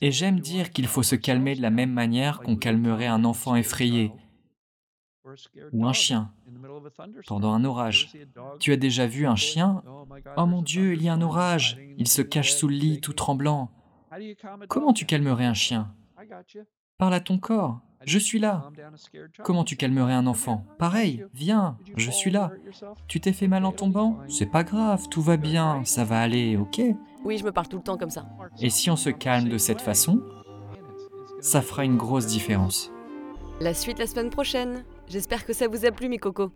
Et 0.00 0.12
j'aime 0.12 0.40
dire 0.40 0.70
qu'il 0.70 0.86
faut 0.86 1.02
se 1.02 1.16
calmer 1.16 1.54
de 1.54 1.62
la 1.62 1.70
même 1.70 1.92
manière 1.92 2.40
qu'on 2.40 2.56
calmerait 2.56 3.06
un 3.06 3.24
enfant 3.24 3.56
effrayé 3.56 4.12
ou 5.72 5.86
un 5.86 5.92
chien 5.92 6.32
pendant 7.26 7.52
un 7.52 7.64
orage. 7.64 8.12
Tu 8.60 8.72
as 8.72 8.76
déjà 8.76 9.06
vu 9.06 9.26
un 9.26 9.36
chien 9.36 9.82
Oh 10.36 10.46
mon 10.46 10.62
Dieu, 10.62 10.94
il 10.94 11.02
y 11.02 11.08
a 11.08 11.14
un 11.14 11.22
orage. 11.22 11.78
Il 11.98 12.08
se 12.08 12.22
cache 12.22 12.54
sous 12.54 12.68
le 12.68 12.76
lit 12.76 13.00
tout 13.00 13.12
tremblant. 13.12 13.70
Comment 14.68 14.92
tu 14.92 15.04
calmerais 15.04 15.46
un 15.46 15.54
chien? 15.54 15.94
Parle 16.98 17.14
à 17.14 17.20
ton 17.20 17.38
corps. 17.38 17.80
Je 18.06 18.18
suis 18.20 18.38
là. 18.38 18.70
Comment 19.42 19.64
tu 19.64 19.76
calmerais 19.76 20.12
un 20.12 20.28
enfant 20.28 20.64
Pareil, 20.78 21.24
viens, 21.34 21.76
je 21.96 22.10
suis 22.10 22.30
là. 22.30 22.52
Tu 23.08 23.20
t'es 23.20 23.32
fait 23.32 23.48
mal 23.48 23.64
en 23.64 23.72
tombant 23.72 24.18
C'est 24.28 24.46
pas 24.46 24.62
grave, 24.62 25.08
tout 25.10 25.22
va 25.22 25.36
bien, 25.36 25.84
ça 25.84 26.04
va 26.04 26.20
aller, 26.20 26.56
ok 26.56 26.80
Oui, 27.24 27.36
je 27.36 27.44
me 27.44 27.50
parle 27.50 27.66
tout 27.66 27.78
le 27.78 27.82
temps 27.82 27.98
comme 27.98 28.10
ça. 28.10 28.24
Et 28.60 28.70
si 28.70 28.90
on 28.90 28.96
se 28.96 29.10
calme 29.10 29.48
de 29.48 29.58
cette 29.58 29.80
façon, 29.80 30.22
ça 31.40 31.62
fera 31.62 31.84
une 31.84 31.96
grosse 31.96 32.26
différence. 32.26 32.92
La 33.60 33.74
suite 33.74 33.98
la 33.98 34.06
semaine 34.06 34.30
prochaine. 34.30 34.84
J'espère 35.08 35.44
que 35.44 35.52
ça 35.52 35.66
vous 35.66 35.84
a 35.84 35.90
plu, 35.90 36.08
mes 36.08 36.18
cocos. 36.18 36.52